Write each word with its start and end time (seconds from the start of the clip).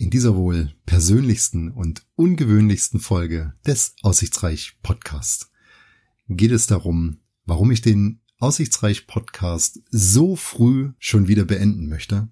In 0.00 0.08
dieser 0.08 0.34
wohl 0.34 0.74
persönlichsten 0.86 1.70
und 1.70 2.06
ungewöhnlichsten 2.14 3.00
Folge 3.00 3.52
des 3.66 3.96
Aussichtsreich 4.00 4.78
Podcast 4.82 5.50
geht 6.26 6.52
es 6.52 6.66
darum, 6.66 7.18
warum 7.44 7.70
ich 7.70 7.82
den 7.82 8.22
Aussichtsreich 8.38 9.06
Podcast 9.06 9.82
so 9.90 10.36
früh 10.36 10.94
schon 10.98 11.28
wieder 11.28 11.44
beenden 11.44 11.90
möchte, 11.90 12.30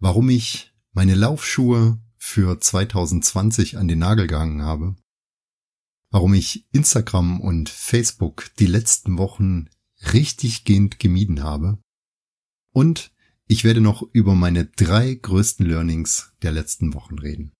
warum 0.00 0.28
ich 0.28 0.74
meine 0.90 1.14
Laufschuhe 1.14 2.02
für 2.16 2.58
2020 2.58 3.78
an 3.78 3.86
den 3.86 4.00
Nagel 4.00 4.26
gehangen 4.26 4.62
habe, 4.62 4.96
warum 6.10 6.34
ich 6.34 6.66
Instagram 6.72 7.40
und 7.40 7.68
Facebook 7.68 8.50
die 8.58 8.66
letzten 8.66 9.18
Wochen 9.18 9.68
richtig 10.12 10.64
gehend 10.64 10.98
gemieden 10.98 11.44
habe 11.44 11.78
und 12.72 13.12
ich 13.52 13.64
werde 13.64 13.82
noch 13.82 14.02
über 14.14 14.34
meine 14.34 14.64
drei 14.64 15.12
größten 15.12 15.66
Learnings 15.66 16.32
der 16.40 16.52
letzten 16.52 16.94
Wochen 16.94 17.18
reden. 17.18 17.52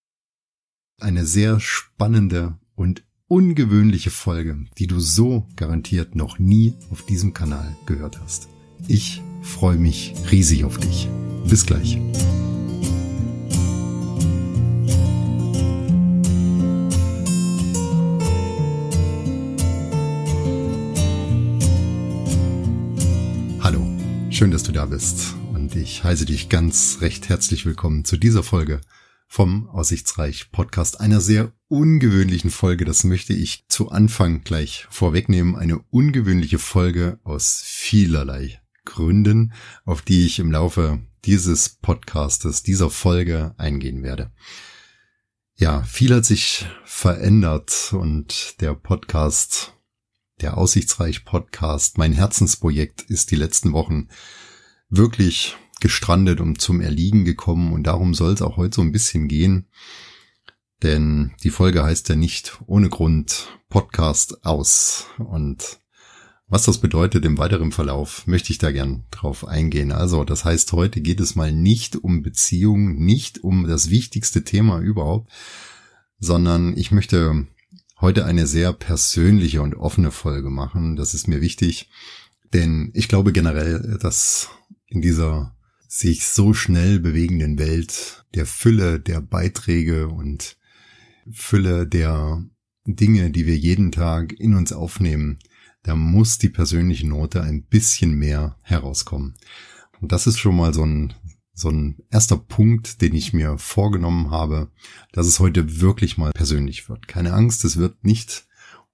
Eine 0.99 1.27
sehr 1.27 1.61
spannende 1.61 2.59
und 2.75 3.05
ungewöhnliche 3.29 4.09
Folge, 4.09 4.65
die 4.79 4.87
du 4.87 5.01
so 5.01 5.47
garantiert 5.55 6.15
noch 6.15 6.39
nie 6.39 6.73
auf 6.91 7.05
diesem 7.05 7.35
Kanal 7.35 7.77
gehört 7.85 8.19
hast. 8.23 8.49
Ich 8.89 9.21
freue 9.43 9.77
mich 9.77 10.15
riesig 10.31 10.65
auf 10.65 10.79
dich. 10.79 11.11
Bis 11.47 11.67
gleich. 11.67 11.99
Hallo, 23.61 23.87
schön, 24.31 24.51
dass 24.51 24.63
du 24.63 24.73
da 24.73 24.87
bist 24.87 25.37
ich 25.75 26.05
heiße 26.05 26.27
dich 26.27 26.49
ganz 26.49 26.99
recht 27.01 27.29
herzlich 27.29 27.65
willkommen 27.65 28.05
zu 28.05 28.17
dieser 28.17 28.43
Folge 28.43 28.81
vom 29.27 29.69
Aussichtsreich 29.69 30.51
Podcast, 30.53 31.01
einer 31.01 31.21
sehr 31.21 31.53
ungewöhnlichen 31.69 32.51
Folge. 32.51 32.85
Das 32.85 33.05
möchte 33.05 33.33
ich 33.33 33.65
zu 33.69 33.91
Anfang 33.91 34.45
gleich 34.45 34.87
vorwegnehmen. 34.91 35.57
Eine 35.57 35.79
ungewöhnliche 35.91 36.59
Folge 36.59 37.21
aus 37.25 37.63
vielerlei 37.65 38.61
Gründen, 38.85 39.53
auf 39.85 40.03
die 40.03 40.27
ich 40.27 40.39
im 40.39 40.53
Laufe 40.53 41.01
dieses 41.25 41.71
Podcastes, 41.71 42.63
dieser 42.63 42.91
Folge 42.91 43.55
eingehen 43.57 44.03
werde. 44.03 44.31
Ja, 45.55 45.83
viel 45.85 46.15
hat 46.15 46.27
sich 46.27 46.67
verändert 46.85 47.93
und 47.93 48.61
der 48.61 48.75
Podcast, 48.75 49.75
der 50.41 50.59
Aussichtsreich 50.59 51.25
Podcast, 51.25 51.99
mein 51.99 52.13
Herzensprojekt 52.13 53.03
ist 53.03 53.31
die 53.31 53.37
letzten 53.37 53.73
Wochen 53.73 54.09
wirklich 54.93 55.57
gestrandet 55.81 56.41
und 56.41 56.61
zum 56.61 56.81
Erliegen 56.81 57.25
gekommen 57.25 57.73
und 57.73 57.85
darum 57.85 58.15
soll 58.15 58.33
es 58.35 58.43
auch 58.43 58.57
heute 58.57 58.77
so 58.77 58.83
ein 58.83 58.93
bisschen 58.93 59.27
gehen. 59.27 59.67
Denn 60.83 61.33
die 61.43 61.51
Folge 61.51 61.83
heißt 61.83 62.09
ja 62.09 62.17
nicht 62.17 62.61
ohne 62.67 62.89
Grund 62.89 63.49
Podcast 63.69 64.45
aus. 64.45 65.07
Und 65.19 65.81
was 66.49 66.65
das 66.65 66.79
bedeutet 66.79 67.25
im 67.25 67.39
weiteren 67.39 67.73
Verlauf, 67.73 68.27
möchte 68.27 68.53
ich 68.53 68.59
da 68.59 68.73
gern 68.73 69.05
drauf 69.11 69.47
eingehen. 69.47 69.93
Also, 69.93 70.25
das 70.25 70.45
heißt, 70.45 70.73
heute 70.73 71.01
geht 71.01 71.21
es 71.21 71.37
mal 71.37 71.53
nicht 71.53 71.97
um 71.97 72.23
Beziehungen, 72.23 72.97
nicht 72.97 73.43
um 73.43 73.67
das 73.67 73.91
wichtigste 73.91 74.45
Thema 74.45 74.81
überhaupt, 74.81 75.31
sondern 76.19 76.77
ich 76.77 76.91
möchte 76.91 77.47
heute 78.01 78.25
eine 78.25 78.47
sehr 78.47 78.73
persönliche 78.73 79.63
und 79.63 79.77
offene 79.77 80.11
Folge 80.11 80.51
machen. 80.51 80.97
Das 80.97 81.15
ist 81.15 81.29
mir 81.29 81.41
wichtig, 81.41 81.89
denn 82.53 82.91
ich 82.93 83.09
glaube 83.09 83.33
generell, 83.33 83.99
dass 84.03 84.51
in 84.93 85.01
dieser 85.01 85.57
sich 85.89 86.27
so 86.27 86.55
schnell 86.55 87.01
bewegenden 87.01 87.59
Welt, 87.59 88.25
der 88.35 88.47
Fülle 88.47 89.01
der 89.01 89.21
Beiträge 89.21 90.09
und 90.09 90.57
Fülle 91.31 91.87
der 91.87 92.45
Dinge, 92.87 93.31
die 93.31 93.47
wir 93.47 93.57
jeden 93.57 93.93
Tag 93.93 94.33
in 94.33 94.55
uns 94.55 94.73
aufnehmen, 94.73 95.39
da 95.83 95.97
muss 95.97 96.39
die 96.39 96.49
persönliche 96.49 97.07
Note 97.07 97.43
ein 97.43 97.65
bisschen 97.65 98.15
mehr 98.15 98.57
herauskommen. 98.63 99.35
Und 100.01 100.13
das 100.13 100.27
ist 100.27 100.39
schon 100.39 100.57
mal 100.57 100.75
so 100.75 100.85
ein, 100.85 101.15
so 101.55 101.71
ein 101.71 101.99
erster 102.11 102.37
Punkt, 102.37 103.03
den 103.03 103.15
ich 103.15 103.33
mir 103.33 103.59
vorgenommen 103.59 104.31
habe, 104.31 104.71
dass 105.13 105.27
es 105.27 105.41
heute 105.41 105.81
wirklich 105.81 106.19
mal 106.19 106.33
persönlich 106.33 106.89
wird. 106.89 107.09
Keine 107.09 107.33
Angst, 107.33 107.65
es 107.65 107.77
wird 107.77 108.05
nicht 108.05 108.47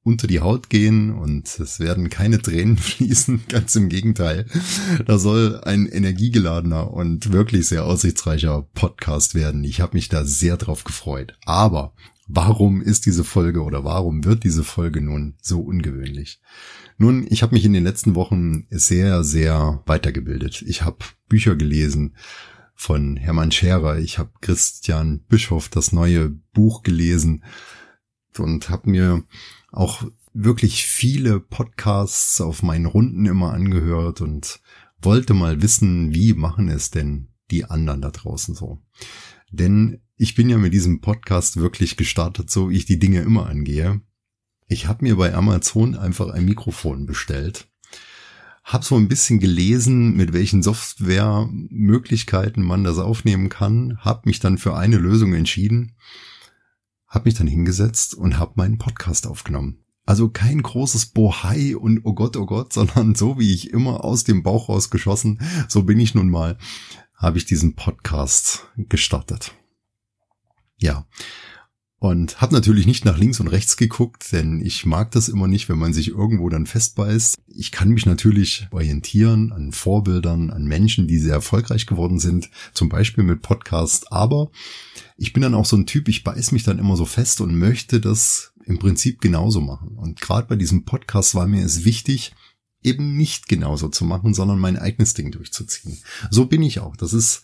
unter 0.09 0.27
die 0.27 0.41
Haut 0.41 0.71
gehen 0.71 1.11
und 1.13 1.61
es 1.61 1.81
werden 1.81 2.09
keine 2.09 2.41
Tränen 2.41 2.77
fließen, 2.79 3.43
ganz 3.49 3.77
im 3.77 3.91
Gegenteil. 3.91 4.47
Da 5.07 5.19
soll 5.19 5.61
ein 5.65 5.87
energiegeladener 5.87 6.91
und 6.91 7.31
wirklich 7.31 7.69
sehr 7.69 7.85
aussichtsreicher 7.85 8.67
Podcast 8.73 9.35
werden. 9.35 9.65
Ich 9.65 9.83
habe 9.83 9.97
mich 9.97 10.09
da 10.09 10.25
sehr 10.25 10.57
drauf 10.57 10.85
gefreut. 10.85 11.37
Aber 11.45 11.93
warum 12.27 12.81
ist 12.81 13.05
diese 13.05 13.23
Folge 13.23 13.63
oder 13.63 13.85
warum 13.85 14.25
wird 14.25 14.45
diese 14.45 14.65
Folge 14.65 15.03
nun 15.03 15.35
so 15.43 15.61
ungewöhnlich? 15.61 16.41
Nun, 16.97 17.27
ich 17.29 17.43
habe 17.43 17.55
mich 17.55 17.67
in 17.67 17.75
den 17.75 17.85
letzten 17.85 18.15
Wochen 18.15 18.67
sehr, 18.71 19.23
sehr 19.25 19.83
weitergebildet. 19.85 20.63
Ich 20.63 20.83
habe 20.83 21.05
Bücher 21.29 21.55
gelesen 21.55 22.17
von 22.75 23.19
Hermann 23.19 23.53
Scherer. 23.53 23.99
Ich 23.99 24.19
habe 24.19 24.31
Christian 24.41 25.21
Bischoff 25.29 25.69
das 25.69 25.93
neue 25.93 26.31
Buch 26.55 26.83
gelesen 26.83 27.45
und 28.39 28.71
habe 28.71 28.89
mir 28.89 29.25
auch 29.71 30.05
wirklich 30.33 30.87
viele 30.87 31.41
Podcasts 31.41 32.41
auf 32.41 32.63
meinen 32.63 32.87
Runden 32.87 33.27
immer 33.27 33.53
angehört 33.53 34.21
und 34.21 34.61
wollte 35.01 35.35
mal 35.35 35.63
wissen, 35.63 36.15
wie 36.15 36.35
machen 36.35 36.69
es 36.69 36.91
denn 36.91 37.29
die 37.51 37.65
anderen 37.65 38.01
da 38.01 38.11
draußen 38.11 38.55
so. 38.55 38.79
Denn 39.51 40.01
ich 40.17 40.35
bin 40.35 40.51
ja 40.51 40.59
mit 40.59 40.75
diesem 40.75 41.01
Podcast 41.01 41.57
wirklich 41.57 41.97
gestartet, 41.97 42.51
so 42.51 42.71
wie 42.71 42.77
ich 42.77 42.87
die 42.87 42.99
Dinge 42.99 43.21
immer 43.21 43.47
angehe. 43.47 44.01
Ich 44.67 44.87
habe 44.87 45.05
mir 45.05 45.17
bei 45.17 45.35
Amazon 45.35 45.97
einfach 45.97 46.29
ein 46.29 46.45
Mikrofon 46.45 47.07
bestellt. 47.07 47.69
Hab 48.65 48.85
so 48.85 48.97
ein 48.97 49.09
bisschen 49.09 49.41
gelesen, 49.41 50.15
mit 50.15 50.35
welchen 50.35 50.63
Softwaremöglichkeiten 50.63 52.63
man 52.63 52.85
das 52.85 52.99
aufnehmen 52.99 53.49
kann. 53.49 53.97
Hab 54.01 54.27
mich 54.27 54.41
dann 54.41 54.59
für 54.59 54.77
eine 54.77 54.99
Lösung 54.99 55.33
entschieden 55.33 55.95
habe 57.09 57.29
mich 57.29 57.35
dann 57.35 57.47
hingesetzt 57.47 58.15
und 58.15 58.39
habe 58.39 58.53
meinen 58.57 58.79
Podcast 58.79 59.27
aufgenommen. 59.27 59.79
Also 60.05 60.31
kein 60.31 60.63
großes 60.63 61.07
Bohai 61.07 61.77
und 61.77 62.01
oh 62.05 62.15
Gott, 62.15 62.37
oh 62.37 62.47
Gott, 62.47 62.73
sondern 62.75 63.15
so 63.15 63.39
wie 63.39 63.53
ich 63.53 63.71
immer 63.71 64.05
aus 64.05 64.25
dem 64.25 64.43
Bauch 64.43 64.69
rausgeschossen, 64.69 65.41
so 65.69 65.83
bin 65.83 65.99
ich 65.99 66.15
nun 66.15 66.31
mal, 66.31 66.59
habe 67.15 67.39
ich 67.39 67.45
diesen 67.45 67.75
Podcast 67.75 68.69
gestartet. 68.77 69.55
Ja. 70.79 71.07
Und 72.01 72.41
habe 72.41 72.55
natürlich 72.55 72.87
nicht 72.87 73.05
nach 73.05 73.19
links 73.19 73.41
und 73.41 73.49
rechts 73.49 73.77
geguckt, 73.77 74.31
denn 74.31 74.65
ich 74.65 74.87
mag 74.87 75.11
das 75.11 75.29
immer 75.29 75.49
nicht, 75.49 75.69
wenn 75.69 75.81
man 75.81 75.93
sich 75.93 76.09
irgendwo 76.09 76.49
dann 76.49 76.67
festbeißt. 76.67 77.35
Ich 77.49 77.73
kann 77.73 77.89
mich 77.89 78.07
natürlich 78.07 78.69
orientieren 78.71 79.51
an 79.51 79.73
Vorbildern, 79.73 80.51
an 80.51 80.65
Menschen, 80.65 81.09
die 81.09 81.19
sehr 81.19 81.35
erfolgreich 81.35 81.87
geworden 81.87 82.21
sind, 82.21 82.51
zum 82.73 82.89
Beispiel 82.89 83.25
mit 83.25 83.43
Podcast, 83.43 84.13
aber 84.13 84.53
ich 85.19 85.33
bin 85.33 85.43
dann 85.43 85.55
auch 85.55 85.67
so 85.67 85.77
ein 85.77 85.87
Typ, 85.87 86.09
ich 86.09 86.23
beiß 86.23 86.53
mich 86.53 86.63
dann 86.63 86.79
immer 86.79 86.97
so 86.97 87.05
fest 87.05 87.41
und 87.41 87.59
möchte 87.59 88.01
das 88.01 88.55
im 88.65 88.79
Prinzip 88.79 89.21
genauso 89.21 89.61
machen. 89.61 89.99
Und 89.99 90.21
gerade 90.21 90.47
bei 90.47 90.55
diesem 90.55 90.85
Podcast 90.85 91.35
war 91.35 91.49
mir 91.49 91.65
es 91.65 91.85
wichtig, 91.85 92.35
eben 92.83 93.17
nicht 93.17 93.49
genauso 93.49 93.89
zu 93.89 94.05
machen, 94.05 94.33
sondern 94.33 94.61
mein 94.61 94.79
eigenes 94.79 95.15
Ding 95.15 95.33
durchzuziehen. 95.33 95.99
So 96.31 96.47
bin 96.47 96.63
ich 96.63 96.79
auch. 96.79 96.97
Das 96.97 97.13
ist 97.13 97.43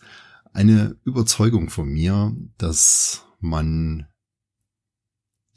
eine 0.53 0.95
Überzeugung 1.03 1.69
von 1.69 1.89
mir, 1.89 2.33
dass 2.57 3.25
man 3.41 4.07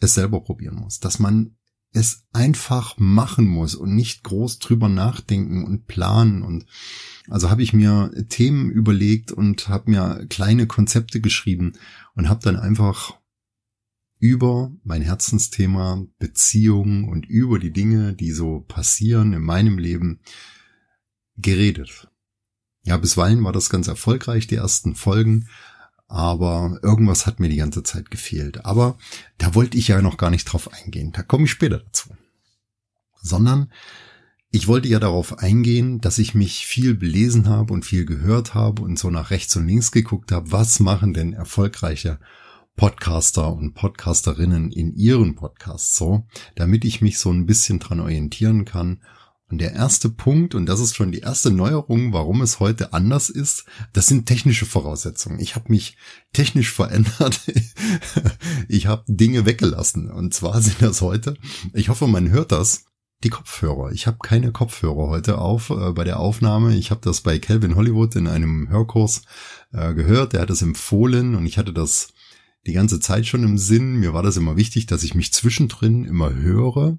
es 0.01 0.15
selber 0.15 0.41
probieren 0.41 0.75
muss, 0.75 0.99
dass 0.99 1.21
man 1.21 1.57
es 1.93 2.27
einfach 2.33 2.97
machen 2.99 3.47
muss 3.47 3.75
und 3.75 3.95
nicht 3.95 4.23
groß 4.25 4.59
drüber 4.59 4.89
nachdenken 4.89 5.65
und 5.65 5.87
planen 5.87 6.43
und 6.43 6.67
also 7.29 7.51
habe 7.51 7.63
ich 7.63 7.73
mir 7.73 8.11
Themen 8.29 8.71
überlegt 8.71 9.33
und 9.33 9.69
habe 9.69 9.91
mir 9.91 10.27
kleine 10.29 10.67
Konzepte 10.67 11.21
geschrieben 11.21 11.75
und 12.15 12.29
habe 12.29 12.41
dann 12.43 12.57
einfach 12.57 13.19
über 14.19 14.73
mein 14.83 15.03
Herzensthema 15.03 16.07
Beziehungen 16.19 17.09
und 17.09 17.27
über 17.27 17.59
die 17.59 17.73
Dinge, 17.73 18.15
die 18.15 18.33
so 18.33 18.61
passieren 18.61 19.33
in 19.33 19.43
meinem 19.43 19.79
Leben 19.79 20.21
geredet. 21.37 22.09
Ja, 22.83 22.97
bisweilen 22.97 23.45
war 23.45 23.53
das 23.53 23.71
ganz 23.71 23.87
erfolgreich, 23.87 24.47
die 24.47 24.57
ersten 24.57 24.95
Folgen, 24.95 25.49
aber 26.09 26.81
irgendwas 26.83 27.27
hat 27.27 27.39
mir 27.39 27.51
die 27.51 27.59
ganze 27.59 27.83
Zeit 27.83 28.11
gefehlt. 28.11 28.65
Aber 28.65 28.97
da 29.37 29.55
wollte 29.55 29.77
ich 29.77 29.89
ja 29.89 30.01
noch 30.01 30.17
gar 30.17 30.31
nicht 30.31 30.47
drauf 30.47 30.73
eingehen. 30.73 31.13
Da 31.13 31.23
komme 31.23 31.45
ich 31.45 31.51
später 31.51 31.79
dazu. 31.79 32.09
Sondern 33.21 33.71
ich 34.51 34.67
wollte 34.67 34.89
ja 34.89 34.99
darauf 34.99 35.39
eingehen, 35.39 36.01
dass 36.01 36.19
ich 36.19 36.35
mich 36.35 36.67
viel 36.67 36.95
belesen 36.95 37.49
habe 37.49 37.75
und 37.75 37.85
viel 37.85 38.07
gehört 38.07 38.55
habe 38.55 38.81
und 38.83 38.99
so 38.99 39.11
nach 39.11 39.31
rechts 39.31 39.55
und 39.57 39.67
links 39.67 39.93
geguckt 39.93 40.33
habe, 40.33 40.51
was 40.51 40.81
machen 40.81 41.13
denn 41.13 41.35
erfolgreiche 41.35 42.19
Podcaster 42.75 43.53
und 43.53 43.75
Podcasterinnen 43.75 44.73
in 44.73 44.95
ihren 44.95 45.35
Podcasts 45.35 45.97
so, 45.97 46.27
damit 46.55 46.87
ich 46.87 47.03
mich 47.03 47.19
so 47.19 47.31
ein 47.31 47.45
bisschen 47.45 47.81
dran 47.81 48.01
orientieren 48.01 48.65
kann 48.65 49.03
Und 49.51 49.59
der 49.59 49.73
erste 49.73 50.11
Punkt, 50.11 50.55
und 50.55 50.67
das 50.67 50.79
ist 50.79 50.95
schon 50.95 51.11
die 51.11 51.21
erste 51.21 51.51
Neuerung, 51.51 52.13
warum 52.13 52.43
es 52.43 52.61
heute 52.61 52.93
anders 52.93 53.31
ist, 53.31 53.65
das 53.95 54.07
sind 54.07 54.27
technische 54.27 54.67
Voraussetzungen. 54.67 55.41
Ich 55.41 55.55
habe 55.55 55.71
mich 55.71 55.97
technisch 56.33 56.73
verändert. 56.75 57.41
ich 58.69 58.87
habe 58.87 59.05
Dinge 59.07 59.47
weggelassen. 59.47 60.11
Und 60.11 60.35
zwar 60.35 60.61
sind 60.61 60.83
das 60.83 61.01
heute, 61.01 61.35
ich 61.73 61.89
hoffe, 61.89 62.07
man 62.07 62.31
hört 62.31 62.53
das, 62.53 62.85
die 63.25 63.31
Kopfhörer. 63.31 63.91
Ich 63.91 64.07
habe 64.07 64.19
keine 64.23 64.53
Kopfhörer 64.53 65.09
heute 65.09 65.39
auf 65.39 65.71
äh, 65.71 65.93
bei 65.93 66.05
der 66.05 66.21
Aufnahme. 66.21 66.77
Ich 66.77 66.91
habe 66.91 67.01
das 67.03 67.23
bei 67.23 67.39
Calvin 67.39 67.75
Hollywood 67.75 68.15
in 68.15 68.29
einem 68.29 68.69
Hörkurs 68.69 69.23
äh, 69.73 69.93
gehört. 69.95 70.35
Der 70.35 70.43
hat 70.43 70.51
es 70.51 70.63
empfohlen 70.63 71.35
und 71.35 71.45
ich 71.47 71.59
hatte 71.59 71.73
das 71.73 72.13
die 72.67 72.75
ganze 72.75 73.01
Zeit 73.01 73.27
schon 73.27 73.43
im 73.43 73.59
Sinn. 73.59 73.97
Mir 73.97 74.13
war 74.13 74.23
das 74.23 74.37
immer 74.37 74.57
wichtig, 74.57 74.87
dass 74.87 75.03
ich 75.03 75.15
mich 75.15 75.33
zwischendrin 75.33 76.05
immer 76.05 76.33
höre 76.35 76.99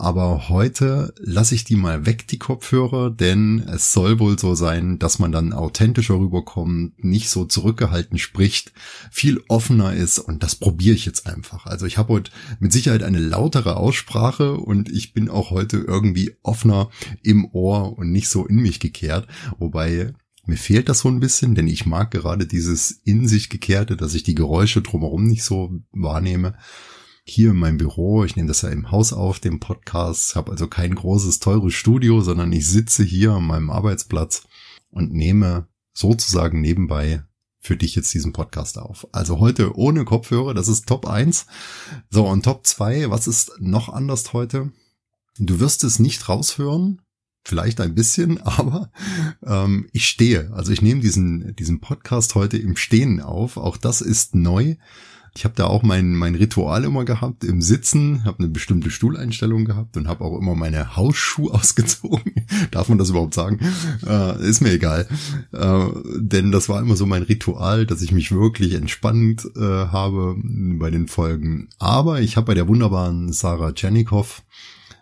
aber 0.00 0.48
heute 0.48 1.12
lasse 1.18 1.56
ich 1.56 1.64
die 1.64 1.74
mal 1.74 2.06
weg, 2.06 2.28
die 2.28 2.38
Kopfhörer, 2.38 3.10
denn 3.10 3.58
es 3.68 3.92
soll 3.92 4.20
wohl 4.20 4.38
so 4.38 4.54
sein, 4.54 5.00
dass 5.00 5.18
man 5.18 5.32
dann 5.32 5.52
authentischer 5.52 6.14
rüberkommt, 6.14 7.02
nicht 7.02 7.28
so 7.28 7.44
zurückgehalten 7.44 8.16
spricht, 8.16 8.72
viel 9.10 9.42
offener 9.48 9.92
ist 9.92 10.20
und 10.20 10.44
das 10.44 10.54
probiere 10.54 10.94
ich 10.94 11.04
jetzt 11.04 11.26
einfach. 11.26 11.66
Also 11.66 11.84
ich 11.84 11.98
habe 11.98 12.12
heute 12.12 12.30
mit 12.60 12.72
Sicherheit 12.72 13.02
eine 13.02 13.18
lautere 13.18 13.76
Aussprache 13.76 14.54
und 14.54 14.88
ich 14.88 15.14
bin 15.14 15.28
auch 15.28 15.50
heute 15.50 15.78
irgendwie 15.78 16.36
offener 16.44 16.90
im 17.24 17.50
Ohr 17.52 17.98
und 17.98 18.12
nicht 18.12 18.28
so 18.28 18.46
in 18.46 18.56
mich 18.56 18.78
gekehrt, 18.78 19.26
wobei 19.58 20.14
mir 20.46 20.56
fehlt 20.56 20.88
das 20.88 21.00
so 21.00 21.08
ein 21.08 21.18
bisschen, 21.18 21.56
denn 21.56 21.66
ich 21.66 21.86
mag 21.86 22.12
gerade 22.12 22.46
dieses 22.46 22.92
in 23.04 23.26
sich 23.26 23.50
gekehrte, 23.50 23.96
dass 23.96 24.14
ich 24.14 24.22
die 24.22 24.36
Geräusche 24.36 24.80
drumherum 24.80 25.24
nicht 25.24 25.42
so 25.42 25.72
wahrnehme 25.90 26.54
hier 27.28 27.50
in 27.50 27.56
meinem 27.56 27.78
Büro. 27.78 28.24
Ich 28.24 28.36
nehme 28.36 28.48
das 28.48 28.62
ja 28.62 28.70
im 28.70 28.90
Haus 28.90 29.12
auf, 29.12 29.40
dem 29.40 29.60
Podcast. 29.60 30.36
Habe 30.36 30.52
also 30.52 30.66
kein 30.66 30.94
großes, 30.94 31.40
teures 31.40 31.74
Studio, 31.74 32.20
sondern 32.20 32.52
ich 32.52 32.66
sitze 32.66 33.04
hier 33.04 33.32
an 33.32 33.44
meinem 33.44 33.70
Arbeitsplatz 33.70 34.46
und 34.90 35.12
nehme 35.12 35.68
sozusagen 35.92 36.60
nebenbei 36.60 37.22
für 37.60 37.76
dich 37.76 37.94
jetzt 37.94 38.14
diesen 38.14 38.32
Podcast 38.32 38.78
auf. 38.78 39.06
Also 39.12 39.40
heute 39.40 39.76
ohne 39.76 40.04
Kopfhörer, 40.04 40.54
das 40.54 40.68
ist 40.68 40.86
Top 40.86 41.06
1. 41.06 41.46
So, 42.08 42.26
und 42.26 42.44
Top 42.44 42.66
2, 42.66 43.10
was 43.10 43.26
ist 43.26 43.52
noch 43.58 43.88
anders 43.88 44.32
heute? 44.32 44.72
Du 45.38 45.60
wirst 45.60 45.84
es 45.84 45.98
nicht 45.98 46.28
raushören, 46.28 47.02
vielleicht 47.44 47.80
ein 47.80 47.94
bisschen, 47.94 48.38
aber 48.42 48.90
ähm, 49.44 49.88
ich 49.92 50.08
stehe. 50.08 50.52
Also 50.52 50.72
ich 50.72 50.82
nehme 50.82 51.00
diesen, 51.00 51.54
diesen 51.56 51.80
Podcast 51.80 52.34
heute 52.34 52.58
im 52.58 52.76
Stehen 52.76 53.20
auf. 53.20 53.56
Auch 53.56 53.76
das 53.76 54.00
ist 54.00 54.34
neu. 54.34 54.76
Ich 55.38 55.44
habe 55.44 55.54
da 55.54 55.66
auch 55.68 55.84
mein, 55.84 56.16
mein 56.16 56.34
Ritual 56.34 56.82
immer 56.82 57.04
gehabt 57.04 57.44
im 57.44 57.62
Sitzen, 57.62 58.24
habe 58.24 58.40
eine 58.40 58.48
bestimmte 58.48 58.90
Stuhleinstellung 58.90 59.66
gehabt 59.66 59.96
und 59.96 60.08
habe 60.08 60.24
auch 60.24 60.36
immer 60.36 60.56
meine 60.56 60.96
Hausschuhe 60.96 61.54
ausgezogen. 61.54 62.32
Darf 62.72 62.88
man 62.88 62.98
das 62.98 63.10
überhaupt 63.10 63.34
sagen? 63.34 63.60
Äh, 64.04 64.44
ist 64.44 64.62
mir 64.62 64.72
egal. 64.72 65.06
Äh, 65.52 65.86
denn 66.16 66.50
das 66.50 66.68
war 66.68 66.80
immer 66.80 66.96
so 66.96 67.06
mein 67.06 67.22
Ritual, 67.22 67.86
dass 67.86 68.02
ich 68.02 68.10
mich 68.10 68.32
wirklich 68.32 68.74
entspannt 68.74 69.48
äh, 69.54 69.60
habe 69.60 70.34
bei 70.42 70.90
den 70.90 71.06
Folgen. 71.06 71.68
Aber 71.78 72.20
ich 72.20 72.36
habe 72.36 72.46
bei 72.46 72.54
der 72.54 72.66
wunderbaren 72.66 73.32
Sarah 73.32 73.70
Tschernikow 73.70 74.42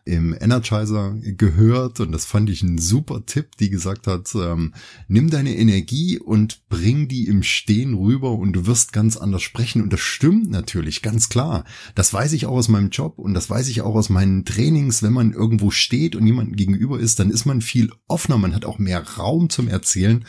im 0.06 0.36
Energizer 0.40 1.16
gehört 1.20 1.98
und 1.98 2.12
das 2.12 2.24
fand 2.24 2.48
ich 2.48 2.62
ein 2.62 2.78
super 2.78 3.26
Tipp, 3.26 3.56
die 3.58 3.70
gesagt 3.70 4.06
hat, 4.06 4.32
ähm, 4.36 4.72
nimm 5.08 5.30
deine 5.30 5.56
Energie 5.56 6.18
und 6.20 6.68
bring 6.68 7.08
die 7.08 7.26
im 7.26 7.42
Stehen 7.42 7.92
rüber 7.92 8.30
und 8.30 8.52
du 8.52 8.66
wirst 8.66 8.92
ganz 8.92 9.16
anders 9.16 9.42
sprechen. 9.42 9.82
Und 9.82 9.92
das 9.92 10.00
stimmt 10.00 10.48
natürlich, 10.48 11.02
ganz 11.02 11.28
klar. 11.28 11.64
Das 11.96 12.14
weiß 12.14 12.34
ich 12.34 12.46
auch 12.46 12.52
aus 12.52 12.68
meinem 12.68 12.90
Job 12.90 13.18
und 13.18 13.34
das 13.34 13.50
weiß 13.50 13.68
ich 13.68 13.82
auch 13.82 13.96
aus 13.96 14.08
meinen 14.08 14.44
Trainings, 14.44 15.02
wenn 15.02 15.12
man 15.12 15.32
irgendwo 15.32 15.72
steht 15.72 16.14
und 16.14 16.24
jemandem 16.24 16.54
gegenüber 16.54 17.00
ist, 17.00 17.18
dann 17.18 17.30
ist 17.30 17.44
man 17.44 17.60
viel 17.60 17.90
offener, 18.06 18.38
man 18.38 18.54
hat 18.54 18.64
auch 18.64 18.78
mehr 18.78 19.02
Raum 19.02 19.50
zum 19.50 19.66
Erzählen 19.66 20.24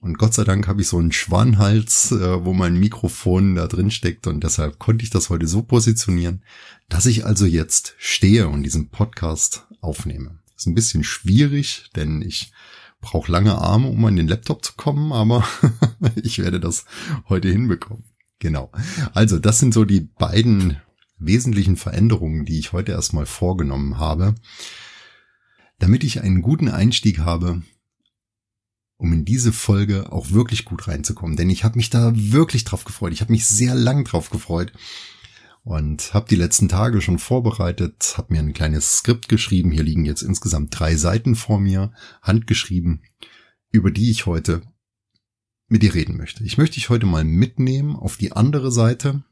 und 0.00 0.18
Gott 0.18 0.34
sei 0.34 0.44
Dank 0.44 0.68
habe 0.68 0.80
ich 0.80 0.88
so 0.88 0.98
einen 0.98 1.12
Schwanhals, 1.12 2.12
äh, 2.12 2.44
wo 2.44 2.52
mein 2.52 2.78
Mikrofon 2.78 3.54
da 3.54 3.66
drin 3.66 3.90
steckt 3.90 4.26
und 4.26 4.42
deshalb 4.44 4.78
konnte 4.78 5.04
ich 5.04 5.10
das 5.10 5.30
heute 5.30 5.46
so 5.46 5.62
positionieren, 5.62 6.42
dass 6.88 7.06
ich 7.06 7.26
also 7.26 7.46
jetzt 7.46 7.94
stehe 7.98 8.48
und 8.48 8.62
diesen 8.62 8.90
Podcast 8.90 9.66
aufnehme. 9.80 10.38
Ist 10.56 10.66
ein 10.66 10.74
bisschen 10.74 11.04
schwierig, 11.04 11.90
denn 11.96 12.22
ich 12.22 12.52
brauche 13.00 13.30
lange 13.30 13.56
Arme, 13.56 13.88
um 13.88 14.04
an 14.04 14.16
den 14.16 14.28
Laptop 14.28 14.64
zu 14.64 14.72
kommen, 14.76 15.12
aber 15.12 15.46
ich 16.16 16.38
werde 16.38 16.60
das 16.60 16.84
heute 17.28 17.48
hinbekommen. 17.48 18.04
Genau. 18.38 18.70
Also 19.14 19.38
das 19.38 19.58
sind 19.58 19.74
so 19.74 19.84
die 19.84 20.00
beiden 20.00 20.78
wesentlichen 21.18 21.76
Veränderungen, 21.76 22.44
die 22.44 22.58
ich 22.58 22.72
heute 22.72 22.92
erstmal 22.92 23.26
vorgenommen 23.26 23.98
habe, 23.98 24.34
damit 25.78 26.04
ich 26.04 26.22
einen 26.22 26.42
guten 26.42 26.68
Einstieg 26.68 27.18
habe 27.18 27.62
um 28.98 29.12
in 29.12 29.24
diese 29.24 29.52
Folge 29.52 30.12
auch 30.12 30.32
wirklich 30.32 30.64
gut 30.64 30.88
reinzukommen. 30.88 31.36
Denn 31.36 31.50
ich 31.50 31.64
habe 31.64 31.76
mich 31.76 31.88
da 31.88 32.12
wirklich 32.14 32.64
drauf 32.64 32.84
gefreut. 32.84 33.12
Ich 33.12 33.20
habe 33.20 33.32
mich 33.32 33.46
sehr 33.46 33.74
lang 33.74 34.04
drauf 34.04 34.28
gefreut 34.30 34.72
und 35.62 36.12
habe 36.14 36.28
die 36.28 36.36
letzten 36.36 36.68
Tage 36.68 37.00
schon 37.00 37.18
vorbereitet, 37.18 38.14
habe 38.16 38.34
mir 38.34 38.40
ein 38.40 38.52
kleines 38.52 38.98
Skript 38.98 39.28
geschrieben. 39.28 39.70
Hier 39.70 39.84
liegen 39.84 40.04
jetzt 40.04 40.22
insgesamt 40.22 40.78
drei 40.78 40.96
Seiten 40.96 41.36
vor 41.36 41.60
mir, 41.60 41.92
handgeschrieben, 42.22 43.02
über 43.70 43.90
die 43.90 44.10
ich 44.10 44.26
heute 44.26 44.62
mit 45.68 45.82
dir 45.82 45.94
reden 45.94 46.16
möchte. 46.16 46.42
Ich 46.42 46.58
möchte 46.58 46.74
dich 46.74 46.88
heute 46.88 47.06
mal 47.06 47.24
mitnehmen 47.24 47.94
auf 47.94 48.16
die 48.16 48.32
andere 48.32 48.72
Seite, 48.72 49.22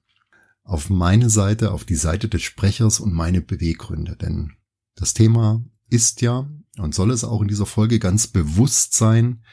auf 0.62 0.90
meine 0.90 1.30
Seite, 1.30 1.72
auf 1.72 1.84
die 1.84 1.94
Seite 1.96 2.28
des 2.28 2.42
Sprechers 2.42 3.00
und 3.00 3.12
meine 3.12 3.40
Beweggründe. 3.40 4.16
Denn 4.16 4.52
das 4.94 5.14
Thema 5.14 5.64
ist 5.88 6.20
ja 6.20 6.48
und 6.78 6.94
soll 6.94 7.10
es 7.10 7.24
auch 7.24 7.40
in 7.42 7.48
dieser 7.48 7.66
Folge 7.66 7.98
ganz 7.98 8.26
bewusst 8.26 8.94
sein, 8.94 9.44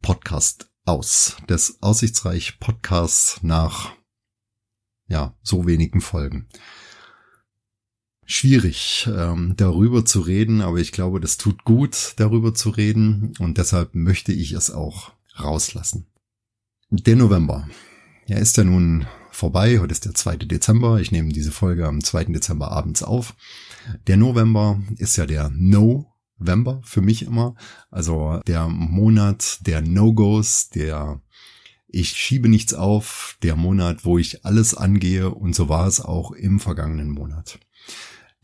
Podcast 0.00 0.70
aus, 0.84 1.36
des 1.48 1.82
Aussichtsreich 1.82 2.58
Podcasts 2.60 3.42
nach, 3.42 3.92
ja, 5.06 5.36
so 5.42 5.66
wenigen 5.66 6.00
Folgen. 6.00 6.48
Schwierig, 8.24 9.08
ähm, 9.10 9.54
darüber 9.56 10.04
zu 10.04 10.20
reden, 10.20 10.60
aber 10.60 10.78
ich 10.78 10.92
glaube, 10.92 11.18
das 11.20 11.36
tut 11.36 11.64
gut, 11.64 12.14
darüber 12.16 12.54
zu 12.54 12.70
reden 12.70 13.32
und 13.38 13.58
deshalb 13.58 13.94
möchte 13.94 14.32
ich 14.32 14.52
es 14.52 14.70
auch 14.70 15.12
rauslassen. 15.38 16.06
Der 16.90 17.16
November. 17.16 17.68
Er 18.26 18.38
ist 18.38 18.56
ja 18.56 18.64
nun 18.64 19.06
vorbei. 19.30 19.78
Heute 19.78 19.92
ist 19.92 20.04
der 20.04 20.14
2. 20.14 20.36
Dezember. 20.38 21.00
Ich 21.00 21.12
nehme 21.12 21.32
diese 21.32 21.52
Folge 21.52 21.86
am 21.86 22.02
2. 22.02 22.24
Dezember 22.24 22.72
abends 22.72 23.02
auf. 23.02 23.34
Der 24.06 24.16
November 24.16 24.80
ist 24.96 25.16
ja 25.16 25.26
der 25.26 25.50
November 25.50 26.80
für 26.84 27.00
mich 27.00 27.22
immer. 27.22 27.54
Also 27.90 28.40
der 28.46 28.68
Monat 28.68 29.66
der 29.66 29.80
No-Gos, 29.80 30.70
der 30.70 31.20
ich 31.88 32.10
schiebe 32.10 32.48
nichts 32.48 32.74
auf, 32.74 33.38
der 33.42 33.56
Monat, 33.56 34.04
wo 34.04 34.18
ich 34.18 34.44
alles 34.44 34.74
angehe 34.74 35.30
und 35.30 35.54
so 35.54 35.68
war 35.68 35.86
es 35.86 36.00
auch 36.00 36.32
im 36.32 36.60
vergangenen 36.60 37.10
Monat. 37.10 37.58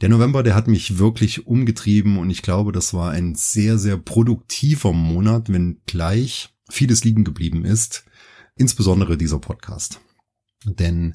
Der 0.00 0.09
November, 0.09 0.42
der 0.42 0.54
hat 0.54 0.66
mich 0.66 0.99
wirklich 0.99 1.47
umgetrieben 1.47 2.18
und 2.18 2.30
ich 2.30 2.42
glaube, 2.42 2.73
das 2.73 2.95
war 2.95 3.11
ein 3.11 3.35
sehr, 3.35 3.78
sehr 3.78 3.97
produktiver 3.97 4.92
Monat, 4.92 5.52
wenn 5.52 5.80
gleich 5.87 6.54
vieles 6.68 7.04
liegen 7.04 7.25
geblieben 7.25 7.64
ist, 7.64 8.04
insbesondere 8.57 9.16
dieser 9.16 9.38
Podcast. 9.38 10.00
Denn 10.64 11.14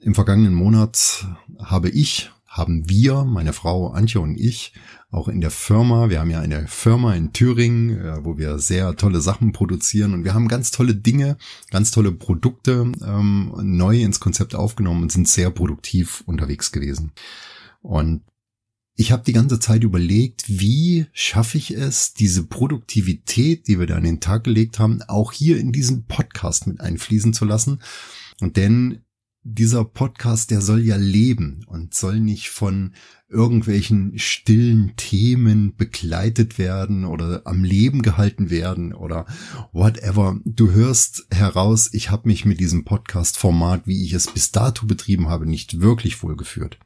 im 0.00 0.14
vergangenen 0.14 0.54
Monat 0.54 1.26
habe 1.58 1.90
ich 1.90 2.30
haben 2.50 2.88
wir, 2.90 3.24
meine 3.24 3.52
Frau 3.52 3.92
Antje 3.92 4.20
und 4.20 4.36
ich, 4.36 4.74
auch 5.12 5.28
in 5.28 5.40
der 5.40 5.52
Firma, 5.52 6.10
wir 6.10 6.18
haben 6.18 6.30
ja 6.30 6.40
eine 6.40 6.66
Firma 6.66 7.14
in 7.14 7.32
Thüringen, 7.32 7.96
äh, 7.96 8.24
wo 8.24 8.38
wir 8.38 8.58
sehr 8.58 8.96
tolle 8.96 9.20
Sachen 9.20 9.52
produzieren 9.52 10.14
und 10.14 10.24
wir 10.24 10.34
haben 10.34 10.48
ganz 10.48 10.72
tolle 10.72 10.96
Dinge, 10.96 11.36
ganz 11.70 11.92
tolle 11.92 12.10
Produkte 12.10 12.90
ähm, 13.06 13.52
neu 13.62 14.02
ins 14.02 14.18
Konzept 14.18 14.56
aufgenommen 14.56 15.02
und 15.02 15.12
sind 15.12 15.28
sehr 15.28 15.50
produktiv 15.50 16.24
unterwegs 16.26 16.72
gewesen. 16.72 17.12
Und 17.82 18.22
ich 18.96 19.12
habe 19.12 19.22
die 19.24 19.32
ganze 19.32 19.60
Zeit 19.60 19.84
überlegt, 19.84 20.44
wie 20.48 21.06
schaffe 21.12 21.56
ich 21.56 21.70
es, 21.70 22.14
diese 22.14 22.42
Produktivität, 22.42 23.68
die 23.68 23.78
wir 23.78 23.86
da 23.86 23.94
an 23.94 24.02
den 24.02 24.18
Tag 24.18 24.42
gelegt 24.42 24.80
haben, 24.80 25.02
auch 25.06 25.32
hier 25.32 25.56
in 25.58 25.70
diesen 25.70 26.04
Podcast 26.06 26.66
mit 26.66 26.80
einfließen 26.80 27.32
zu 27.32 27.44
lassen. 27.44 27.80
Und 28.40 28.56
denn 28.56 29.04
dieser 29.42 29.84
Podcast, 29.84 30.50
der 30.50 30.60
soll 30.60 30.80
ja 30.80 30.96
leben 30.96 31.64
und 31.66 31.94
soll 31.94 32.20
nicht 32.20 32.50
von 32.50 32.94
irgendwelchen 33.28 34.18
stillen 34.18 34.94
Themen 34.96 35.74
begleitet 35.76 36.58
werden 36.58 37.04
oder 37.04 37.42
am 37.46 37.64
Leben 37.64 38.02
gehalten 38.02 38.50
werden 38.50 38.92
oder 38.92 39.26
whatever. 39.72 40.38
Du 40.44 40.72
hörst 40.72 41.26
heraus, 41.30 41.90
ich 41.92 42.10
habe 42.10 42.28
mich 42.28 42.44
mit 42.44 42.60
diesem 42.60 42.84
Podcast-Format, 42.84 43.86
wie 43.86 44.04
ich 44.04 44.12
es 44.12 44.30
bis 44.30 44.52
dato 44.52 44.86
betrieben 44.86 45.28
habe, 45.28 45.46
nicht 45.46 45.80
wirklich 45.80 46.22
wohlgeführt. 46.22 46.78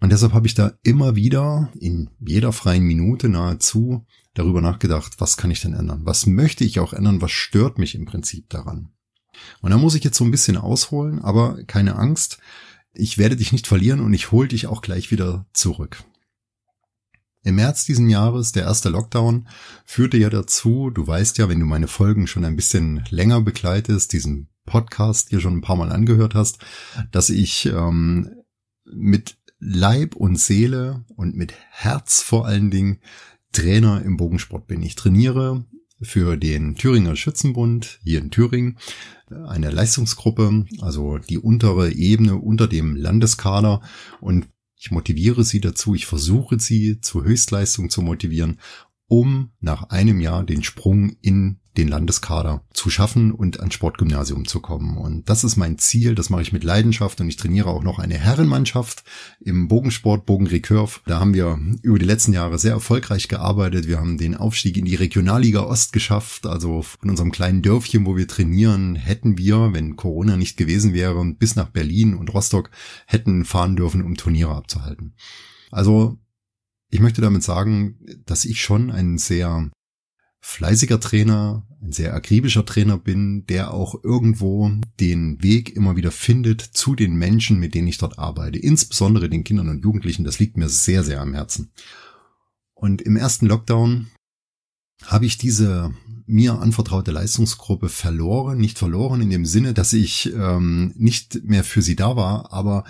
Und 0.00 0.12
deshalb 0.12 0.32
habe 0.32 0.46
ich 0.46 0.54
da 0.54 0.74
immer 0.84 1.16
wieder 1.16 1.72
in 1.80 2.10
jeder 2.20 2.52
freien 2.52 2.84
Minute 2.84 3.28
nahezu 3.28 4.06
darüber 4.34 4.60
nachgedacht, 4.60 5.16
was 5.18 5.36
kann 5.36 5.50
ich 5.50 5.60
denn 5.60 5.74
ändern? 5.74 6.02
Was 6.04 6.26
möchte 6.26 6.62
ich 6.62 6.78
auch 6.78 6.92
ändern? 6.92 7.20
Was 7.20 7.32
stört 7.32 7.78
mich 7.78 7.96
im 7.96 8.04
Prinzip 8.04 8.48
daran? 8.48 8.92
Und 9.60 9.70
da 9.70 9.78
muss 9.78 9.94
ich 9.94 10.04
jetzt 10.04 10.16
so 10.16 10.24
ein 10.24 10.30
bisschen 10.30 10.56
ausholen, 10.56 11.20
aber 11.20 11.62
keine 11.64 11.96
Angst. 11.96 12.38
Ich 12.92 13.18
werde 13.18 13.36
dich 13.36 13.52
nicht 13.52 13.66
verlieren 13.66 14.00
und 14.00 14.12
ich 14.14 14.32
hole 14.32 14.48
dich 14.48 14.66
auch 14.66 14.82
gleich 14.82 15.10
wieder 15.10 15.46
zurück. 15.52 16.02
Im 17.44 17.54
März 17.54 17.84
diesen 17.84 18.10
Jahres, 18.10 18.52
der 18.52 18.64
erste 18.64 18.88
Lockdown, 18.88 19.48
führte 19.84 20.16
ja 20.16 20.28
dazu, 20.28 20.90
du 20.90 21.06
weißt 21.06 21.38
ja, 21.38 21.48
wenn 21.48 21.60
du 21.60 21.66
meine 21.66 21.88
Folgen 21.88 22.26
schon 22.26 22.44
ein 22.44 22.56
bisschen 22.56 23.04
länger 23.10 23.40
begleitest, 23.40 24.12
diesen 24.12 24.48
Podcast 24.66 25.32
dir 25.32 25.40
schon 25.40 25.58
ein 25.58 25.62
paar 25.62 25.76
Mal 25.76 25.90
angehört 25.90 26.34
hast, 26.34 26.58
dass 27.10 27.30
ich 27.30 27.66
ähm, 27.66 28.30
mit 28.84 29.38
Leib 29.58 30.14
und 30.14 30.36
Seele 30.38 31.04
und 31.16 31.36
mit 31.36 31.54
Herz 31.70 32.22
vor 32.22 32.46
allen 32.46 32.70
Dingen 32.70 32.98
Trainer 33.52 34.02
im 34.02 34.16
Bogensport 34.16 34.66
bin. 34.66 34.82
Ich 34.82 34.94
trainiere 34.94 35.64
für 36.00 36.36
den 36.36 36.76
Thüringer 36.76 37.16
Schützenbund 37.16 37.98
hier 38.02 38.20
in 38.20 38.30
Thüringen 38.30 38.78
eine 39.30 39.70
Leistungsgruppe, 39.70 40.66
also 40.80 41.18
die 41.18 41.38
untere 41.38 41.92
Ebene 41.92 42.36
unter 42.36 42.66
dem 42.66 42.96
Landeskader. 42.96 43.82
Und 44.20 44.46
ich 44.76 44.90
motiviere 44.90 45.44
sie 45.44 45.60
dazu, 45.60 45.94
ich 45.94 46.06
versuche 46.06 46.58
sie 46.60 47.00
zur 47.00 47.24
Höchstleistung 47.24 47.90
zu 47.90 48.02
motivieren, 48.02 48.60
um 49.06 49.50
nach 49.60 49.90
einem 49.90 50.20
Jahr 50.20 50.44
den 50.44 50.62
Sprung 50.62 51.16
in 51.20 51.58
den 51.78 51.88
Landeskader 51.88 52.64
zu 52.72 52.90
schaffen 52.90 53.32
und 53.32 53.60
ans 53.60 53.74
Sportgymnasium 53.74 54.46
zu 54.46 54.60
kommen. 54.60 54.98
Und 54.98 55.28
das 55.28 55.44
ist 55.44 55.56
mein 55.56 55.78
Ziel, 55.78 56.14
das 56.14 56.28
mache 56.28 56.42
ich 56.42 56.52
mit 56.52 56.64
Leidenschaft 56.64 57.20
und 57.20 57.28
ich 57.28 57.36
trainiere 57.36 57.70
auch 57.70 57.84
noch 57.84 57.98
eine 57.98 58.18
Herrenmannschaft 58.18 59.04
im 59.40 59.68
Bogensport, 59.68 60.26
Bogenrecurve. 60.26 61.00
Da 61.06 61.20
haben 61.20 61.34
wir 61.34 61.58
über 61.82 61.98
die 61.98 62.04
letzten 62.04 62.32
Jahre 62.32 62.58
sehr 62.58 62.72
erfolgreich 62.72 63.28
gearbeitet. 63.28 63.86
Wir 63.86 63.98
haben 63.98 64.18
den 64.18 64.36
Aufstieg 64.36 64.76
in 64.76 64.84
die 64.84 64.96
Regionalliga 64.96 65.60
Ost 65.60 65.92
geschafft, 65.92 66.46
also 66.46 66.82
von 66.82 67.10
unserem 67.10 67.30
kleinen 67.30 67.62
Dörfchen, 67.62 68.04
wo 68.04 68.16
wir 68.16 68.26
trainieren, 68.26 68.96
hätten 68.96 69.38
wir, 69.38 69.72
wenn 69.72 69.96
Corona 69.96 70.36
nicht 70.36 70.56
gewesen 70.56 70.92
wäre, 70.92 71.24
bis 71.34 71.54
nach 71.54 71.68
Berlin 71.68 72.14
und 72.14 72.34
Rostock 72.34 72.70
hätten 73.06 73.44
fahren 73.44 73.76
dürfen, 73.76 74.02
um 74.02 74.16
Turniere 74.16 74.54
abzuhalten. 74.54 75.14
Also 75.70 76.18
ich 76.90 76.98
möchte 77.00 77.20
damit 77.20 77.44
sagen, 77.44 78.00
dass 78.24 78.44
ich 78.44 78.62
schon 78.62 78.90
ein 78.90 79.18
sehr 79.18 79.70
fleißiger 80.40 81.00
Trainer, 81.00 81.67
ein 81.80 81.92
sehr 81.92 82.14
akribischer 82.14 82.64
Trainer 82.64 82.98
bin, 82.98 83.46
der 83.46 83.72
auch 83.72 84.02
irgendwo 84.02 84.70
den 84.98 85.42
Weg 85.42 85.76
immer 85.76 85.96
wieder 85.96 86.10
findet 86.10 86.60
zu 86.60 86.94
den 86.94 87.14
Menschen, 87.14 87.58
mit 87.58 87.74
denen 87.74 87.88
ich 87.88 87.98
dort 87.98 88.18
arbeite, 88.18 88.58
insbesondere 88.58 89.28
den 89.28 89.44
Kindern 89.44 89.68
und 89.68 89.84
Jugendlichen. 89.84 90.24
Das 90.24 90.38
liegt 90.38 90.56
mir 90.56 90.68
sehr, 90.68 91.04
sehr 91.04 91.20
am 91.20 91.34
Herzen. 91.34 91.70
Und 92.74 93.02
im 93.02 93.16
ersten 93.16 93.46
Lockdown 93.46 94.08
habe 95.04 95.26
ich 95.26 95.38
diese 95.38 95.92
mir 96.26 96.58
anvertraute 96.58 97.10
Leistungsgruppe 97.10 97.88
verloren, 97.88 98.58
nicht 98.58 98.78
verloren 98.78 99.20
in 99.20 99.30
dem 99.30 99.46
Sinne, 99.46 99.72
dass 99.72 99.92
ich 99.92 100.32
ähm, 100.34 100.92
nicht 100.96 101.44
mehr 101.44 101.64
für 101.64 101.80
sie 101.80 101.96
da 101.96 102.16
war, 102.16 102.52
aber 102.52 102.84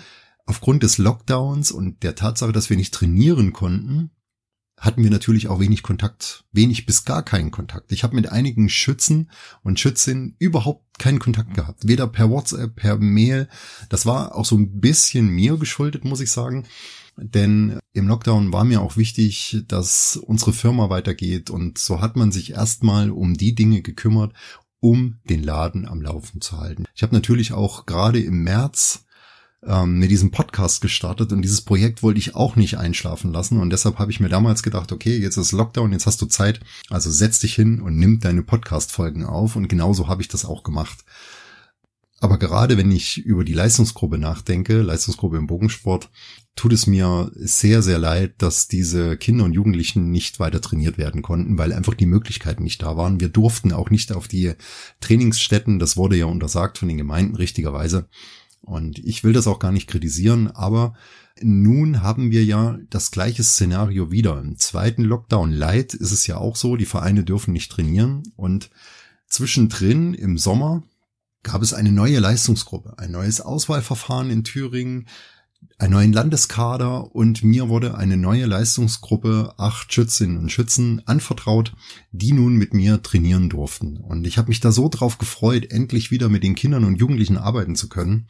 aufgrund 0.45 0.83
des 0.83 0.97
Lockdowns 0.97 1.71
und 1.71 2.03
der 2.03 2.15
Tatsache, 2.15 2.51
dass 2.51 2.69
wir 2.69 2.77
nicht 2.77 2.93
trainieren 2.93 3.53
konnten, 3.53 4.11
hatten 4.79 5.03
wir 5.03 5.11
natürlich 5.11 5.47
auch 5.47 5.59
wenig 5.59 5.83
Kontakt, 5.83 6.45
wenig 6.51 6.85
bis 6.85 7.05
gar 7.05 7.23
keinen 7.23 7.51
Kontakt. 7.51 7.91
Ich 7.91 8.03
habe 8.03 8.15
mit 8.15 8.31
einigen 8.31 8.69
Schützen 8.69 9.29
und 9.61 9.79
Schützinnen 9.79 10.35
überhaupt 10.39 10.99
keinen 10.99 11.19
Kontakt 11.19 11.53
gehabt, 11.53 11.87
weder 11.87 12.07
per 12.07 12.29
WhatsApp, 12.29 12.75
per 12.75 12.97
Mail. 12.97 13.47
Das 13.89 14.05
war 14.05 14.35
auch 14.35 14.45
so 14.45 14.55
ein 14.57 14.79
bisschen 14.79 15.29
mir 15.29 15.57
geschuldet, 15.57 16.05
muss 16.05 16.21
ich 16.21 16.31
sagen. 16.31 16.65
Denn 17.17 17.79
im 17.91 18.07
Lockdown 18.07 18.53
war 18.53 18.63
mir 18.63 18.81
auch 18.81 18.95
wichtig, 18.95 19.63
dass 19.67 20.15
unsere 20.15 20.53
Firma 20.53 20.89
weitergeht 20.89 21.49
und 21.49 21.77
so 21.77 21.99
hat 21.99 22.15
man 22.15 22.31
sich 22.31 22.51
erstmal 22.51 23.11
um 23.11 23.33
die 23.33 23.55
Dinge 23.55 23.81
gekümmert, 23.81 24.33
um 24.79 25.19
den 25.25 25.43
Laden 25.43 25.85
am 25.85 26.01
Laufen 26.01 26.39
zu 26.39 26.57
halten. 26.57 26.85
Ich 26.95 27.03
habe 27.03 27.13
natürlich 27.13 27.51
auch 27.51 27.85
gerade 27.85 28.21
im 28.21 28.43
März 28.43 29.05
ähm, 29.65 29.99
mit 29.99 30.09
diesem 30.11 30.31
Podcast 30.31 30.81
gestartet 30.81 31.31
und 31.31 31.41
dieses 31.41 31.61
Projekt 31.61 32.01
wollte 32.01 32.19
ich 32.19 32.35
auch 32.35 32.55
nicht 32.55 32.77
einschlafen 32.77 33.31
lassen 33.31 33.59
und 33.59 33.71
deshalb 33.71 33.99
habe 33.99 34.11
ich 34.11 34.19
mir 34.19 34.29
damals 34.29 34.63
gedacht, 34.63 34.91
okay, 34.91 35.17
jetzt 35.17 35.37
ist 35.37 35.51
Lockdown, 35.51 35.91
jetzt 35.91 36.05
hast 36.05 36.21
du 36.21 36.27
Zeit, 36.27 36.59
also 36.89 37.11
setz 37.11 37.39
dich 37.39 37.55
hin 37.55 37.81
und 37.81 37.97
nimm 37.97 38.19
deine 38.19 38.43
Podcast-Folgen 38.43 39.25
auf 39.25 39.55
und 39.55 39.67
genauso 39.67 40.07
habe 40.07 40.21
ich 40.21 40.27
das 40.27 40.45
auch 40.45 40.63
gemacht. 40.63 40.99
Aber 42.21 42.37
gerade 42.37 42.77
wenn 42.77 42.91
ich 42.91 43.17
über 43.19 43.45
die 43.45 43.53
Leistungsgruppe 43.53 44.17
nachdenke, 44.17 44.81
Leistungsgruppe 44.81 45.37
im 45.37 45.47
Bogensport, 45.47 46.09
tut 46.55 46.73
es 46.73 46.85
mir 46.85 47.31
sehr, 47.35 47.81
sehr 47.81 47.97
leid, 47.97 48.33
dass 48.39 48.67
diese 48.67 49.15
Kinder 49.15 49.45
und 49.45 49.53
Jugendlichen 49.53 50.11
nicht 50.11 50.39
weiter 50.39 50.59
trainiert 50.59 50.97
werden 50.97 51.21
konnten, 51.21 51.57
weil 51.57 51.71
einfach 51.71 51.93
die 51.93 52.05
Möglichkeiten 52.05 52.63
nicht 52.63 52.81
da 52.81 52.97
waren. 52.97 53.21
Wir 53.21 53.29
durften 53.29 53.71
auch 53.71 53.89
nicht 53.89 54.11
auf 54.11 54.27
die 54.27 54.53
Trainingsstätten, 54.99 55.79
das 55.79 55.95
wurde 55.95 56.17
ja 56.17 56.25
untersagt 56.25 56.77
von 56.77 56.89
den 56.89 56.97
Gemeinden 56.97 57.37
richtigerweise. 57.37 58.09
Und 58.61 58.99
ich 58.99 59.23
will 59.23 59.33
das 59.33 59.47
auch 59.47 59.59
gar 59.59 59.71
nicht 59.71 59.87
kritisieren, 59.87 60.47
aber 60.51 60.93
nun 61.41 62.01
haben 62.01 62.31
wir 62.31 62.43
ja 62.43 62.77
das 62.89 63.11
gleiche 63.11 63.43
Szenario 63.43 64.11
wieder. 64.11 64.39
Im 64.39 64.57
zweiten 64.57 65.03
Lockdown 65.03 65.51
Light 65.51 65.93
ist 65.93 66.11
es 66.11 66.27
ja 66.27 66.37
auch 66.37 66.55
so, 66.55 66.75
die 66.75 66.85
Vereine 66.85 67.23
dürfen 67.23 67.53
nicht 67.53 67.71
trainieren 67.71 68.23
und 68.35 68.69
zwischendrin 69.27 70.13
im 70.13 70.37
Sommer 70.37 70.83
gab 71.43 71.61
es 71.61 71.73
eine 71.73 71.91
neue 71.91 72.19
Leistungsgruppe, 72.19 72.97
ein 72.97 73.11
neues 73.11 73.39
Auswahlverfahren 73.41 74.29
in 74.29 74.43
Thüringen, 74.43 75.07
einen 75.77 75.93
neuen 75.93 76.13
Landeskader 76.13 77.15
und 77.15 77.41
mir 77.43 77.69
wurde 77.69 77.95
eine 77.95 78.17
neue 78.17 78.45
Leistungsgruppe, 78.45 79.53
acht 79.57 79.93
Schützinnen 79.93 80.37
und 80.37 80.51
Schützen, 80.51 81.01
anvertraut, 81.05 81.73
die 82.11 82.33
nun 82.33 82.55
mit 82.55 82.73
mir 82.73 83.01
trainieren 83.01 83.49
durften. 83.49 83.97
Und 83.97 84.27
ich 84.27 84.37
habe 84.37 84.49
mich 84.49 84.59
da 84.59 84.71
so 84.73 84.89
drauf 84.89 85.17
gefreut, 85.17 85.71
endlich 85.71 86.11
wieder 86.11 86.27
mit 86.27 86.43
den 86.43 86.55
Kindern 86.55 86.83
und 86.83 86.95
Jugendlichen 86.97 87.37
arbeiten 87.37 87.75
zu 87.75 87.87
können. 87.87 88.27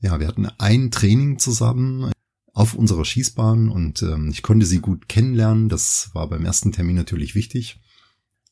Ja, 0.00 0.18
wir 0.18 0.26
hatten 0.26 0.46
ein 0.58 0.90
Training 0.90 1.38
zusammen 1.38 2.10
auf 2.52 2.74
unserer 2.74 3.04
Schießbahn 3.04 3.68
und 3.68 4.02
ähm, 4.02 4.30
ich 4.30 4.42
konnte 4.42 4.66
sie 4.66 4.80
gut 4.80 5.08
kennenlernen. 5.08 5.68
Das 5.68 6.10
war 6.14 6.28
beim 6.28 6.44
ersten 6.44 6.72
Termin 6.72 6.96
natürlich 6.96 7.36
wichtig. 7.36 7.80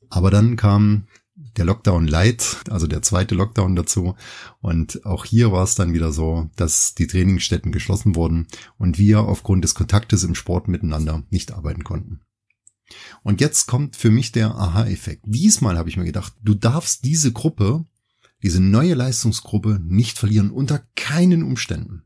Aber 0.09 0.31
dann 0.31 0.57
kam 0.57 1.09
der 1.57 1.65
Lockdown 1.65 2.07
Light, 2.07 2.59
also 2.69 2.87
der 2.87 3.03
zweite 3.03 3.35
Lockdown 3.35 3.77
dazu. 3.77 4.15
Und 4.61 5.05
auch 5.05 5.25
hier 5.25 5.53
war 5.53 5.65
es 5.65 5.75
dann 5.75 5.93
wieder 5.93 6.13
so, 6.13 6.51
dass 6.57 6.95
die 6.95 7.07
Trainingsstätten 7.07 7.73
geschlossen 7.73 8.17
wurden 8.17 8.47
und 8.77 8.99
wir 8.99 9.21
aufgrund 9.21 9.65
des 9.65 9.75
Kontaktes 9.75 10.25
im 10.25 10.35
Sport 10.35 10.69
miteinander 10.69 11.23
nicht 11.31 11.53
arbeiten 11.53 11.85
konnten. 11.85 12.21
Und 13.23 13.41
jetzt 13.41 13.67
kommt 13.67 13.97
für 13.97 14.11
mich 14.11 14.33
der 14.33 14.55
Aha-Effekt. 14.55 15.25
Diesmal 15.27 15.77
habe 15.77 15.89
ich 15.89 15.97
mir 15.97 16.05
gedacht, 16.05 16.33
du 16.43 16.55
darfst 16.55 17.05
diese 17.05 17.33
Gruppe, 17.33 17.85
diese 18.43 18.61
neue 18.61 18.95
Leistungsgruppe 18.95 19.81
nicht 19.83 20.19
verlieren 20.19 20.51
unter 20.51 20.83
keinen 20.97 21.43
Umständen. 21.43 22.05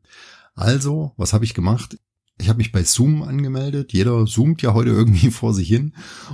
Also, 0.55 1.13
was 1.17 1.33
habe 1.33 1.45
ich 1.45 1.55
gemacht? 1.55 1.99
Ich 2.43 2.49
habe 2.49 2.59
mich 2.59 2.73
bei 2.73 2.83
Zoom 2.83 3.23
angemeldet. 3.23 3.93
Jeder 3.93 4.27
zoomt 4.27 4.63
ja 4.63 4.75
heute 4.75 4.91
irgendwie 4.91 5.31
vor 5.31 5.55
sich 5.55 5.69
hin 5.69 5.93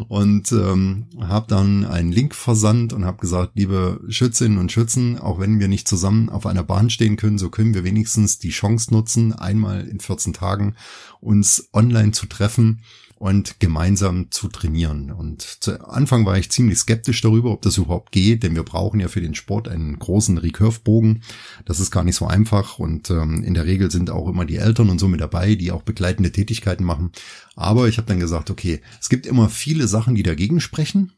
und 0.08 0.50
ähm, 0.52 1.06
habe 1.20 1.46
dann 1.48 1.84
einen 1.84 2.10
Link 2.10 2.34
versandt 2.34 2.92
und 2.92 3.04
habe 3.04 3.18
gesagt, 3.18 3.52
liebe 3.54 4.00
Schützinnen 4.08 4.58
und 4.58 4.72
Schützen, 4.72 5.18
auch 5.18 5.38
wenn 5.38 5.60
wir 5.60 5.68
nicht 5.68 5.86
zusammen 5.86 6.30
auf 6.30 6.46
einer 6.46 6.64
Bahn 6.64 6.90
stehen 6.90 7.16
können, 7.16 7.38
so 7.38 7.50
können 7.50 7.74
wir 7.74 7.84
wenigstens 7.84 8.38
die 8.38 8.50
Chance 8.50 8.92
nutzen, 8.92 9.32
einmal 9.32 9.86
in 9.86 10.00
14 10.00 10.32
Tagen 10.32 10.74
uns 11.20 11.68
online 11.72 12.12
zu 12.12 12.26
treffen 12.26 12.80
und 13.18 13.58
gemeinsam 13.58 14.30
zu 14.30 14.48
trainieren. 14.48 15.10
Und 15.10 15.42
zu 15.42 15.84
Anfang 15.88 16.24
war 16.24 16.38
ich 16.38 16.50
ziemlich 16.50 16.78
skeptisch 16.78 17.20
darüber, 17.20 17.50
ob 17.50 17.62
das 17.62 17.76
überhaupt 17.76 18.12
geht, 18.12 18.44
denn 18.44 18.54
wir 18.54 18.62
brauchen 18.62 19.00
ja 19.00 19.08
für 19.08 19.20
den 19.20 19.34
Sport 19.34 19.66
einen 19.66 19.98
großen 19.98 20.38
Recurve-Bogen. 20.38 21.22
Das 21.64 21.80
ist 21.80 21.90
gar 21.90 22.04
nicht 22.04 22.14
so 22.14 22.26
einfach 22.26 22.78
und 22.78 23.10
ähm, 23.10 23.42
in 23.42 23.54
der 23.54 23.66
Regel 23.66 23.90
sind 23.90 24.10
auch 24.10 24.28
immer 24.28 24.44
die 24.44 24.56
Eltern 24.56 24.88
und 24.88 25.00
so 25.00 25.08
mit 25.08 25.20
dabei, 25.20 25.56
die 25.56 25.72
auch 25.72 25.82
begleitende 25.82 26.30
Tätigkeiten 26.30 26.84
machen. 26.84 27.10
Aber 27.56 27.88
ich 27.88 27.98
habe 27.98 28.06
dann 28.06 28.20
gesagt, 28.20 28.50
okay, 28.50 28.80
es 29.00 29.08
gibt 29.08 29.26
immer 29.26 29.48
viele 29.48 29.88
Sachen, 29.88 30.14
die 30.14 30.22
dagegen 30.22 30.60
sprechen. 30.60 31.12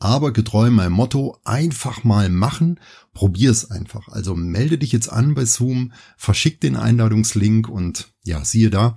Aber 0.00 0.32
getreu 0.32 0.70
meinem 0.70 0.92
Motto, 0.92 1.38
einfach 1.44 2.04
mal 2.04 2.28
machen, 2.28 2.78
probier's 3.14 3.70
einfach. 3.70 4.06
Also 4.08 4.36
melde 4.36 4.78
dich 4.78 4.92
jetzt 4.92 5.08
an 5.08 5.34
bei 5.34 5.44
Zoom, 5.44 5.92
verschick 6.16 6.60
den 6.60 6.76
Einladungslink 6.76 7.68
und 7.68 8.12
ja, 8.22 8.44
siehe 8.44 8.70
da, 8.70 8.96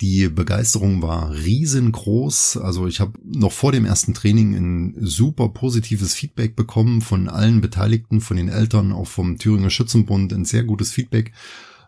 die 0.00 0.28
Begeisterung 0.28 1.02
war 1.02 1.32
riesengroß. 1.32 2.58
Also 2.58 2.86
ich 2.86 3.00
habe 3.00 3.18
noch 3.24 3.52
vor 3.52 3.72
dem 3.72 3.84
ersten 3.84 4.14
Training 4.14 4.54
ein 4.54 4.94
super 4.98 5.48
positives 5.48 6.14
Feedback 6.14 6.56
bekommen 6.56 7.00
von 7.00 7.28
allen 7.28 7.60
Beteiligten, 7.60 8.20
von 8.20 8.36
den 8.36 8.48
Eltern, 8.48 8.92
auch 8.92 9.06
vom 9.06 9.38
Thüringer 9.38 9.70
Schützenbund, 9.70 10.32
ein 10.32 10.44
sehr 10.44 10.64
gutes 10.64 10.92
Feedback. 10.92 11.32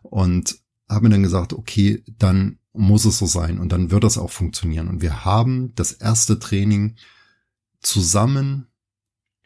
Und 0.02 0.58
habe 0.88 1.04
mir 1.04 1.10
dann 1.10 1.22
gesagt, 1.22 1.52
okay, 1.52 2.02
dann 2.18 2.58
muss 2.72 3.04
es 3.04 3.18
so 3.18 3.26
sein 3.26 3.58
und 3.58 3.72
dann 3.72 3.90
wird 3.90 4.04
das 4.04 4.18
auch 4.18 4.30
funktionieren. 4.30 4.88
Und 4.88 5.02
wir 5.02 5.24
haben 5.24 5.74
das 5.74 5.92
erste 5.92 6.38
Training 6.38 6.96
zusammen 7.80 8.66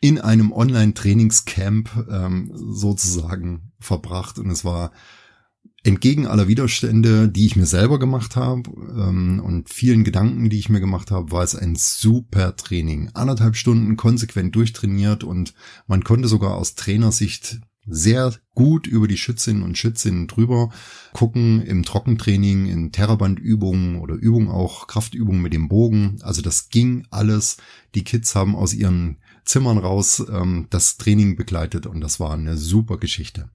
in 0.01 0.19
einem 0.19 0.53
Online-Trainingscamp 0.53 2.07
ähm, 2.11 2.51
sozusagen 2.55 3.73
verbracht 3.79 4.39
und 4.39 4.51
es 4.51 4.65
war 4.65 4.93
entgegen 5.83 6.27
aller 6.27 6.49
Widerstände, 6.49 7.29
die 7.29 7.47
ich 7.47 7.57
mir 7.57 7.67
selber 7.67 7.99
gemacht 7.99 8.37
habe 8.37 8.71
ähm, 8.71 9.41
und 9.43 9.71
vielen 9.71 10.05
Gedanken, 10.05 10.51
die 10.51 10.59
ich 10.59 10.69
mir 10.69 10.81
gemacht 10.81 11.11
habe, 11.11 11.33
war 11.33 11.43
es 11.43 11.55
ein 11.55 11.75
super 11.77 12.57
Training. 12.57 13.11
Anderthalb 13.15 13.57
Stunden 13.57 13.97
konsequent 13.97 14.55
durchtrainiert 14.55 15.25
und 15.25 15.55
man 15.87 16.05
konnte 16.05 16.29
sogar 16.29 16.57
aus 16.57 16.75
Trainersicht 16.75 17.61
sehr 17.87 18.35
gut 18.55 18.87
über 18.87 19.09
die 19.09 19.17
Schützinnen 19.17 19.63
und 19.63 19.77
Schützinnen 19.77 20.27
drüber, 20.27 20.71
gucken 21.13 21.63
im 21.63 21.83
Trockentraining, 21.83 22.67
in 22.67 22.93
Terrabandübungen 22.93 23.97
oder 23.97 24.15
Übungen 24.15 24.49
auch, 24.49 24.87
Kraftübungen 24.87 25.41
mit 25.41 25.53
dem 25.53 25.69
Bogen. 25.69 26.19
Also 26.23 26.43
das 26.43 26.69
ging 26.69 27.07
alles. 27.11 27.57
Die 27.95 28.05
Kids 28.05 28.35
haben 28.35 28.55
aus 28.55 28.75
ihren 28.75 29.17
Zimmern 29.45 29.79
raus 29.79 30.23
ähm, 30.31 30.67
das 30.71 30.99
Training 30.99 31.37
begleitet 31.37 31.87
und 31.87 32.01
das 32.01 32.21
war 32.21 32.35
eine 32.35 32.57
super 32.57 32.99
Geschichte. 32.99 33.51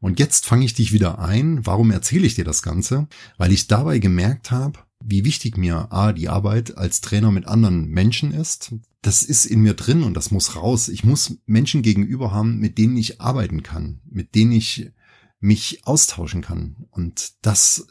Und 0.00 0.18
jetzt 0.18 0.46
fange 0.46 0.64
ich 0.64 0.74
dich 0.74 0.92
wieder 0.92 1.18
ein. 1.18 1.64
Warum 1.66 1.90
erzähle 1.90 2.26
ich 2.26 2.34
dir 2.34 2.44
das 2.44 2.62
Ganze? 2.62 3.08
Weil 3.38 3.52
ich 3.52 3.66
dabei 3.66 3.98
gemerkt 3.98 4.50
habe, 4.50 4.78
wie 5.04 5.24
wichtig 5.24 5.56
mir 5.56 5.92
A, 5.92 6.12
die 6.12 6.28
Arbeit 6.28 6.76
als 6.76 7.00
Trainer 7.00 7.30
mit 7.30 7.46
anderen 7.46 7.88
Menschen 7.88 8.32
ist. 8.32 8.74
Das 9.02 9.22
ist 9.22 9.44
in 9.44 9.60
mir 9.60 9.74
drin 9.74 10.02
und 10.02 10.14
das 10.14 10.30
muss 10.30 10.56
raus. 10.56 10.88
Ich 10.88 11.04
muss 11.04 11.38
Menschen 11.46 11.82
gegenüber 11.82 12.32
haben, 12.32 12.58
mit 12.58 12.78
denen 12.78 12.96
ich 12.96 13.20
arbeiten 13.20 13.62
kann, 13.62 14.00
mit 14.04 14.34
denen 14.34 14.52
ich 14.52 14.90
mich 15.38 15.86
austauschen 15.86 16.42
kann. 16.42 16.76
Und 16.90 17.34
das 17.42 17.86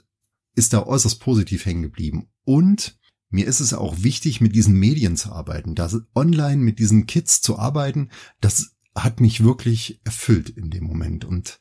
ist 0.55 0.73
da 0.73 0.85
äußerst 0.85 1.19
positiv 1.19 1.65
hängen 1.65 1.83
geblieben. 1.83 2.27
Und 2.43 2.97
mir 3.29 3.47
ist 3.47 3.59
es 3.59 3.73
auch 3.73 4.03
wichtig, 4.03 4.41
mit 4.41 4.55
diesen 4.55 4.77
Medien 4.77 5.17
zu 5.17 5.31
arbeiten. 5.31 5.75
Das 5.75 6.01
online 6.15 6.57
mit 6.57 6.79
diesen 6.79 7.05
Kids 7.05 7.41
zu 7.41 7.57
arbeiten, 7.57 8.09
das 8.41 8.75
hat 8.95 9.19
mich 9.19 9.43
wirklich 9.43 9.99
erfüllt 10.03 10.49
in 10.49 10.69
dem 10.69 10.85
Moment. 10.85 11.25
Und 11.25 11.59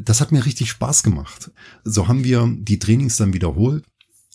das 0.00 0.20
hat 0.20 0.32
mir 0.32 0.44
richtig 0.44 0.70
Spaß 0.70 1.02
gemacht. 1.02 1.50
So 1.84 2.08
haben 2.08 2.24
wir 2.24 2.48
die 2.58 2.78
Trainings 2.78 3.16
dann 3.16 3.32
wiederholt 3.32 3.84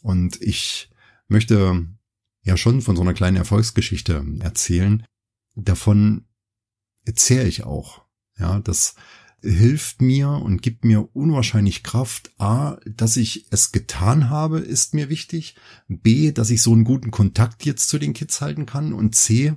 und 0.02 0.42
ich 0.42 0.90
möchte 1.28 1.88
ja 2.44 2.58
schon 2.58 2.82
von 2.82 2.96
so 2.96 3.02
einer 3.02 3.14
kleinen 3.14 3.38
Erfolgsgeschichte 3.38 4.26
erzählen. 4.40 5.06
Davon 5.56 6.26
erzähle 7.06 7.48
ich 7.48 7.64
auch. 7.64 8.04
Ja, 8.38 8.60
das 8.60 8.96
hilft 9.42 10.02
mir 10.02 10.30
und 10.30 10.62
gibt 10.62 10.86
mir 10.86 11.10
unwahrscheinlich 11.16 11.84
Kraft. 11.84 12.32
A, 12.38 12.78
dass 12.86 13.18
ich 13.18 13.48
es 13.52 13.72
getan 13.72 14.30
habe, 14.30 14.60
ist 14.60 14.94
mir 14.94 15.10
wichtig. 15.10 15.56
B, 15.88 16.32
dass 16.32 16.50
ich 16.50 16.62
so 16.62 16.72
einen 16.72 16.86
guten 16.86 17.12
Kontakt 17.12 17.66
jetzt 17.66 17.90
zu 17.90 18.00
den 18.00 18.14
Kids 18.14 18.42
halten 18.42 18.66
kann. 18.66 18.94
Und 18.94 19.16
C, 19.16 19.54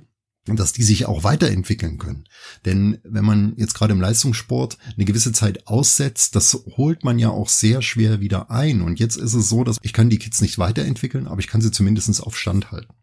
dass 0.55 0.73
die 0.73 0.83
sich 0.83 1.05
auch 1.05 1.23
weiterentwickeln 1.23 1.97
können. 1.97 2.27
Denn 2.65 2.99
wenn 3.03 3.25
man 3.25 3.53
jetzt 3.57 3.73
gerade 3.73 3.93
im 3.93 4.01
Leistungssport 4.01 4.77
eine 4.95 5.05
gewisse 5.05 5.31
Zeit 5.31 5.67
aussetzt, 5.67 6.35
das 6.35 6.53
holt 6.77 7.03
man 7.03 7.19
ja 7.19 7.29
auch 7.29 7.49
sehr 7.49 7.81
schwer 7.81 8.19
wieder 8.19 8.49
ein. 8.49 8.81
Und 8.81 8.99
jetzt 8.99 9.17
ist 9.17 9.33
es 9.33 9.49
so, 9.49 9.63
dass 9.63 9.77
ich 9.81 9.93
kann 9.93 10.09
die 10.09 10.19
Kids 10.19 10.41
nicht 10.41 10.57
weiterentwickeln, 10.57 11.27
aber 11.27 11.39
ich 11.39 11.47
kann 11.47 11.61
sie 11.61 11.71
zumindest 11.71 12.21
auf 12.21 12.37
Stand 12.37 12.71
halten. 12.71 12.93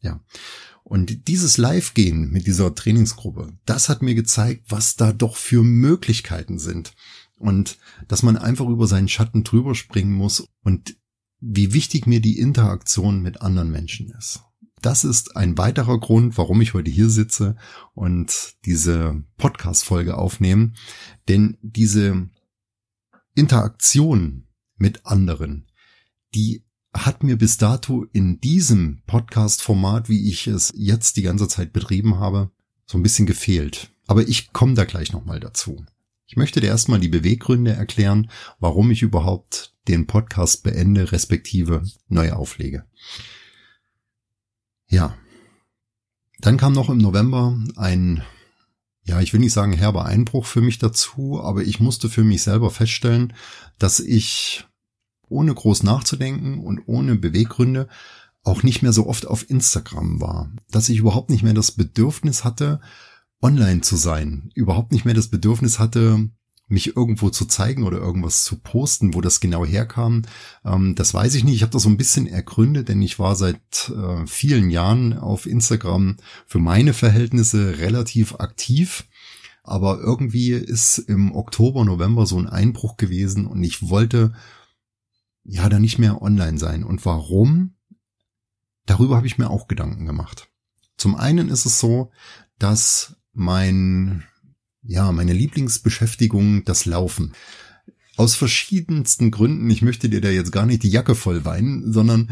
Ja. 0.00 0.20
Und 0.84 1.28
dieses 1.28 1.58
Live-Gehen 1.58 2.30
mit 2.30 2.46
dieser 2.46 2.74
Trainingsgruppe, 2.74 3.52
das 3.66 3.88
hat 3.88 4.02
mir 4.02 4.14
gezeigt, 4.14 4.64
was 4.68 4.96
da 4.96 5.12
doch 5.12 5.36
für 5.36 5.62
Möglichkeiten 5.62 6.58
sind. 6.58 6.94
Und 7.36 7.78
dass 8.08 8.22
man 8.22 8.36
einfach 8.36 8.66
über 8.68 8.86
seinen 8.86 9.08
Schatten 9.08 9.44
drüber 9.44 9.74
springen 9.74 10.12
muss 10.12 10.46
und 10.62 10.96
wie 11.40 11.72
wichtig 11.72 12.06
mir 12.06 12.20
die 12.20 12.38
Interaktion 12.38 13.20
mit 13.20 13.42
anderen 13.42 13.70
Menschen 13.70 14.10
ist 14.16 14.42
das 14.82 15.04
ist 15.04 15.36
ein 15.36 15.56
weiterer 15.58 15.98
Grund, 15.98 16.36
warum 16.36 16.60
ich 16.60 16.74
heute 16.74 16.90
hier 16.90 17.08
sitze 17.08 17.56
und 17.94 18.54
diese 18.64 19.22
Podcast-Folge 19.38 20.18
aufnehme. 20.18 20.72
Denn 21.28 21.56
diese 21.62 22.28
Interaktion 23.34 24.48
mit 24.76 25.06
anderen, 25.06 25.70
die 26.34 26.64
hat 26.92 27.22
mir 27.22 27.38
bis 27.38 27.56
dato 27.56 28.04
in 28.12 28.40
diesem 28.40 29.02
Podcast-Format, 29.06 30.08
wie 30.08 30.28
ich 30.28 30.46
es 30.46 30.72
jetzt 30.76 31.16
die 31.16 31.22
ganze 31.22 31.48
Zeit 31.48 31.72
betrieben 31.72 32.18
habe, 32.18 32.50
so 32.84 32.98
ein 32.98 33.02
bisschen 33.02 33.26
gefehlt. 33.26 33.90
Aber 34.06 34.28
ich 34.28 34.52
komme 34.52 34.74
da 34.74 34.84
gleich 34.84 35.12
nochmal 35.12 35.40
dazu. 35.40 35.84
Ich 36.26 36.36
möchte 36.36 36.60
dir 36.60 36.68
erstmal 36.68 37.00
die 37.00 37.08
Beweggründe 37.08 37.72
erklären, 37.72 38.30
warum 38.58 38.90
ich 38.90 39.02
überhaupt 39.02 39.74
den 39.88 40.06
Podcast 40.06 40.62
beende, 40.62 41.12
respektive 41.12 41.82
neu 42.08 42.32
auflege. 42.32 42.84
Ja. 44.92 45.16
Dann 46.40 46.58
kam 46.58 46.74
noch 46.74 46.90
im 46.90 46.98
November 46.98 47.58
ein, 47.76 48.22
ja, 49.04 49.20
ich 49.20 49.32
will 49.32 49.40
nicht 49.40 49.54
sagen 49.54 49.72
herber 49.72 50.04
Einbruch 50.04 50.44
für 50.44 50.60
mich 50.60 50.78
dazu, 50.78 51.40
aber 51.42 51.62
ich 51.62 51.80
musste 51.80 52.10
für 52.10 52.24
mich 52.24 52.42
selber 52.42 52.70
feststellen, 52.70 53.32
dass 53.78 54.00
ich 54.00 54.66
ohne 55.28 55.54
groß 55.54 55.82
nachzudenken 55.82 56.60
und 56.60 56.82
ohne 56.86 57.16
Beweggründe 57.16 57.88
auch 58.42 58.62
nicht 58.62 58.82
mehr 58.82 58.92
so 58.92 59.06
oft 59.06 59.26
auf 59.26 59.48
Instagram 59.48 60.20
war, 60.20 60.52
dass 60.70 60.90
ich 60.90 60.98
überhaupt 60.98 61.30
nicht 61.30 61.42
mehr 61.42 61.54
das 61.54 61.72
Bedürfnis 61.72 62.44
hatte, 62.44 62.80
online 63.40 63.80
zu 63.80 63.96
sein, 63.96 64.50
überhaupt 64.54 64.92
nicht 64.92 65.06
mehr 65.06 65.14
das 65.14 65.28
Bedürfnis 65.28 65.78
hatte, 65.78 66.28
mich 66.72 66.96
irgendwo 66.96 67.30
zu 67.30 67.44
zeigen 67.44 67.84
oder 67.84 67.98
irgendwas 67.98 68.44
zu 68.44 68.58
posten, 68.58 69.14
wo 69.14 69.20
das 69.20 69.40
genau 69.40 69.64
herkam, 69.64 70.22
ähm, 70.64 70.94
das 70.94 71.12
weiß 71.12 71.34
ich 71.34 71.44
nicht. 71.44 71.56
Ich 71.56 71.62
habe 71.62 71.72
das 71.72 71.82
so 71.82 71.90
ein 71.90 71.98
bisschen 71.98 72.26
ergründet, 72.26 72.88
denn 72.88 73.02
ich 73.02 73.18
war 73.18 73.36
seit 73.36 73.90
äh, 73.90 74.26
vielen 74.26 74.70
Jahren 74.70 75.18
auf 75.18 75.46
Instagram 75.46 76.16
für 76.46 76.58
meine 76.58 76.94
Verhältnisse 76.94 77.78
relativ 77.78 78.36
aktiv. 78.36 79.06
Aber 79.62 80.00
irgendwie 80.00 80.50
ist 80.52 80.98
im 80.98 81.32
Oktober, 81.32 81.84
November 81.84 82.26
so 82.26 82.38
ein 82.38 82.48
Einbruch 82.48 82.96
gewesen 82.96 83.46
und 83.46 83.62
ich 83.62 83.88
wollte 83.88 84.32
ja 85.44 85.68
da 85.68 85.78
nicht 85.78 85.98
mehr 85.98 86.22
online 86.22 86.58
sein. 86.58 86.84
Und 86.84 87.04
warum? 87.04 87.74
Darüber 88.86 89.16
habe 89.16 89.26
ich 89.26 89.38
mir 89.38 89.50
auch 89.50 89.68
Gedanken 89.68 90.06
gemacht. 90.06 90.48
Zum 90.96 91.14
einen 91.14 91.48
ist 91.48 91.66
es 91.66 91.78
so, 91.78 92.10
dass 92.58 93.16
mein 93.32 94.24
ja, 94.82 95.12
meine 95.12 95.32
Lieblingsbeschäftigung, 95.32 96.64
das 96.64 96.84
Laufen. 96.84 97.32
Aus 98.16 98.34
verschiedensten 98.34 99.30
Gründen, 99.30 99.70
ich 99.70 99.82
möchte 99.82 100.08
dir 100.08 100.20
da 100.20 100.28
jetzt 100.28 100.52
gar 100.52 100.66
nicht 100.66 100.82
die 100.82 100.90
Jacke 100.90 101.14
voll 101.14 101.44
weinen, 101.44 101.92
sondern 101.92 102.30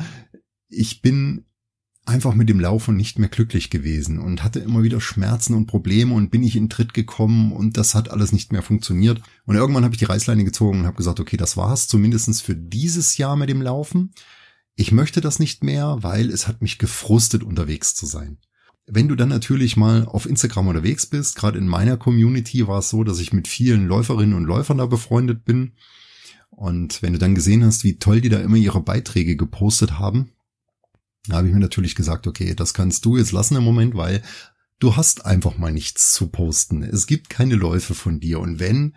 ich 0.68 1.00
bin 1.00 1.46
einfach 2.06 2.34
mit 2.34 2.48
dem 2.48 2.60
Laufen 2.60 2.96
nicht 2.96 3.18
mehr 3.18 3.28
glücklich 3.28 3.70
gewesen 3.70 4.18
und 4.18 4.42
hatte 4.42 4.58
immer 4.58 4.82
wieder 4.82 5.00
Schmerzen 5.00 5.54
und 5.54 5.66
Probleme 5.66 6.14
und 6.14 6.30
bin 6.30 6.42
ich 6.42 6.56
in 6.56 6.68
Tritt 6.68 6.92
gekommen 6.92 7.52
und 7.52 7.76
das 7.76 7.94
hat 7.94 8.10
alles 8.10 8.32
nicht 8.32 8.52
mehr 8.52 8.62
funktioniert. 8.62 9.22
Und 9.46 9.56
irgendwann 9.56 9.84
habe 9.84 9.94
ich 9.94 9.98
die 9.98 10.06
Reißleine 10.06 10.44
gezogen 10.44 10.80
und 10.80 10.86
habe 10.86 10.96
gesagt, 10.96 11.20
okay, 11.20 11.36
das 11.36 11.56
war's, 11.56 11.88
zumindestens 11.88 12.40
für 12.40 12.56
dieses 12.56 13.16
Jahr 13.16 13.36
mit 13.36 13.48
dem 13.48 13.62
Laufen. 13.62 14.12
Ich 14.74 14.92
möchte 14.92 15.20
das 15.20 15.38
nicht 15.38 15.62
mehr, 15.62 15.98
weil 16.00 16.30
es 16.30 16.48
hat 16.48 16.62
mich 16.62 16.78
gefrustet, 16.78 17.42
unterwegs 17.42 17.94
zu 17.94 18.06
sein. 18.06 18.38
Wenn 18.92 19.08
du 19.08 19.14
dann 19.14 19.28
natürlich 19.28 19.76
mal 19.76 20.04
auf 20.04 20.26
Instagram 20.26 20.68
unterwegs 20.68 21.06
bist, 21.06 21.36
gerade 21.36 21.58
in 21.58 21.68
meiner 21.68 21.96
Community 21.96 22.66
war 22.66 22.80
es 22.80 22.90
so, 22.90 23.04
dass 23.04 23.20
ich 23.20 23.32
mit 23.32 23.46
vielen 23.46 23.86
Läuferinnen 23.86 24.34
und 24.34 24.44
Läufern 24.44 24.78
da 24.78 24.86
befreundet 24.86 25.44
bin. 25.44 25.72
Und 26.50 27.00
wenn 27.00 27.12
du 27.12 27.18
dann 27.18 27.36
gesehen 27.36 27.64
hast, 27.64 27.84
wie 27.84 27.98
toll 27.98 28.20
die 28.20 28.28
da 28.28 28.40
immer 28.40 28.56
ihre 28.56 28.80
Beiträge 28.80 29.36
gepostet 29.36 29.98
haben, 29.98 30.32
da 31.26 31.36
habe 31.36 31.48
ich 31.48 31.54
mir 31.54 31.60
natürlich 31.60 31.94
gesagt, 31.94 32.26
okay, 32.26 32.54
das 32.54 32.74
kannst 32.74 33.04
du 33.04 33.16
jetzt 33.16 33.32
lassen 33.32 33.56
im 33.56 33.62
Moment, 33.62 33.94
weil 33.94 34.22
du 34.80 34.96
hast 34.96 35.24
einfach 35.24 35.56
mal 35.56 35.72
nichts 35.72 36.12
zu 36.14 36.26
posten. 36.26 36.82
Es 36.82 37.06
gibt 37.06 37.30
keine 37.30 37.54
Läufe 37.54 37.94
von 37.94 38.18
dir. 38.18 38.40
Und 38.40 38.58
wenn, 38.58 38.96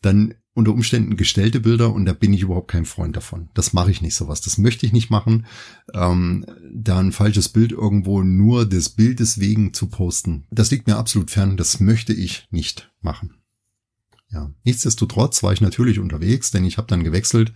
dann 0.00 0.34
unter 0.54 0.72
Umständen 0.72 1.16
gestellte 1.16 1.60
Bilder 1.60 1.92
und 1.92 2.04
da 2.04 2.12
bin 2.12 2.32
ich 2.32 2.42
überhaupt 2.42 2.70
kein 2.70 2.84
Freund 2.84 3.16
davon. 3.16 3.48
Das 3.54 3.72
mache 3.72 3.90
ich 3.90 4.02
nicht 4.02 4.14
sowas. 4.14 4.40
Das 4.40 4.56
möchte 4.56 4.86
ich 4.86 4.92
nicht 4.92 5.10
machen. 5.10 5.46
Ähm, 5.92 6.46
da 6.72 7.00
ein 7.00 7.12
falsches 7.12 7.48
Bild 7.48 7.72
irgendwo 7.72 8.22
nur 8.22 8.66
des 8.66 8.90
Bildes 8.90 9.40
wegen 9.40 9.74
zu 9.74 9.88
posten, 9.88 10.46
das 10.50 10.70
liegt 10.70 10.86
mir 10.86 10.96
absolut 10.96 11.30
fern. 11.30 11.56
Das 11.56 11.80
möchte 11.80 12.12
ich 12.12 12.46
nicht 12.50 12.90
machen. 13.00 13.34
Ja, 14.34 14.50
nichtsdestotrotz 14.64 15.44
war 15.44 15.52
ich 15.52 15.60
natürlich 15.60 16.00
unterwegs, 16.00 16.50
denn 16.50 16.64
ich 16.64 16.76
habe 16.76 16.88
dann 16.88 17.04
gewechselt 17.04 17.52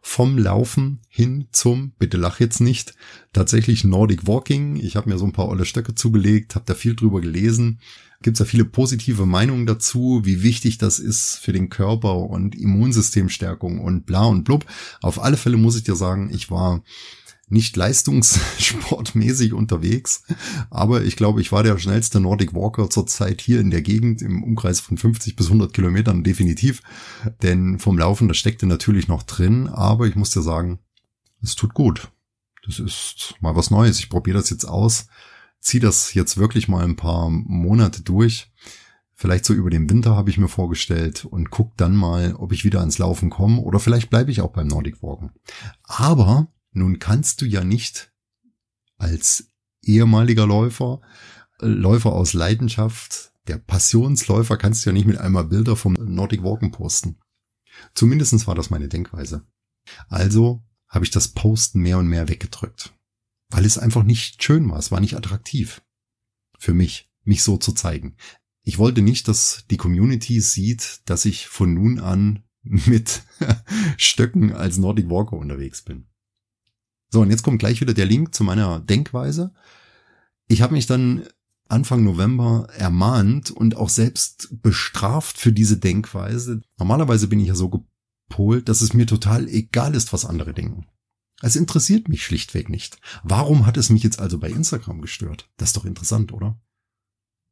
vom 0.00 0.38
Laufen 0.38 1.00
hin 1.08 1.46
zum, 1.52 1.92
bitte 1.98 2.16
lach 2.16 2.40
jetzt 2.40 2.60
nicht, 2.60 2.94
tatsächlich 3.34 3.84
Nordic 3.84 4.26
Walking. 4.26 4.76
Ich 4.76 4.96
habe 4.96 5.10
mir 5.10 5.18
so 5.18 5.26
ein 5.26 5.32
paar 5.32 5.48
olle 5.48 5.66
Stöcke 5.66 5.94
zugelegt, 5.94 6.54
habe 6.54 6.64
da 6.66 6.74
viel 6.74 6.96
drüber 6.96 7.20
gelesen. 7.20 7.80
Gibt 8.22 8.36
es 8.36 8.38
ja 8.38 8.46
viele 8.46 8.64
positive 8.64 9.26
Meinungen 9.26 9.66
dazu, 9.66 10.22
wie 10.24 10.42
wichtig 10.42 10.78
das 10.78 10.98
ist 10.98 11.36
für 11.36 11.52
den 11.52 11.68
Körper 11.68 12.16
und 12.16 12.54
Immunsystemstärkung 12.54 13.80
und 13.80 14.06
bla 14.06 14.24
und 14.24 14.44
blub. 14.44 14.64
Auf 15.02 15.22
alle 15.22 15.36
Fälle 15.36 15.58
muss 15.58 15.76
ich 15.76 15.84
dir 15.84 15.96
sagen, 15.96 16.30
ich 16.32 16.50
war 16.50 16.82
nicht 17.52 17.76
leistungssportmäßig 17.76 19.52
unterwegs, 19.52 20.24
aber 20.70 21.02
ich 21.04 21.16
glaube, 21.16 21.40
ich 21.40 21.52
war 21.52 21.62
der 21.62 21.78
schnellste 21.78 22.18
Nordic 22.18 22.54
Walker 22.54 22.88
zurzeit 22.88 23.40
hier 23.40 23.60
in 23.60 23.70
der 23.70 23.82
Gegend 23.82 24.22
im 24.22 24.42
Umkreis 24.42 24.80
von 24.80 24.96
50 24.96 25.36
bis 25.36 25.46
100 25.46 25.72
Kilometern 25.74 26.24
definitiv, 26.24 26.82
denn 27.42 27.78
vom 27.78 27.98
Laufen, 27.98 28.28
das 28.28 28.38
steckte 28.38 28.66
natürlich 28.66 29.06
noch 29.06 29.22
drin, 29.22 29.68
aber 29.68 30.06
ich 30.06 30.16
muss 30.16 30.30
dir 30.30 30.42
sagen, 30.42 30.78
es 31.42 31.54
tut 31.54 31.74
gut. 31.74 32.10
Das 32.64 32.78
ist 32.78 33.34
mal 33.40 33.56
was 33.56 33.70
Neues. 33.70 33.98
Ich 33.98 34.08
probiere 34.08 34.38
das 34.38 34.50
jetzt 34.50 34.64
aus, 34.64 35.06
ziehe 35.60 35.82
das 35.82 36.14
jetzt 36.14 36.38
wirklich 36.38 36.68
mal 36.68 36.84
ein 36.84 36.96
paar 36.96 37.28
Monate 37.28 38.02
durch. 38.02 38.50
Vielleicht 39.14 39.44
so 39.44 39.52
über 39.52 39.70
den 39.70 39.90
Winter 39.90 40.16
habe 40.16 40.30
ich 40.30 40.38
mir 40.38 40.48
vorgestellt 40.48 41.24
und 41.24 41.50
guck 41.50 41.76
dann 41.76 41.94
mal, 41.94 42.34
ob 42.34 42.52
ich 42.52 42.64
wieder 42.64 42.80
ans 42.80 42.98
Laufen 42.98 43.30
komme 43.30 43.60
oder 43.60 43.78
vielleicht 43.78 44.10
bleibe 44.10 44.30
ich 44.30 44.40
auch 44.40 44.52
beim 44.52 44.68
Nordic 44.68 45.02
Walken. 45.02 45.32
Aber 45.84 46.48
nun 46.72 46.98
kannst 46.98 47.40
du 47.40 47.46
ja 47.46 47.64
nicht 47.64 48.12
als 48.96 49.52
ehemaliger 49.82 50.46
Läufer, 50.46 51.00
äh, 51.60 51.66
Läufer 51.66 52.12
aus 52.12 52.32
Leidenschaft, 52.32 53.32
der 53.48 53.58
Passionsläufer 53.58 54.56
kannst 54.56 54.84
du 54.84 54.90
ja 54.90 54.94
nicht 54.94 55.06
mit 55.06 55.18
einmal 55.18 55.44
Bilder 55.44 55.76
vom 55.76 55.94
Nordic 55.94 56.44
Walken 56.44 56.70
posten. 56.70 57.18
Zumindestens 57.94 58.46
war 58.46 58.54
das 58.54 58.70
meine 58.70 58.88
Denkweise. 58.88 59.46
Also 60.08 60.62
habe 60.88 61.04
ich 61.04 61.10
das 61.10 61.28
Posten 61.28 61.80
mehr 61.80 61.98
und 61.98 62.06
mehr 62.06 62.28
weggedrückt. 62.28 62.94
Weil 63.48 63.64
es 63.64 63.78
einfach 63.78 64.04
nicht 64.04 64.42
schön 64.42 64.70
war, 64.70 64.78
es 64.78 64.90
war 64.90 65.00
nicht 65.00 65.16
attraktiv. 65.16 65.82
Für 66.58 66.74
mich, 66.74 67.10
mich 67.24 67.42
so 67.42 67.56
zu 67.56 67.72
zeigen. 67.72 68.16
Ich 68.62 68.78
wollte 68.78 69.02
nicht, 69.02 69.26
dass 69.26 69.64
die 69.70 69.76
Community 69.76 70.40
sieht, 70.40 71.00
dass 71.06 71.24
ich 71.24 71.48
von 71.48 71.74
nun 71.74 71.98
an 71.98 72.44
mit 72.62 73.22
Stöcken 73.96 74.52
als 74.52 74.78
Nordic 74.78 75.10
Walker 75.10 75.36
unterwegs 75.36 75.82
bin. 75.82 76.06
So, 77.12 77.20
und 77.20 77.30
jetzt 77.30 77.42
kommt 77.42 77.58
gleich 77.58 77.80
wieder 77.82 77.92
der 77.92 78.06
Link 78.06 78.34
zu 78.34 78.42
meiner 78.42 78.80
Denkweise. 78.80 79.52
Ich 80.48 80.62
habe 80.62 80.72
mich 80.72 80.86
dann 80.86 81.24
Anfang 81.68 82.04
November 82.04 82.68
ermahnt 82.74 83.50
und 83.50 83.76
auch 83.76 83.90
selbst 83.90 84.48
bestraft 84.62 85.38
für 85.38 85.52
diese 85.52 85.76
Denkweise. 85.76 86.62
Normalerweise 86.78 87.28
bin 87.28 87.38
ich 87.38 87.48
ja 87.48 87.54
so 87.54 87.68
gepolt, 87.68 88.68
dass 88.68 88.80
es 88.80 88.94
mir 88.94 89.06
total 89.06 89.46
egal 89.48 89.94
ist, 89.94 90.14
was 90.14 90.24
andere 90.24 90.54
denken. 90.54 90.86
Es 91.42 91.54
interessiert 91.54 92.08
mich 92.08 92.24
schlichtweg 92.24 92.70
nicht. 92.70 92.98
Warum 93.24 93.66
hat 93.66 93.76
es 93.76 93.90
mich 93.90 94.02
jetzt 94.02 94.18
also 94.18 94.38
bei 94.38 94.48
Instagram 94.48 95.02
gestört? 95.02 95.50
Das 95.58 95.70
ist 95.70 95.76
doch 95.76 95.84
interessant, 95.84 96.32
oder? 96.32 96.58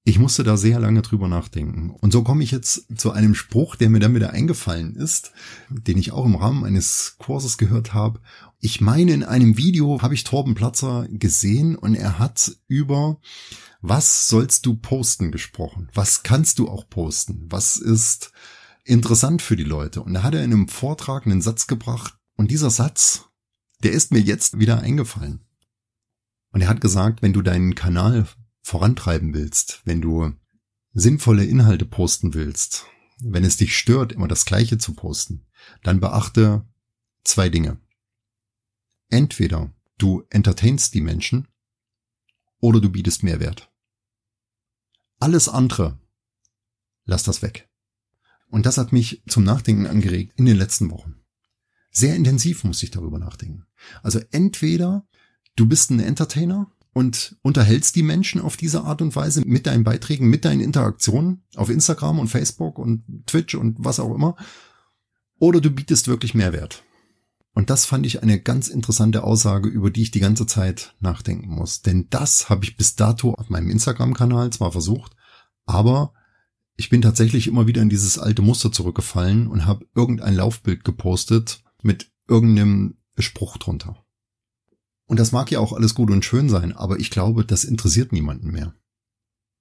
Ich 0.04 0.18
musste 0.18 0.44
da 0.44 0.56
sehr 0.56 0.80
lange 0.80 1.02
drüber 1.02 1.28
nachdenken. 1.28 1.90
Und 1.90 2.12
so 2.12 2.22
komme 2.22 2.42
ich 2.42 2.50
jetzt 2.50 2.86
zu 2.98 3.12
einem 3.12 3.34
Spruch, 3.34 3.76
der 3.76 3.90
mir 3.90 4.00
dann 4.00 4.14
wieder 4.14 4.30
eingefallen 4.30 4.96
ist, 4.96 5.32
den 5.68 5.98
ich 5.98 6.12
auch 6.12 6.24
im 6.24 6.36
Rahmen 6.36 6.64
eines 6.64 7.16
Kurses 7.18 7.58
gehört 7.58 7.92
habe. 7.92 8.20
Ich 8.60 8.80
meine, 8.80 9.12
in 9.12 9.24
einem 9.24 9.58
Video 9.58 10.00
habe 10.00 10.14
ich 10.14 10.24
Torben 10.24 10.54
Platzer 10.54 11.06
gesehen 11.10 11.76
und 11.76 11.94
er 11.94 12.18
hat 12.18 12.56
über 12.66 13.20
was 13.82 14.28
sollst 14.28 14.66
du 14.66 14.74
posten 14.74 15.32
gesprochen? 15.32 15.88
Was 15.94 16.22
kannst 16.22 16.58
du 16.58 16.68
auch 16.68 16.88
posten? 16.88 17.46
Was 17.48 17.76
ist 17.76 18.32
interessant 18.84 19.42
für 19.42 19.56
die 19.56 19.64
Leute? 19.64 20.02
Und 20.02 20.14
da 20.14 20.22
hat 20.22 20.34
er 20.34 20.44
in 20.44 20.52
einem 20.52 20.68
Vortrag 20.68 21.26
einen 21.26 21.42
Satz 21.42 21.66
gebracht 21.66 22.18
und 22.36 22.50
dieser 22.50 22.70
Satz, 22.70 23.26
der 23.82 23.92
ist 23.92 24.12
mir 24.12 24.20
jetzt 24.20 24.58
wieder 24.58 24.80
eingefallen. 24.80 25.40
Und 26.52 26.62
er 26.62 26.68
hat 26.68 26.80
gesagt, 26.80 27.22
wenn 27.22 27.32
du 27.32 27.42
deinen 27.42 27.74
Kanal 27.74 28.26
vorantreiben 28.70 29.34
willst, 29.34 29.82
wenn 29.84 30.00
du 30.00 30.32
sinnvolle 30.92 31.44
Inhalte 31.44 31.84
posten 31.84 32.34
willst, 32.34 32.86
wenn 33.20 33.44
es 33.44 33.56
dich 33.56 33.76
stört, 33.76 34.12
immer 34.12 34.28
das 34.28 34.44
Gleiche 34.44 34.78
zu 34.78 34.94
posten, 34.94 35.44
dann 35.82 35.98
beachte 35.98 36.64
zwei 37.24 37.48
Dinge. 37.48 37.80
Entweder 39.08 39.74
du 39.98 40.22
entertainst 40.30 40.94
die 40.94 41.00
Menschen 41.00 41.48
oder 42.60 42.80
du 42.80 42.90
bietest 42.90 43.24
Mehrwert. 43.24 43.72
Alles 45.18 45.48
andere, 45.48 45.98
lass 47.04 47.24
das 47.24 47.42
weg. 47.42 47.68
Und 48.46 48.66
das 48.66 48.78
hat 48.78 48.92
mich 48.92 49.20
zum 49.26 49.42
Nachdenken 49.42 49.86
angeregt 49.86 50.34
in 50.36 50.44
den 50.44 50.56
letzten 50.56 50.92
Wochen. 50.92 51.16
Sehr 51.90 52.14
intensiv 52.14 52.62
muss 52.62 52.84
ich 52.84 52.92
darüber 52.92 53.18
nachdenken. 53.18 53.66
Also 54.04 54.20
entweder 54.30 55.08
du 55.56 55.66
bist 55.66 55.90
ein 55.90 55.98
Entertainer 55.98 56.70
und 56.92 57.36
unterhältst 57.42 57.94
die 57.96 58.02
Menschen 58.02 58.40
auf 58.40 58.56
diese 58.56 58.82
Art 58.82 59.02
und 59.02 59.14
Weise 59.14 59.42
mit 59.46 59.66
deinen 59.66 59.84
Beiträgen, 59.84 60.28
mit 60.28 60.44
deinen 60.44 60.60
Interaktionen 60.60 61.44
auf 61.54 61.70
Instagram 61.70 62.18
und 62.18 62.28
Facebook 62.28 62.78
und 62.78 63.04
Twitch 63.26 63.54
und 63.54 63.76
was 63.78 64.00
auch 64.00 64.14
immer. 64.14 64.36
Oder 65.38 65.60
du 65.60 65.70
bietest 65.70 66.08
wirklich 66.08 66.34
Mehrwert. 66.34 66.82
Und 67.52 67.70
das 67.70 67.84
fand 67.84 68.06
ich 68.06 68.22
eine 68.22 68.40
ganz 68.40 68.68
interessante 68.68 69.24
Aussage, 69.24 69.68
über 69.68 69.90
die 69.90 70.02
ich 70.02 70.10
die 70.10 70.20
ganze 70.20 70.46
Zeit 70.46 70.94
nachdenken 71.00 71.50
muss. 71.50 71.82
Denn 71.82 72.08
das 72.10 72.48
habe 72.48 72.64
ich 72.64 72.76
bis 72.76 72.94
dato 72.94 73.34
auf 73.34 73.50
meinem 73.50 73.70
Instagram-Kanal 73.70 74.50
zwar 74.50 74.72
versucht, 74.72 75.16
aber 75.66 76.12
ich 76.76 76.88
bin 76.88 77.02
tatsächlich 77.02 77.46
immer 77.46 77.66
wieder 77.66 77.82
in 77.82 77.90
dieses 77.90 78.18
alte 78.18 78.42
Muster 78.42 78.72
zurückgefallen 78.72 79.48
und 79.48 79.66
habe 79.66 79.86
irgendein 79.94 80.34
Laufbild 80.34 80.84
gepostet 80.84 81.62
mit 81.82 82.10
irgendeinem 82.28 82.96
Spruch 83.18 83.58
drunter. 83.58 83.99
Und 85.10 85.18
das 85.18 85.32
mag 85.32 85.50
ja 85.50 85.58
auch 85.58 85.72
alles 85.72 85.96
gut 85.96 86.08
und 86.12 86.24
schön 86.24 86.48
sein, 86.48 86.70
aber 86.70 87.00
ich 87.00 87.10
glaube, 87.10 87.44
das 87.44 87.64
interessiert 87.64 88.12
niemanden 88.12 88.52
mehr. 88.52 88.76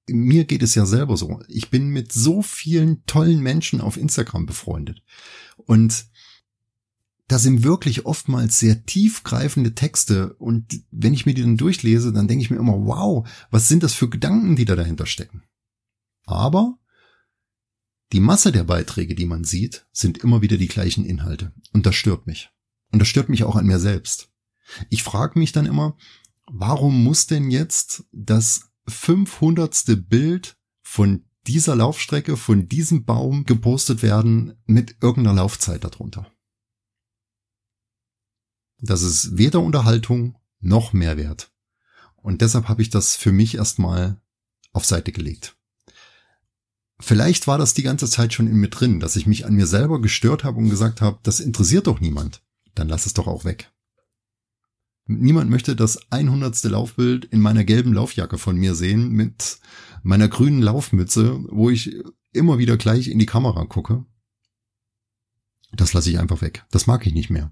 Mir 0.08 0.46
geht 0.46 0.62
es 0.62 0.76
ja 0.76 0.86
selber 0.86 1.18
so. 1.18 1.42
Ich 1.48 1.72
bin 1.72 1.90
mit 1.90 2.12
so 2.12 2.44
vielen 2.44 3.04
tollen 3.08 3.42
Menschen 3.42 3.82
auf 3.82 3.98
Instagram 3.98 4.46
befreundet. 4.46 5.02
Und 5.58 6.06
da 7.28 7.40
sind 7.40 7.64
wirklich 7.64 8.06
oftmals 8.06 8.60
sehr 8.60 8.86
tiefgreifende 8.86 9.74
Texte. 9.74 10.36
Und 10.36 10.84
wenn 10.92 11.16
ich 11.16 11.26
mir 11.26 11.34
die 11.34 11.42
dann 11.42 11.58
durchlese, 11.58 12.14
dann 12.14 12.28
denke 12.28 12.44
ich 12.44 12.52
mir 12.52 12.58
immer, 12.58 12.86
wow, 12.86 13.28
was 13.50 13.68
sind 13.68 13.82
das 13.82 13.96
für 13.96 14.08
Gedanken, 14.08 14.56
die 14.56 14.66
da 14.66 14.76
dahinter 14.76 15.08
stecken? 15.08 15.42
Aber 16.28 16.78
die 18.14 18.20
Masse 18.20 18.52
der 18.52 18.66
Beiträge, 18.66 19.16
die 19.16 19.26
man 19.26 19.46
sieht, 19.46 19.88
sind 19.92 20.20
immer 20.20 20.44
wieder 20.44 20.58
die 20.58 20.68
gleichen 20.68 21.06
Inhalte. 21.06 21.54
Und 21.74 21.88
das 21.88 21.96
stört 21.96 22.28
mich. 22.28 22.52
Und 22.92 23.00
das 23.00 23.08
stört 23.08 23.30
mich 23.30 23.44
auch 23.46 23.56
an 23.56 23.66
mir 23.66 23.80
selbst. 23.80 24.29
Ich 24.90 25.04
frage 25.04 25.40
mich 25.40 25.52
dann 25.52 25.66
immer, 25.66 25.98
warum 26.48 27.04
muss 27.04 27.28
denn 27.28 27.52
jetzt 27.52 28.06
das 28.12 28.72
500. 28.88 30.10
Bild 30.10 30.58
von 30.82 31.26
dieser 31.48 31.76
Laufstrecke, 31.76 32.38
von 32.38 32.68
diesem 32.68 33.06
Baum 33.06 33.46
gepostet 33.46 34.04
werden 34.04 34.58
mit 34.66 34.98
irgendeiner 35.02 35.36
Laufzeit 35.36 35.84
darunter? 35.84 36.32
Das 38.82 39.02
ist 39.02 39.38
weder 39.38 39.60
Unterhaltung 39.60 40.38
noch 40.60 40.94
Mehrwert. 40.94 41.52
Und 42.16 42.42
deshalb 42.42 42.68
habe 42.68 42.82
ich 42.82 42.90
das 42.90 43.16
für 43.16 43.32
mich 43.32 43.56
erstmal 43.56 44.22
auf 44.72 44.86
Seite 44.86 45.12
gelegt. 45.12 45.58
Vielleicht 47.00 47.48
war 47.48 47.58
das 47.58 47.74
die 47.74 47.84
ganze 47.84 48.10
Zeit 48.10 48.34
schon 48.34 48.48
in 48.48 48.58
mir 48.58 48.70
drin, 48.70 49.00
dass 49.00 49.16
ich 49.16 49.26
mich 49.26 49.46
an 49.46 49.54
mir 49.54 49.68
selber 49.68 50.02
gestört 50.02 50.44
habe 50.44 50.58
und 50.58 50.70
gesagt 50.70 51.02
habe, 51.02 51.20
das 51.24 51.40
interessiert 51.40 51.88
doch 51.88 52.02
niemand. 52.02 52.44
Dann 52.76 52.90
lass 52.90 53.06
es 53.06 53.14
doch 53.14 53.28
auch 53.28 53.46
weg. 53.46 53.72
Niemand 55.12 55.50
möchte 55.50 55.76
das 55.76 56.12
100. 56.12 56.64
Laufbild 56.66 57.26
in 57.26 57.42
meiner 57.42 57.64
gelben 57.64 57.94
Laufjacke 57.94 58.38
von 58.38 58.56
mir 58.56 58.76
sehen 58.76 59.10
mit 59.10 59.60
meiner 60.04 60.28
grünen 60.28 60.62
Laufmütze, 60.62 61.44
wo 61.50 61.72
ich 61.72 61.96
immer 62.32 62.60
wieder 62.60 62.78
gleich 62.78 63.08
in 63.08 63.18
die 63.18 63.26
Kamera 63.26 63.66
gucke. 63.66 64.06
Das 65.72 65.94
lasse 65.94 66.12
ich 66.12 66.20
einfach 66.20 66.44
weg. 66.44 66.64
Das 66.70 66.86
mag 66.86 67.08
ich 67.08 67.14
nicht 67.16 67.32
mehr. 67.32 67.52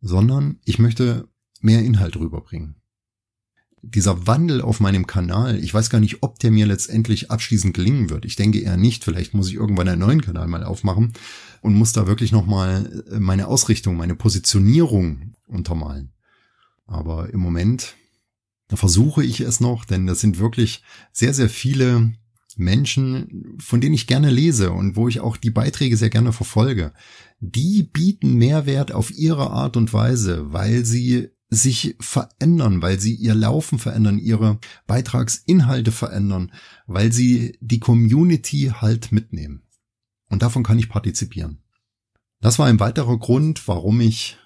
Sondern 0.00 0.60
ich 0.64 0.78
möchte 0.78 1.28
mehr 1.60 1.82
Inhalt 1.82 2.14
rüberbringen. 2.16 2.76
Dieser 3.82 4.28
Wandel 4.28 4.60
auf 4.60 4.78
meinem 4.78 5.08
Kanal, 5.08 5.58
ich 5.58 5.74
weiß 5.74 5.90
gar 5.90 5.98
nicht, 5.98 6.22
ob 6.22 6.38
der 6.38 6.52
mir 6.52 6.66
letztendlich 6.66 7.32
abschließend 7.32 7.74
gelingen 7.74 8.10
wird. 8.10 8.24
Ich 8.24 8.36
denke 8.36 8.60
eher 8.60 8.76
nicht. 8.76 9.02
Vielleicht 9.02 9.34
muss 9.34 9.48
ich 9.48 9.54
irgendwann 9.54 9.88
einen 9.88 10.02
neuen 10.02 10.22
Kanal 10.22 10.46
mal 10.46 10.62
aufmachen 10.62 11.14
und 11.62 11.74
muss 11.74 11.92
da 11.92 12.06
wirklich 12.06 12.30
nochmal 12.30 13.02
meine 13.18 13.48
Ausrichtung, 13.48 13.96
meine 13.96 14.14
Positionierung 14.14 15.34
untermalen. 15.48 16.12
Aber 16.88 17.32
im 17.32 17.40
Moment 17.40 17.94
versuche 18.72 19.22
ich 19.22 19.40
es 19.40 19.60
noch, 19.60 19.84
denn 19.84 20.06
das 20.06 20.20
sind 20.20 20.38
wirklich 20.38 20.82
sehr, 21.12 21.34
sehr 21.34 21.48
viele 21.48 22.14
Menschen, 22.56 23.56
von 23.60 23.80
denen 23.80 23.94
ich 23.94 24.06
gerne 24.06 24.30
lese 24.30 24.72
und 24.72 24.96
wo 24.96 25.06
ich 25.06 25.20
auch 25.20 25.36
die 25.36 25.50
Beiträge 25.50 25.96
sehr 25.96 26.10
gerne 26.10 26.32
verfolge. 26.32 26.92
Die 27.40 27.84
bieten 27.84 28.34
Mehrwert 28.34 28.90
auf 28.90 29.12
ihre 29.12 29.50
Art 29.50 29.76
und 29.76 29.92
Weise, 29.92 30.52
weil 30.52 30.84
sie 30.84 31.28
sich 31.50 31.94
verändern, 32.00 32.82
weil 32.82 32.98
sie 32.98 33.14
ihr 33.14 33.34
Laufen 33.34 33.78
verändern, 33.78 34.18
ihre 34.18 34.58
Beitragsinhalte 34.86 35.92
verändern, 35.92 36.52
weil 36.86 37.12
sie 37.12 37.56
die 37.60 37.80
Community 37.80 38.72
halt 38.74 39.12
mitnehmen. 39.12 39.62
Und 40.28 40.42
davon 40.42 40.62
kann 40.62 40.78
ich 40.78 40.88
partizipieren. 40.88 41.62
Das 42.40 42.58
war 42.58 42.66
ein 42.66 42.80
weiterer 42.80 43.18
Grund, 43.18 43.66
warum 43.68 44.00
ich 44.00 44.38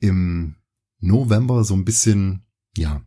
im 0.00 0.56
November 1.02 1.64
so 1.64 1.74
ein 1.74 1.84
bisschen, 1.84 2.46
ja, 2.76 3.04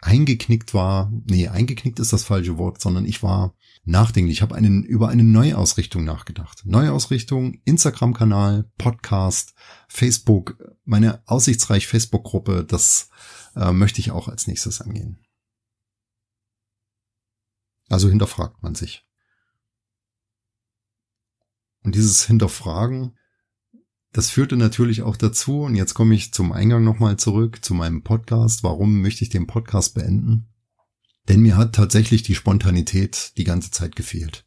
eingeknickt 0.00 0.74
war. 0.74 1.12
Nee, 1.26 1.48
eingeknickt 1.48 1.98
ist 1.98 2.12
das 2.12 2.24
falsche 2.24 2.56
Wort, 2.58 2.80
sondern 2.80 3.04
ich 3.04 3.22
war 3.22 3.54
nachdenklich. 3.84 4.38
Ich 4.38 4.42
habe 4.42 4.54
einen, 4.54 4.84
über 4.84 5.08
eine 5.08 5.24
Neuausrichtung 5.24 6.04
nachgedacht. 6.04 6.62
Neuausrichtung, 6.64 7.60
Instagram-Kanal, 7.64 8.70
Podcast, 8.78 9.54
Facebook, 9.88 10.56
meine 10.84 11.22
aussichtsreich 11.26 11.86
Facebook-Gruppe, 11.86 12.64
das 12.64 13.10
äh, 13.56 13.72
möchte 13.72 14.00
ich 14.00 14.10
auch 14.10 14.28
als 14.28 14.46
nächstes 14.46 14.80
angehen. 14.80 15.24
Also 17.88 18.08
hinterfragt 18.08 18.62
man 18.62 18.74
sich. 18.74 19.04
Und 21.82 21.94
dieses 21.94 22.24
Hinterfragen 22.24 23.16
das 24.12 24.30
führte 24.30 24.56
natürlich 24.56 25.02
auch 25.02 25.16
dazu, 25.16 25.60
und 25.62 25.74
jetzt 25.74 25.94
komme 25.94 26.14
ich 26.14 26.32
zum 26.32 26.52
Eingang 26.52 26.82
nochmal 26.82 27.16
zurück, 27.16 27.64
zu 27.64 27.74
meinem 27.74 28.02
Podcast. 28.02 28.62
Warum 28.62 29.02
möchte 29.02 29.22
ich 29.22 29.30
den 29.30 29.46
Podcast 29.46 29.94
beenden? 29.94 30.48
Denn 31.28 31.40
mir 31.40 31.56
hat 31.56 31.74
tatsächlich 31.74 32.22
die 32.22 32.34
Spontanität 32.34 33.32
die 33.36 33.44
ganze 33.44 33.70
Zeit 33.70 33.96
gefehlt. 33.96 34.46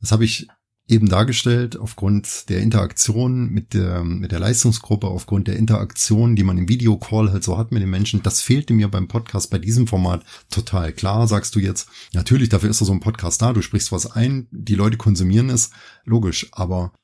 Das 0.00 0.10
habe 0.10 0.24
ich 0.24 0.48
eben 0.88 1.08
dargestellt 1.08 1.76
aufgrund 1.76 2.48
der 2.48 2.60
Interaktion 2.60 3.50
mit 3.50 3.74
der, 3.74 4.02
mit 4.04 4.32
der 4.32 4.38
Leistungsgruppe, 4.38 5.06
aufgrund 5.06 5.46
der 5.46 5.56
Interaktion, 5.56 6.34
die 6.34 6.44
man 6.44 6.56
im 6.56 6.68
Videocall 6.68 7.30
halt 7.30 7.44
so 7.44 7.58
hat 7.58 7.72
mit 7.72 7.82
den 7.82 7.90
Menschen. 7.90 8.22
Das 8.22 8.40
fehlte 8.40 8.72
mir 8.72 8.88
beim 8.88 9.06
Podcast 9.06 9.50
bei 9.50 9.58
diesem 9.58 9.86
Format 9.86 10.24
total. 10.50 10.94
Klar, 10.94 11.28
sagst 11.28 11.54
du 11.54 11.60
jetzt, 11.60 11.88
natürlich, 12.14 12.48
dafür 12.48 12.70
ist 12.70 12.78
so 12.78 12.90
ein 12.90 13.00
Podcast 13.00 13.42
da, 13.42 13.52
du 13.52 13.60
sprichst 13.60 13.92
was 13.92 14.10
ein, 14.10 14.48
die 14.50 14.76
Leute 14.76 14.96
konsumieren 14.96 15.50
es, 15.50 15.70
logisch, 16.04 16.48
aber 16.52 16.94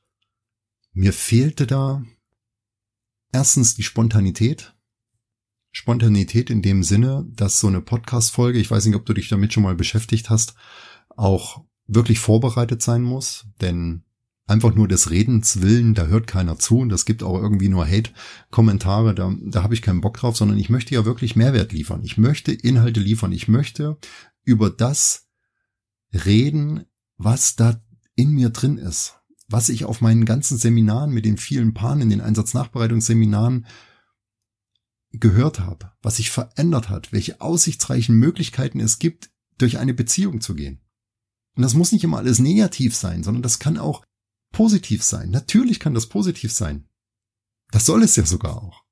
mir 0.94 1.12
fehlte 1.12 1.66
da 1.66 2.02
erstens 3.32 3.74
die 3.74 3.82
Spontanität. 3.82 4.74
Spontanität 5.72 6.50
in 6.50 6.62
dem 6.62 6.84
Sinne, 6.84 7.26
dass 7.28 7.58
so 7.58 7.66
eine 7.66 7.80
Podcast-Folge, 7.80 8.60
ich 8.60 8.70
weiß 8.70 8.86
nicht, 8.86 8.94
ob 8.94 9.04
du 9.04 9.12
dich 9.12 9.28
damit 9.28 9.52
schon 9.52 9.64
mal 9.64 9.74
beschäftigt 9.74 10.30
hast, 10.30 10.54
auch 11.08 11.64
wirklich 11.86 12.20
vorbereitet 12.20 12.80
sein 12.80 13.02
muss, 13.02 13.46
denn 13.60 14.04
einfach 14.46 14.74
nur 14.74 14.86
des 14.86 15.10
Redens 15.10 15.62
willen, 15.62 15.94
da 15.94 16.06
hört 16.06 16.28
keiner 16.28 16.58
zu 16.58 16.78
und 16.78 16.90
das 16.90 17.04
gibt 17.04 17.22
auch 17.22 17.40
irgendwie 17.40 17.68
nur 17.68 17.86
Hate-Kommentare, 17.86 19.14
da, 19.14 19.34
da 19.42 19.62
habe 19.62 19.74
ich 19.74 19.82
keinen 19.82 20.00
Bock 20.00 20.16
drauf, 20.16 20.36
sondern 20.36 20.58
ich 20.58 20.70
möchte 20.70 20.94
ja 20.94 21.04
wirklich 21.04 21.34
Mehrwert 21.34 21.72
liefern. 21.72 22.02
Ich 22.04 22.18
möchte 22.18 22.52
Inhalte 22.52 23.00
liefern. 23.00 23.32
Ich 23.32 23.48
möchte 23.48 23.98
über 24.44 24.70
das 24.70 25.26
reden, 26.12 26.84
was 27.16 27.56
da 27.56 27.80
in 28.14 28.30
mir 28.30 28.50
drin 28.50 28.78
ist, 28.78 29.16
was 29.48 29.68
ich 29.68 29.84
auf 29.84 30.00
meinen 30.00 30.24
ganzen 30.24 30.58
Seminaren 30.58 31.10
mit 31.10 31.24
den 31.24 31.36
vielen 31.36 31.74
Paaren 31.74 32.00
in 32.00 32.10
den 32.10 32.20
Einsatznachbereitungsseminaren 32.20 33.66
gehört 35.12 35.60
habe, 35.60 35.92
was 36.02 36.16
sich 36.16 36.30
verändert 36.30 36.88
hat, 36.88 37.12
welche 37.12 37.40
aussichtsreichen 37.40 38.16
Möglichkeiten 38.16 38.80
es 38.80 38.98
gibt, 38.98 39.30
durch 39.58 39.78
eine 39.78 39.94
Beziehung 39.94 40.40
zu 40.40 40.54
gehen. 40.54 40.80
Und 41.56 41.62
das 41.62 41.74
muss 41.74 41.92
nicht 41.92 42.02
immer 42.02 42.18
alles 42.18 42.40
negativ 42.40 42.96
sein, 42.96 43.22
sondern 43.22 43.42
das 43.42 43.58
kann 43.60 43.78
auch 43.78 44.04
positiv 44.52 45.02
sein. 45.04 45.30
Natürlich 45.30 45.78
kann 45.78 45.94
das 45.94 46.08
positiv 46.08 46.52
sein. 46.52 46.88
Das 47.70 47.86
soll 47.86 48.02
es 48.02 48.16
ja 48.16 48.26
sogar 48.26 48.62
auch. 48.62 48.83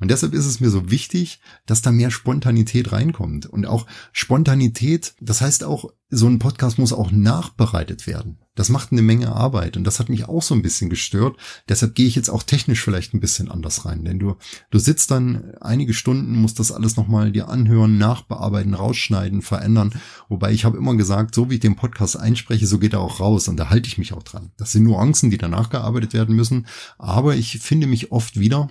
Und 0.00 0.10
deshalb 0.10 0.34
ist 0.34 0.46
es 0.46 0.60
mir 0.60 0.70
so 0.70 0.90
wichtig, 0.90 1.40
dass 1.66 1.82
da 1.82 1.92
mehr 1.92 2.10
Spontanität 2.10 2.92
reinkommt. 2.92 3.46
Und 3.46 3.66
auch 3.66 3.86
Spontanität, 4.12 5.14
das 5.20 5.40
heißt 5.40 5.64
auch, 5.64 5.92
so 6.10 6.26
ein 6.26 6.38
Podcast 6.38 6.78
muss 6.78 6.92
auch 6.92 7.10
nachbereitet 7.10 8.06
werden. 8.06 8.38
Das 8.54 8.70
macht 8.70 8.90
eine 8.90 9.02
Menge 9.02 9.30
Arbeit 9.30 9.76
und 9.76 9.84
das 9.84 10.00
hat 10.00 10.08
mich 10.08 10.24
auch 10.24 10.42
so 10.42 10.52
ein 10.52 10.62
bisschen 10.62 10.90
gestört. 10.90 11.36
Deshalb 11.68 11.94
gehe 11.94 12.08
ich 12.08 12.16
jetzt 12.16 12.30
auch 12.30 12.42
technisch 12.42 12.82
vielleicht 12.82 13.14
ein 13.14 13.20
bisschen 13.20 13.48
anders 13.48 13.84
rein, 13.84 14.04
denn 14.04 14.18
du, 14.18 14.34
du 14.70 14.78
sitzt 14.80 15.12
dann 15.12 15.54
einige 15.60 15.94
Stunden, 15.94 16.34
musst 16.34 16.58
das 16.58 16.72
alles 16.72 16.96
nochmal 16.96 17.30
dir 17.30 17.48
anhören, 17.48 17.98
nachbearbeiten, 17.98 18.74
rausschneiden, 18.74 19.42
verändern. 19.42 19.92
Wobei 20.28 20.50
ich 20.52 20.64
habe 20.64 20.78
immer 20.78 20.96
gesagt, 20.96 21.36
so 21.36 21.50
wie 21.50 21.54
ich 21.54 21.60
den 21.60 21.76
Podcast 21.76 22.18
einspreche, 22.18 22.66
so 22.66 22.80
geht 22.80 22.94
er 22.94 23.00
auch 23.00 23.20
raus 23.20 23.46
und 23.46 23.58
da 23.58 23.70
halte 23.70 23.86
ich 23.86 23.98
mich 23.98 24.12
auch 24.12 24.24
dran. 24.24 24.50
Das 24.56 24.72
sind 24.72 24.84
Nuancen, 24.84 25.30
die 25.30 25.38
danach 25.38 25.70
gearbeitet 25.70 26.14
werden 26.14 26.34
müssen. 26.34 26.66
Aber 26.96 27.36
ich 27.36 27.60
finde 27.60 27.86
mich 27.86 28.10
oft 28.10 28.40
wieder, 28.40 28.70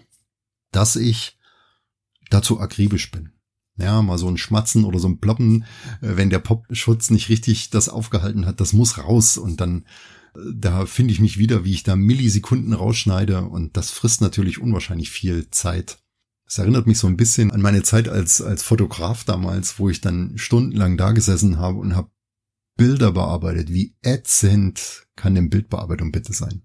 dass 0.71 0.95
ich 0.95 1.37
dazu 2.29 2.59
akribisch 2.59 3.11
bin. 3.11 3.31
Ja, 3.77 4.01
mal 4.01 4.17
so 4.17 4.27
ein 4.27 4.37
Schmatzen 4.37 4.85
oder 4.85 4.97
so 4.97 5.07
ein 5.07 5.19
Ploppen, 5.19 5.63
äh, 6.01 6.17
wenn 6.17 6.29
der 6.29 6.39
Popschutz 6.39 7.11
nicht 7.11 7.29
richtig 7.29 7.69
das 7.69 7.89
aufgehalten 7.89 8.45
hat, 8.45 8.59
das 8.59 8.73
muss 8.73 8.97
raus 8.97 9.37
und 9.37 9.61
dann 9.61 9.85
äh, 10.35 10.39
da 10.53 10.85
finde 10.87 11.13
ich 11.13 11.19
mich 11.19 11.37
wieder, 11.37 11.63
wie 11.63 11.73
ich 11.73 11.83
da 11.83 11.95
Millisekunden 11.95 12.73
rausschneide 12.73 13.43
und 13.43 13.77
das 13.77 13.91
frisst 13.91 14.21
natürlich 14.21 14.59
unwahrscheinlich 14.59 15.11
viel 15.11 15.49
Zeit. 15.51 15.99
Es 16.47 16.57
erinnert 16.57 16.87
mich 16.87 16.97
so 16.97 17.07
ein 17.07 17.17
bisschen 17.17 17.51
an 17.51 17.61
meine 17.61 17.83
Zeit 17.83 18.07
als, 18.07 18.41
als 18.41 18.63
Fotograf 18.63 19.25
damals, 19.25 19.79
wo 19.79 19.89
ich 19.89 20.01
dann 20.01 20.37
stundenlang 20.37 20.97
da 20.97 21.11
gesessen 21.11 21.57
habe 21.59 21.77
und 21.77 21.95
habe 21.95 22.09
Bilder 22.77 23.11
bearbeitet. 23.11 23.69
Wie 23.69 23.95
ätzend 24.01 25.07
kann 25.15 25.35
denn 25.35 25.49
Bildbearbeitung 25.49 26.11
bitte 26.11 26.31
sein? 26.31 26.61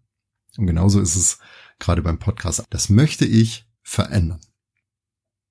Und 0.57 0.67
genauso 0.67 1.01
ist 1.01 1.17
es 1.17 1.39
gerade 1.81 2.03
beim 2.03 2.19
Podcast. 2.19 2.65
Das 2.71 2.91
möchte 2.91 3.25
ich 3.25 3.67
verändern. 3.83 4.41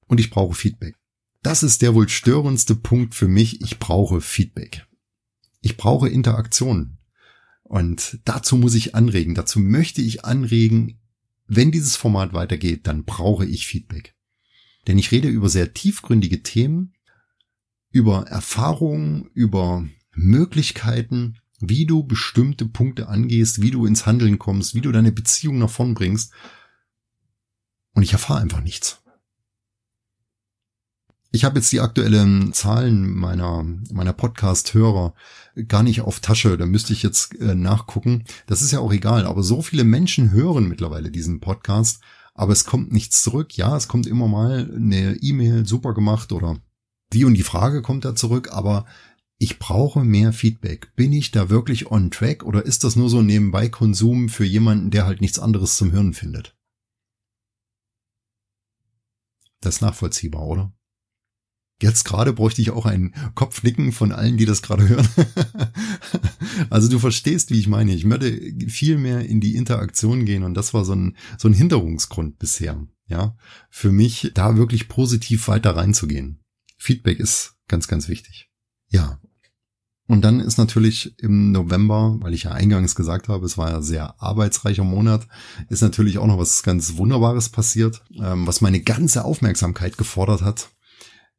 Und 0.08 0.20
ich 0.20 0.30
brauche 0.30 0.56
Feedback. 0.56 0.96
Das 1.44 1.64
ist 1.64 1.82
der 1.82 1.96
wohl 1.96 2.10
störendste 2.10 2.76
Punkt 2.76 3.16
für 3.16 3.28
mich. 3.28 3.62
Ich 3.62 3.80
brauche 3.80 4.22
Feedback. 4.22 4.86
Ich 5.62 5.78
brauche 5.78 6.10
Interaktion. 6.10 6.98
Und 7.64 8.20
dazu 8.26 8.58
muss 8.58 8.76
ich 8.76 8.96
anregen. 8.96 9.36
Dazu 9.36 9.60
möchte 9.60 10.02
ich 10.02 10.26
anregen, 10.26 11.00
wenn 11.48 11.72
dieses 11.72 11.96
Format 11.96 12.34
weitergeht, 12.34 12.88
dann 12.88 13.06
brauche 13.06 13.46
ich 13.46 13.68
Feedback. 13.68 14.16
Denn 14.88 14.98
ich 14.98 15.12
rede 15.12 15.28
über 15.28 15.50
sehr 15.50 15.74
tiefgründige 15.74 16.44
Themen, 16.44 16.94
über 17.92 18.28
Erfahrungen, 18.28 19.30
über 19.34 19.88
Möglichkeiten, 20.14 21.38
wie 21.60 21.86
du 21.86 22.04
bestimmte 22.04 22.66
Punkte 22.66 23.08
angehst, 23.08 23.62
wie 23.62 23.72
du 23.72 23.86
ins 23.86 24.06
Handeln 24.06 24.40
kommst, 24.40 24.76
wie 24.76 24.82
du 24.82 24.92
deine 24.92 25.12
Beziehung 25.12 25.60
nach 25.60 25.70
vorn 25.70 25.94
bringst. 25.94 26.34
Und 27.94 28.04
ich 28.04 28.14
erfahre 28.14 28.42
einfach 28.42 28.62
nichts. 28.62 29.02
Ich 31.34 31.46
habe 31.46 31.60
jetzt 31.60 31.72
die 31.72 31.80
aktuellen 31.80 32.52
Zahlen 32.52 33.10
meiner, 33.10 33.64
meiner 33.94 34.12
Podcast-Hörer 34.12 35.14
gar 35.70 35.82
nicht 35.82 36.02
auf 36.02 36.20
Tasche, 36.20 36.58
da 36.58 36.66
müsste 36.66 36.92
ich 36.92 37.04
jetzt 37.04 37.40
äh, 37.40 37.56
nachgucken. 37.56 38.26
Das 38.48 38.62
ist 38.62 38.72
ja 38.72 38.80
auch 38.80 38.92
egal, 38.92 39.26
aber 39.26 39.42
so 39.42 39.62
viele 39.62 39.86
Menschen 39.86 40.32
hören 40.32 40.68
mittlerweile 40.68 41.10
diesen 41.10 41.40
Podcast, 41.40 42.02
aber 42.34 42.52
es 42.52 42.66
kommt 42.66 42.92
nichts 42.92 43.24
zurück. 43.24 43.56
Ja, 43.56 43.78
es 43.78 43.88
kommt 43.88 44.08
immer 44.08 44.28
mal 44.28 44.70
eine 44.76 45.16
E-Mail, 45.22 45.66
super 45.66 45.94
gemacht 45.94 46.34
oder 46.34 46.58
die 47.14 47.24
und 47.24 47.36
die 47.36 47.44
Frage 47.44 47.82
kommt 47.82 48.04
da 48.04 48.14
zurück, 48.14 48.50
aber 48.52 48.86
ich 49.38 49.58
brauche 49.58 50.04
mehr 50.04 50.34
Feedback. 50.34 50.94
Bin 50.98 51.14
ich 51.14 51.32
da 51.32 51.50
wirklich 51.50 51.90
on 51.90 52.12
track 52.12 52.44
oder 52.44 52.66
ist 52.66 52.84
das 52.84 52.98
nur 52.98 53.10
so 53.10 53.22
nebenbei 53.22 53.70
Konsum 53.70 54.28
für 54.28 54.46
jemanden, 54.46 54.92
der 54.92 55.06
halt 55.06 55.22
nichts 55.22 55.40
anderes 55.40 55.78
zum 55.78 55.94
Hören 55.94 56.14
findet? 56.14 56.58
Das 59.62 59.76
ist 59.76 59.82
nachvollziehbar, 59.82 60.46
oder? 60.46 60.74
Jetzt 61.82 62.04
gerade 62.04 62.32
bräuchte 62.32 62.62
ich 62.62 62.70
auch 62.70 62.86
ein 62.86 63.14
Kopfnicken 63.34 63.92
von 63.92 64.12
allen, 64.12 64.38
die 64.38 64.46
das 64.46 64.62
gerade 64.62 64.88
hören. 64.88 65.08
also 66.70 66.88
du 66.88 67.00
verstehst, 67.00 67.50
wie 67.50 67.60
ich 67.60 67.68
meine. 67.68 67.96
Ich 67.96 68.06
möchte 68.06 68.40
viel 68.68 68.98
mehr 68.98 69.26
in 69.26 69.42
die 69.42 69.56
Interaktion 69.56 70.26
gehen 70.26 70.44
und 70.44 70.54
das 70.54 70.76
war 70.76 70.86
so 70.86 70.94
ein, 70.94 71.18
so 71.40 71.48
ein 71.48 71.54
Hinderungsgrund 71.54 72.38
bisher. 72.38 72.86
Ja, 73.08 73.36
für 73.70 73.92
mich 73.92 74.32
da 74.36 74.58
wirklich 74.58 74.88
positiv 74.88 75.48
weiter 75.48 75.76
reinzugehen. 75.76 76.40
Feedback 76.78 77.20
ist 77.20 77.56
ganz, 77.68 77.88
ganz 77.88 78.08
wichtig. 78.08 78.50
Ja. 78.90 79.20
Und 80.12 80.24
dann 80.24 80.42
ist 80.42 80.58
natürlich 80.58 81.18
im 81.20 81.54
November, 81.54 82.18
weil 82.20 82.34
ich 82.34 82.44
ja 82.44 82.52
eingangs 82.52 82.96
gesagt 82.96 83.30
habe, 83.30 83.46
es 83.46 83.58
war 83.58 83.70
ja 83.70 83.82
sehr 83.82 84.22
arbeitsreicher 84.22 84.84
Monat, 84.84 85.26
ist 85.70 85.80
natürlich 85.80 86.18
auch 86.18 86.28
noch 86.28 86.38
was 86.38 86.64
ganz 86.64 86.98
Wunderbares 86.98 87.48
passiert, 87.48 88.04
ähm, 88.22 88.46
was 88.46 88.60
meine 88.60 88.82
ganze 88.82 89.24
Aufmerksamkeit 89.24 89.98
gefordert 89.98 90.42
hat. 90.42 90.68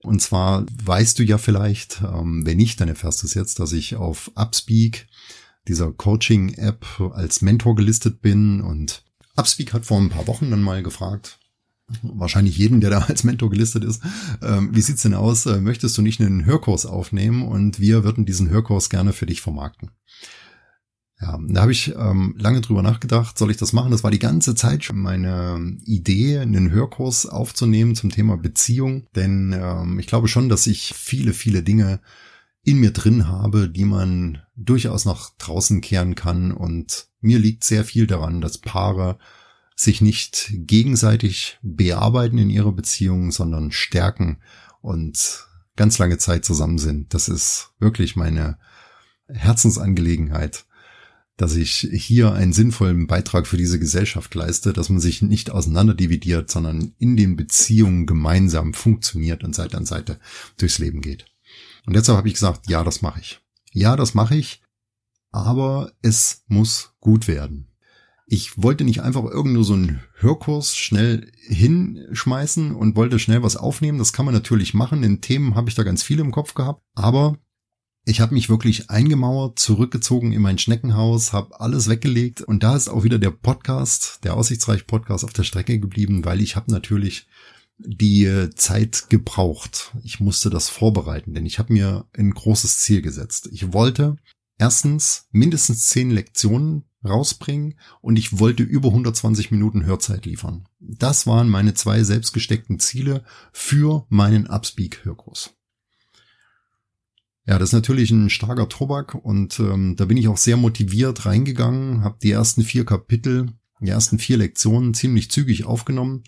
Und 0.03 0.23
zwar 0.23 0.65
weißt 0.87 1.19
du 1.19 1.23
ja 1.23 1.37
vielleicht, 1.37 2.01
ähm, 2.01 2.47
wenn 2.47 2.57
nicht, 2.57 2.81
dann 2.81 2.89
erfährst 2.89 3.23
du 3.23 3.27
es 3.27 3.35
jetzt, 3.35 3.59
dass 3.59 3.75
ich 3.75 3.97
auf 3.97 4.33
Upspeak, 4.37 5.07
dieser 5.69 5.93
Coaching-App, 5.93 7.13
als 7.13 7.43
Mentor 7.43 7.77
gelistet 7.77 8.23
bin. 8.23 8.63
Und 8.63 9.05
Upspeak 9.37 9.75
hat 9.75 9.85
vor 9.85 10.01
ein 10.01 10.09
paar 10.09 10.27
Wochen 10.29 10.51
dann 10.51 10.63
mal 10.63 10.83
gefragt, 10.83 11.39
wahrscheinlich 12.03 12.57
jeden, 12.57 12.81
der 12.81 12.91
da 12.91 12.99
als 13.09 13.25
Mentor 13.25 13.51
gelistet 13.51 13.85
ist, 13.85 14.03
ähm, 14.43 14.71
wie 14.73 14.81
sieht's 14.81 15.03
denn 15.03 15.15
aus? 15.15 15.47
Äh, 15.47 15.61
möchtest 15.61 15.97
du 15.99 16.03
nicht 16.03 16.21
einen 16.21 16.45
Hörkurs 16.45 16.87
aufnehmen? 16.87 17.43
Und 17.43 17.81
wir 17.81 18.05
würden 18.05 18.25
diesen 18.25 18.51
Hörkurs 18.51 18.91
gerne 18.91 19.13
für 19.13 19.27
dich 19.27 19.41
vermarkten. 19.41 19.91
Ja, 21.23 21.39
da 21.49 21.61
habe 21.61 21.71
ich 21.71 21.95
ähm, 21.97 22.35
lange 22.37 22.63
drüber 22.63 22.83
nachgedacht, 22.83 23.39
soll 23.39 23.53
ich 23.53 23.57
das 23.57 23.73
machen? 23.73 23.93
Das 23.93 24.03
war 24.03 24.11
die 24.11 24.19
ganze 24.19 24.57
Zeit 24.57 24.83
schon 24.83 24.99
meine 24.99 25.79
Idee, 25.85 26.41
einen 26.41 26.73
Hörkurs 26.73 27.27
aufzunehmen 27.27 27.95
zum 27.95 28.11
Thema 28.11 28.37
Beziehung. 28.37 29.07
Denn 29.15 29.55
ähm, 29.57 30.01
ich 30.01 30.09
glaube 30.09 30.27
schon, 30.27 30.49
dass 30.49 30.67
ich 30.67 30.95
viele, 30.97 31.33
viele 31.33 31.63
Dinge 31.63 32.01
in 32.65 32.79
mir 32.79 32.91
drin 32.91 33.29
habe, 33.29 33.69
die 33.69 33.85
man 33.85 34.43
durchaus 34.57 35.05
nach 35.05 35.31
draußen 35.39 35.81
kehren 35.81 36.17
kann. 36.17 36.51
Und 36.51 37.07
mir 37.21 37.39
liegt 37.39 37.63
sehr 37.63 37.85
viel 37.85 38.09
daran, 38.09 38.41
dass 38.41 38.59
Paare 38.59 39.19
sich 39.77 40.01
nicht 40.01 40.53
gegenseitig 40.53 41.59
bearbeiten 41.63 42.39
in 42.39 42.51
ihrer 42.51 42.73
Beziehung, 42.73 43.33
sondern 43.33 43.73
stärken 43.73 44.39
und 44.81 45.47
ganz 45.77 45.99
lange 45.99 46.19
Zeit 46.19 46.45
zusammen 46.45 46.79
sind. 46.79 47.15
Das 47.15 47.29
ist 47.29 47.71
wirklich 47.79 48.17
meine 48.17 48.59
Herzensangelegenheit 49.29 50.67
dass 51.37 51.57
ich 51.57 51.89
hier 51.93 52.33
einen 52.33 52.53
sinnvollen 52.53 53.07
Beitrag 53.07 53.47
für 53.47 53.57
diese 53.57 53.79
Gesellschaft 53.79 54.35
leiste, 54.35 54.73
dass 54.73 54.91
man 54.91 55.01
sich 55.01 55.23
nicht 55.23 55.51
auseinanderdividiert, 55.51 56.51
sondern 56.51 56.95
in 56.99 57.17
den 57.17 57.37
Beziehungen 57.37 58.07
gemeinsam 58.07 58.75
funktioniert 58.75 59.43
und 59.43 59.55
Seite 59.55 59.77
an 59.77 59.87
Seite 59.87 60.21
durchs 60.59 60.79
Leben 60.79 61.01
geht. 61.01 61.27
Und 61.87 61.97
deshalb 61.97 62.19
habe 62.19 62.29
ich 62.29 62.35
gesagt, 62.35 62.69
ja, 62.69 62.85
das 62.85 63.03
mache 63.03 63.21
ich. 63.21 63.41
Ja, 63.73 63.97
das 63.97 64.15
mache 64.15 64.37
ich, 64.37 64.63
aber 65.31 65.93
es 66.03 66.45
muss 66.47 66.95
gut 67.01 67.27
werden. 67.27 67.72
Ich 68.27 68.63
wollte 68.63 68.85
nicht 68.85 69.03
einfach 69.03 69.25
irgend 69.25 69.55
nur 69.55 69.65
so 69.65 69.75
einen 69.75 70.01
Hörkurs 70.15 70.77
schnell 70.77 71.31
hinschmeißen 71.49 72.75
und 72.75 72.97
wollte 72.97 73.19
schnell 73.19 73.43
was 73.43 73.57
aufnehmen. 73.57 73.99
Das 73.99 74.13
kann 74.13 74.25
man 74.25 74.35
natürlich 74.35 74.75
machen. 74.75 75.03
In 75.03 75.21
Themen 75.21 75.55
habe 75.55 75.69
ich 75.69 75.75
da 75.75 75.83
ganz 75.83 76.03
viel 76.03 76.21
im 76.21 76.31
Kopf 76.31 76.55
gehabt. 76.55 76.83
Aber 76.95 77.37
Ich 78.05 78.21
habe 78.21 78.35
mich 78.35 78.49
wirklich 78.49 78.91
eingemauert, 78.91 79.61
zurückgezogen 79.61 80.33
in 80.33 80.43
mein 80.43 80.59
Schneckenhaus, 80.59 81.33
habe 81.33 81.61
alles 81.61 81.89
weggelegt 81.89 82.41
und 82.43 82.65
da 82.65 82.75
ist 82.75 82.89
auch 82.89 83.05
wieder 83.05 83.21
der 83.21 83.31
Podcast, 83.31 84.19
der 84.25 84.35
Aussichtsreich 84.35 84.89
Podcast 84.89 85.25
auf 85.25 85.33
der 85.33 85.45
Strecke 85.45 85.79
geblieben, 85.79 86.25
weil 86.25 86.41
ich 86.41 86.57
habe 86.57 86.73
natürlich 86.73 87.29
die 87.79 88.51
Zeit 88.57 89.07
gebraucht. 89.09 89.93
Ich 90.03 90.19
musste 90.19 90.51
das 90.51 90.69
vorbereiten, 90.69 91.33
denn 91.33 91.47
ich 91.47 91.61
habe 91.61 91.73
mir 91.73 92.07
ein 92.17 92.33
großes 92.33 92.81
Ziel 92.81 93.03
gesetzt. 93.03 93.49
Ich 93.53 93.73
wollte 93.73 94.17
erstens 94.59 95.29
mindestens 95.31 95.87
zehn 95.87 96.11
Lektionen 96.11 96.83
rausbringen 97.05 97.75
und 98.01 98.19
ich 98.19 98.39
wollte 98.39 98.63
über 98.63 98.89
120 98.89 99.51
Minuten 99.51 99.85
Hörzeit 99.85 100.27
liefern. 100.27 100.67
Das 100.81 101.27
waren 101.27 101.49
meine 101.49 101.75
zwei 101.75 102.03
selbstgesteckten 102.03 102.79
Ziele 102.79 103.25
für 103.53 104.07
meinen 104.09 104.47
Upspeak-Hörkurs. 104.47 105.55
Ja, 107.45 107.59
das 107.59 107.71
ist 107.71 107.75
natürlich 107.75 108.11
ein 108.13 108.31
starker 108.31 108.69
Tobak 108.69 109.17
und 109.17 109.59
ähm, 109.59 109.97
da 109.97 110.05
bin 110.05 110.17
ich 110.17 110.29
auch 110.29 110.37
sehr 110.37 110.57
motiviert 110.57 111.27
reingegangen, 111.27 112.05
habe 112.05 112.19
die 112.23 112.31
ersten 112.31 112.63
vier 112.63 112.85
Kapitel, 112.85 113.53
die 113.81 113.91
ersten 113.91 114.21
vier 114.21 114.37
Lektionen 114.37 114.95
ziemlich 114.95 115.31
zügig 115.31 115.65
aufgenommen 115.65 116.23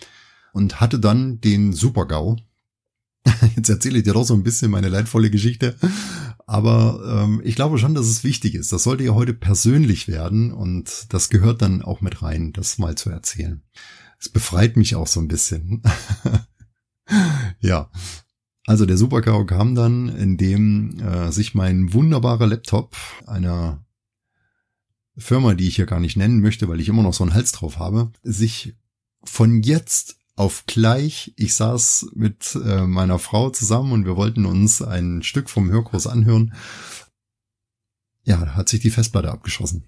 und 0.53 0.81
hatte 0.81 0.99
dann 0.99 1.41
den 1.41 1.73
Super-GAU. 1.73 2.37
Jetzt 3.57 3.69
erzähle 3.69 3.99
ich 3.99 4.05
dir 4.05 4.13
doch 4.13 4.25
so 4.25 4.35
ein 4.35 4.43
bisschen 4.43 4.73
meine 4.73 4.89
leidvolle 4.89 5.31
Geschichte, 5.31 5.77
aber 6.47 7.25
ähm, 7.25 7.41
ich 7.45 7.55
glaube 7.55 7.79
schon, 7.79 7.95
dass 7.95 8.07
es 8.07 8.25
wichtig 8.25 8.55
ist. 8.55 8.73
Das 8.73 8.83
sollte 8.83 9.05
ja 9.05 9.13
heute 9.13 9.35
persönlich 9.35 10.09
werden 10.09 10.53
und 10.53 11.07
das 11.11 11.31
gehört 11.31 11.63
dann 11.63 11.83
auch 11.83 12.01
mit 12.01 12.23
rein, 12.23 12.53
das 12.53 12.79
mal 12.79 12.97
zu 12.97 13.11
erzählen. 13.11 13.63
Es 14.19 14.29
befreit 14.29 14.77
mich 14.77 14.95
auch 14.95 15.07
so 15.07 15.21
ein 15.21 15.29
bisschen. 15.29 15.83
ja, 17.61 17.91
also 18.67 18.87
der 18.87 18.97
Super-GAU 18.97 19.45
kam 19.45 19.75
dann, 19.75 20.09
indem 20.09 20.99
äh, 21.01 21.31
sich 21.33 21.55
mein 21.55 21.93
wunderbarer 21.93 22.47
Laptop 22.47 22.97
einer 23.27 23.85
Firma, 25.17 25.55
die 25.55 25.69
ich 25.69 25.77
hier 25.77 25.87
gar 25.87 26.01
nicht 26.01 26.17
nennen 26.17 26.41
möchte, 26.41 26.69
weil 26.69 26.81
ich 26.81 26.89
immer 26.89 27.03
noch 27.03 27.15
so 27.15 27.25
einen 27.25 27.35
Hals 27.35 27.53
drauf 27.53 27.79
habe, 27.79 28.11
sich 28.23 28.75
von 29.23 29.63
jetzt 29.63 30.19
auf 30.37 30.65
gleich, 30.67 31.33
ich 31.37 31.55
saß 31.55 32.09
mit 32.15 32.59
äh, 32.65 32.87
meiner 32.87 33.19
Frau 33.19 33.51
zusammen 33.51 33.93
und 33.93 34.05
wir 34.05 34.17
wollten 34.17 34.47
uns 34.47 34.83
ein 34.83 35.23
Stück 35.23 35.49
vom 35.49 35.71
Hörkurs 35.71 36.07
anhören. 36.07 36.55
Ja, 38.25 38.55
hat 38.55 38.69
sich 38.69 38.81
die 38.81 38.91
Festplatte 38.91 39.31
abgeschossen. 39.31 39.85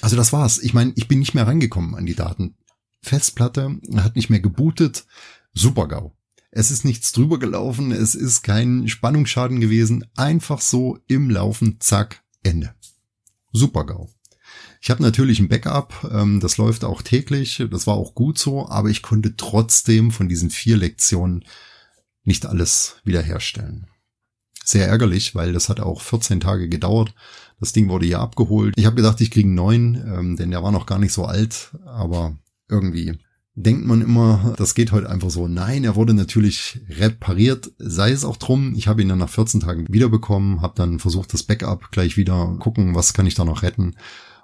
Also 0.00 0.16
das 0.16 0.32
war's. 0.32 0.58
Ich 0.58 0.72
meine, 0.72 0.92
ich 0.96 1.08
bin 1.08 1.18
nicht 1.18 1.34
mehr 1.34 1.46
rangekommen 1.46 1.94
an 1.94 2.06
die 2.06 2.14
Daten. 2.14 2.56
Festplatte 3.02 3.80
hat 3.96 4.16
nicht 4.16 4.30
mehr 4.30 4.40
gebootet. 4.40 5.06
Super 5.52 5.88
GAU. 5.88 6.16
Es 6.50 6.70
ist 6.70 6.84
nichts 6.84 7.12
drüber 7.12 7.38
gelaufen, 7.38 7.92
es 7.92 8.14
ist 8.14 8.42
kein 8.42 8.86
Spannungsschaden 8.86 9.60
gewesen, 9.60 10.04
einfach 10.16 10.60
so 10.60 10.98
im 11.06 11.30
Laufen, 11.30 11.80
zack, 11.80 12.22
Ende. 12.42 12.74
Super 13.52 13.86
GAU. 13.86 14.10
Ich 14.84 14.90
habe 14.90 15.00
natürlich 15.00 15.38
ein 15.38 15.48
Backup, 15.48 16.10
ähm, 16.12 16.40
das 16.40 16.56
läuft 16.56 16.84
auch 16.84 17.02
täglich, 17.02 17.64
das 17.70 17.86
war 17.86 17.94
auch 17.94 18.16
gut 18.16 18.36
so, 18.36 18.68
aber 18.68 18.90
ich 18.90 19.00
konnte 19.00 19.36
trotzdem 19.36 20.10
von 20.10 20.28
diesen 20.28 20.50
vier 20.50 20.76
Lektionen 20.76 21.44
nicht 22.24 22.46
alles 22.46 22.96
wiederherstellen. 23.04 23.86
Sehr 24.64 24.88
ärgerlich, 24.88 25.36
weil 25.36 25.52
das 25.52 25.68
hat 25.68 25.78
auch 25.78 26.00
14 26.00 26.40
Tage 26.40 26.68
gedauert. 26.68 27.14
Das 27.60 27.72
Ding 27.72 27.88
wurde 27.88 28.06
ja 28.06 28.20
abgeholt. 28.20 28.74
Ich 28.76 28.84
habe 28.84 28.96
gedacht, 28.96 29.20
ich 29.20 29.30
kriege 29.30 29.46
einen 29.46 29.54
neuen, 29.54 29.94
ähm, 29.94 30.36
denn 30.36 30.50
der 30.50 30.64
war 30.64 30.72
noch 30.72 30.86
gar 30.86 30.98
nicht 30.98 31.12
so 31.12 31.26
alt, 31.26 31.70
aber 31.86 32.36
irgendwie 32.68 33.20
denkt 33.54 33.86
man 33.86 34.02
immer, 34.02 34.54
das 34.56 34.74
geht 34.74 34.90
heute 34.90 35.10
einfach 35.10 35.30
so. 35.30 35.46
Nein, 35.46 35.84
er 35.84 35.94
wurde 35.94 36.14
natürlich 36.14 36.80
repariert, 36.88 37.70
sei 37.78 38.10
es 38.10 38.24
auch 38.24 38.36
drum. 38.36 38.74
Ich 38.74 38.88
habe 38.88 39.02
ihn 39.02 39.08
dann 39.08 39.18
nach 39.18 39.28
14 39.28 39.60
Tagen 39.60 39.86
wiederbekommen, 39.88 40.60
habe 40.60 40.74
dann 40.74 40.98
versucht, 40.98 41.32
das 41.32 41.44
Backup 41.44 41.92
gleich 41.92 42.16
wieder 42.16 42.56
gucken, 42.58 42.96
was 42.96 43.12
kann 43.12 43.26
ich 43.26 43.34
da 43.36 43.44
noch 43.44 43.62
retten. 43.62 43.94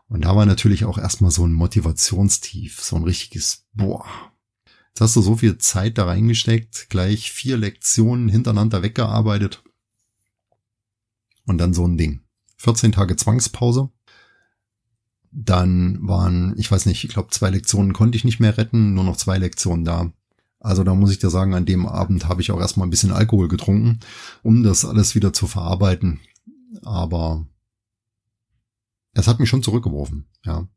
Und 0.08 0.22
da 0.24 0.34
war 0.34 0.46
natürlich 0.46 0.84
auch 0.84 0.98
erstmal 0.98 1.30
so 1.30 1.46
ein 1.46 1.52
Motivationstief, 1.52 2.80
so 2.80 2.96
ein 2.96 3.04
richtiges 3.04 3.66
Boah. 3.74 4.06
Jetzt 4.88 5.00
hast 5.00 5.16
du 5.16 5.20
so 5.20 5.36
viel 5.36 5.58
Zeit 5.58 5.98
da 5.98 6.06
reingesteckt, 6.06 6.88
gleich 6.88 7.30
vier 7.30 7.56
Lektionen 7.56 8.28
hintereinander 8.28 8.82
weggearbeitet. 8.82 9.62
Und 11.46 11.58
dann 11.58 11.74
so 11.74 11.86
ein 11.86 11.96
Ding. 11.96 12.20
14 12.56 12.92
Tage 12.92 13.16
Zwangspause. 13.16 13.90
Dann 15.30 15.98
waren, 16.00 16.54
ich 16.58 16.70
weiß 16.70 16.86
nicht, 16.86 17.04
ich 17.04 17.10
glaube, 17.10 17.30
zwei 17.30 17.50
Lektionen 17.50 17.92
konnte 17.92 18.16
ich 18.16 18.24
nicht 18.24 18.40
mehr 18.40 18.56
retten, 18.56 18.94
nur 18.94 19.04
noch 19.04 19.16
zwei 19.16 19.38
Lektionen 19.38 19.84
da. 19.84 20.10
Also 20.58 20.82
da 20.84 20.94
muss 20.94 21.12
ich 21.12 21.18
dir 21.18 21.30
sagen, 21.30 21.54
an 21.54 21.66
dem 21.66 21.86
Abend 21.86 22.26
habe 22.26 22.40
ich 22.40 22.50
auch 22.50 22.58
erstmal 22.58 22.86
ein 22.86 22.90
bisschen 22.90 23.12
Alkohol 23.12 23.48
getrunken, 23.48 24.00
um 24.42 24.62
das 24.62 24.84
alles 24.84 25.14
wieder 25.14 25.32
zu 25.32 25.46
verarbeiten. 25.46 26.18
Aber 26.82 27.46
es 29.18 29.26
hat 29.26 29.40
mich 29.40 29.48
schon 29.48 29.62
zurückgeworfen, 29.62 30.26
ja. 30.44 30.68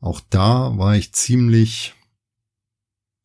Auch 0.00 0.20
da 0.30 0.76
war 0.78 0.96
ich 0.96 1.12
ziemlich, 1.12 1.94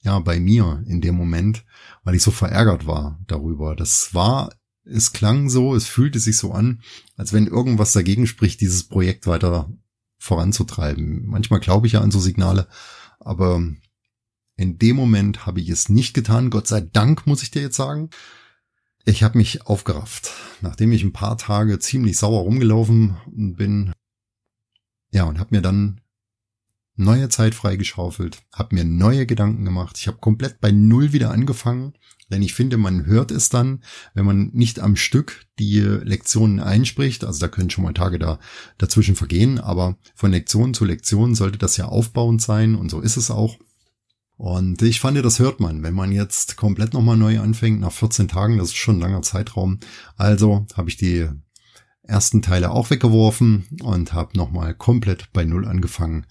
ja, 0.01 0.19
bei 0.19 0.39
mir 0.39 0.83
in 0.85 1.01
dem 1.01 1.15
Moment, 1.15 1.65
weil 2.03 2.15
ich 2.15 2.23
so 2.23 2.31
verärgert 2.31 2.85
war 2.85 3.19
darüber. 3.27 3.75
Das 3.75 4.13
war, 4.13 4.53
es 4.83 5.13
klang 5.13 5.49
so, 5.49 5.75
es 5.75 5.85
fühlte 5.85 6.19
sich 6.19 6.37
so 6.37 6.51
an, 6.51 6.81
als 7.15 7.33
wenn 7.33 7.47
irgendwas 7.47 7.93
dagegen 7.93 8.27
spricht, 8.27 8.61
dieses 8.61 8.87
Projekt 8.87 9.27
weiter 9.27 9.71
voranzutreiben. 10.17 11.25
Manchmal 11.25 11.59
glaube 11.59 11.87
ich 11.87 11.93
ja 11.93 12.01
an 12.01 12.11
so 12.11 12.19
Signale, 12.19 12.67
aber 13.19 13.61
in 14.57 14.77
dem 14.77 14.95
Moment 14.95 15.45
habe 15.45 15.61
ich 15.61 15.69
es 15.69 15.89
nicht 15.89 16.13
getan. 16.13 16.49
Gott 16.49 16.67
sei 16.67 16.81
Dank, 16.81 17.25
muss 17.25 17.41
ich 17.41 17.51
dir 17.51 17.61
jetzt 17.61 17.77
sagen. 17.77 18.09
Ich 19.05 19.23
habe 19.23 19.37
mich 19.37 19.65
aufgerafft, 19.65 20.31
nachdem 20.61 20.91
ich 20.91 21.03
ein 21.03 21.13
paar 21.13 21.37
Tage 21.37 21.79
ziemlich 21.79 22.17
sauer 22.17 22.41
rumgelaufen 22.41 23.17
bin. 23.27 23.93
Ja, 25.11 25.25
und 25.25 25.39
habe 25.39 25.55
mir 25.55 25.61
dann 25.61 26.01
neue 26.95 27.29
Zeit 27.29 27.55
freigeschaufelt, 27.55 28.43
habe 28.53 28.75
mir 28.75 28.85
neue 28.85 29.25
Gedanken 29.25 29.65
gemacht. 29.65 29.97
Ich 29.97 30.07
habe 30.07 30.17
komplett 30.17 30.61
bei 30.61 30.71
Null 30.71 31.13
wieder 31.13 31.31
angefangen, 31.31 31.93
denn 32.29 32.41
ich 32.41 32.53
finde, 32.53 32.77
man 32.77 33.05
hört 33.05 33.31
es 33.31 33.49
dann, 33.49 33.83
wenn 34.13 34.25
man 34.25 34.51
nicht 34.53 34.79
am 34.79 34.95
Stück 34.95 35.45
die 35.59 35.79
Lektionen 35.79 36.59
einspricht. 36.59 37.23
Also 37.23 37.39
da 37.39 37.47
können 37.47 37.69
schon 37.69 37.83
mal 37.83 37.93
Tage 37.93 38.19
da 38.19 38.39
dazwischen 38.77 39.15
vergehen, 39.15 39.59
aber 39.59 39.97
von 40.15 40.31
Lektion 40.31 40.73
zu 40.73 40.85
Lektion 40.85 41.35
sollte 41.35 41.57
das 41.57 41.75
ja 41.77 41.85
aufbauend 41.85 42.41
sein 42.41 42.75
und 42.75 42.89
so 42.89 43.01
ist 43.01 43.17
es 43.17 43.31
auch. 43.31 43.57
Und 44.37 44.81
ich 44.81 44.99
fand, 44.99 45.23
das 45.23 45.39
hört 45.39 45.59
man, 45.59 45.83
wenn 45.83 45.93
man 45.93 46.11
jetzt 46.11 46.57
komplett 46.57 46.93
nochmal 46.93 47.17
neu 47.17 47.39
anfängt, 47.39 47.79
nach 47.79 47.91
14 47.91 48.27
Tagen, 48.27 48.57
das 48.57 48.69
ist 48.69 48.75
schon 48.75 48.95
ein 48.95 49.01
langer 49.01 49.21
Zeitraum. 49.21 49.79
Also 50.15 50.65
habe 50.75 50.89
ich 50.89 50.97
die 50.97 51.29
ersten 52.11 52.41
Teile 52.41 52.71
auch 52.71 52.89
weggeworfen 52.89 53.67
und 53.81 54.13
habe 54.13 54.37
nochmal 54.37 54.75
komplett 54.75 55.31
bei 55.33 55.45
Null 55.45 55.67
angefangen, 55.67 56.27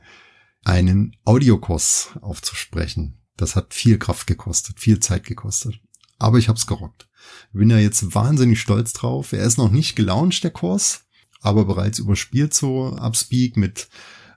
einen 0.63 1.17
Audiokurs 1.25 2.11
aufzusprechen. 2.21 3.19
Das 3.37 3.57
hat 3.57 3.73
viel 3.73 3.99
Kraft 3.99 4.27
gekostet, 4.27 4.79
viel 4.79 5.01
Zeit 5.01 5.25
gekostet. 5.25 5.81
Aber 6.19 6.37
ich 6.37 6.51
hab's 6.51 6.67
gerockt. 6.67 7.09
Bin 7.53 7.71
ja 7.71 7.79
jetzt 7.79 8.15
wahnsinnig 8.15 8.61
stolz 8.61 8.93
drauf. 8.93 9.33
Er 9.33 9.45
ist 9.45 9.57
noch 9.57 9.71
nicht 9.71 9.97
gelauncht, 9.97 10.45
der 10.45 10.51
Kurs, 10.51 11.07
aber 11.41 11.65
bereits 11.65 11.99
überspielt 11.99 12.53
so 12.53 12.95
Upspeak 12.95 13.57
mit 13.57 13.89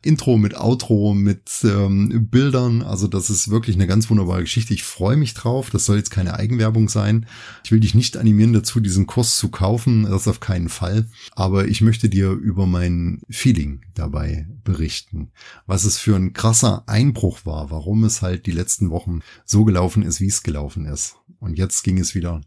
Intro, 0.06 0.38
mit 0.38 0.56
Outro, 0.56 1.14
mit 1.14 1.50
ähm, 1.64 2.28
Bildern. 2.30 2.82
Also 2.82 3.08
das 3.08 3.30
ist 3.30 3.50
wirklich 3.50 3.76
eine 3.76 3.88
ganz 3.88 4.10
wunderbare 4.10 4.42
Geschichte. 4.42 4.74
Ich 4.74 4.84
freue 4.84 5.16
mich 5.16 5.34
drauf. 5.34 5.70
Das 5.70 5.86
soll 5.86 5.98
jetzt 5.98 6.12
keine 6.12 6.36
Eigenwerbung 6.36 6.90
sein. 6.90 7.26
Ich 7.64 7.72
will 7.72 7.80
dich 7.80 7.96
nicht 7.96 8.18
animieren 8.18 8.54
dazu, 8.54 8.80
diesen 8.80 9.08
Kurs 9.08 9.38
zu 9.38 9.50
kaufen. 9.50 10.04
Das 10.04 10.28
auf 10.28 10.40
keinen 10.40 10.70
Fall. 10.70 11.08
Aber 11.32 11.68
ich 11.68 11.82
möchte 11.82 12.10
dir 12.10 12.32
über 12.32 12.66
mein 12.66 13.22
Feeling 13.30 13.82
dabei 13.94 14.48
berichten. 14.64 15.32
Was 15.66 15.86
es 15.86 15.98
für 15.98 16.16
ein 16.16 16.34
krasser 16.34 16.84
Einbruch 16.88 17.46
war. 17.46 17.72
Warum 17.72 18.04
es 18.04 18.22
halt 18.22 18.46
die 18.46 18.52
letzten 18.52 18.90
Wochen 18.90 19.22
so 19.46 19.64
gelaufen 19.64 20.04
ist, 20.04 20.20
wie 20.20 20.28
es 20.28 20.44
gelaufen 20.44 20.86
ist. 20.86 21.16
Und 21.40 21.58
jetzt 21.58 21.84
ging 21.84 21.98
es 21.98 22.14
wieder 22.14 22.42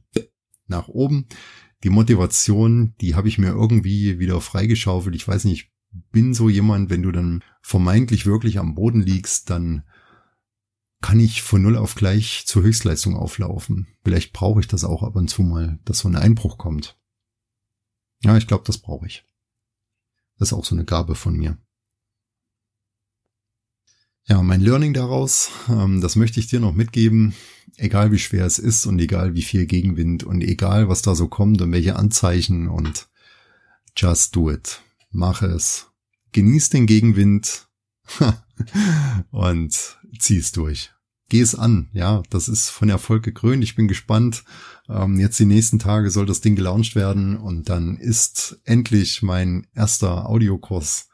nach 0.66 0.88
oben. 0.88 1.26
Die 1.84 1.90
Motivation, 1.90 2.94
die 3.00 3.14
habe 3.14 3.28
ich 3.28 3.38
mir 3.38 3.48
irgendwie 3.48 4.18
wieder 4.18 4.40
freigeschaufelt. 4.40 5.14
Ich 5.14 5.26
weiß 5.26 5.44
nicht, 5.44 5.70
bin 6.10 6.34
so 6.34 6.48
jemand, 6.48 6.90
wenn 6.90 7.02
du 7.02 7.12
dann 7.12 7.42
vermeintlich 7.62 8.26
wirklich 8.26 8.58
am 8.58 8.74
Boden 8.74 9.00
liegst, 9.00 9.50
dann 9.50 9.84
kann 11.02 11.20
ich 11.20 11.42
von 11.42 11.62
null 11.62 11.76
auf 11.76 11.94
gleich 11.94 12.44
zur 12.46 12.62
Höchstleistung 12.62 13.16
auflaufen. 13.16 13.86
Vielleicht 14.02 14.32
brauche 14.32 14.60
ich 14.60 14.68
das 14.68 14.84
auch 14.84 15.02
ab 15.02 15.16
und 15.16 15.28
zu 15.28 15.42
mal, 15.42 15.78
dass 15.84 16.00
so 16.00 16.08
ein 16.08 16.16
Einbruch 16.16 16.58
kommt. 16.58 16.98
Ja, 18.22 18.36
ich 18.36 18.46
glaube, 18.46 18.64
das 18.66 18.78
brauche 18.78 19.06
ich. 19.06 19.24
Das 20.38 20.48
ist 20.48 20.52
auch 20.52 20.64
so 20.64 20.74
eine 20.74 20.84
Gabe 20.84 21.14
von 21.14 21.36
mir. 21.36 21.58
Ja, 24.28 24.42
mein 24.42 24.60
Learning 24.60 24.92
daraus, 24.92 25.50
ähm, 25.68 26.00
das 26.00 26.16
möchte 26.16 26.40
ich 26.40 26.48
dir 26.48 26.58
noch 26.58 26.74
mitgeben. 26.74 27.34
Egal 27.76 28.10
wie 28.10 28.18
schwer 28.18 28.44
es 28.44 28.58
ist 28.58 28.86
und 28.86 28.98
egal 28.98 29.34
wie 29.34 29.42
viel 29.42 29.66
Gegenwind 29.66 30.24
und 30.24 30.40
egal 30.40 30.88
was 30.88 31.02
da 31.02 31.14
so 31.14 31.28
kommt 31.28 31.60
und 31.60 31.70
welche 31.70 31.94
Anzeichen 31.94 32.68
und 32.68 33.08
just 33.96 34.34
do 34.34 34.50
it 34.50 34.82
mach 35.16 35.42
es, 35.42 35.90
genieß 36.32 36.68
den 36.68 36.86
Gegenwind 36.86 37.68
und 39.30 39.98
zieh 40.18 40.36
es 40.36 40.52
durch. 40.52 40.92
geh 41.28 41.40
es 41.40 41.54
an. 41.54 41.88
Ja, 41.92 42.22
das 42.30 42.48
ist 42.48 42.68
von 42.68 42.88
Erfolg 42.88 43.24
gekrönt. 43.24 43.64
Ich 43.64 43.74
bin 43.74 43.88
gespannt. 43.88 44.44
Ähm, 44.88 45.18
jetzt 45.18 45.40
die 45.40 45.46
nächsten 45.46 45.78
Tage 45.78 46.10
soll 46.10 46.26
das 46.26 46.42
Ding 46.42 46.54
gelauncht 46.54 46.94
werden 46.94 47.36
und 47.36 47.68
dann 47.68 47.96
ist 47.96 48.60
endlich 48.64 49.22
mein 49.22 49.66
erster 49.74 50.28
Audiokurs 50.28 51.08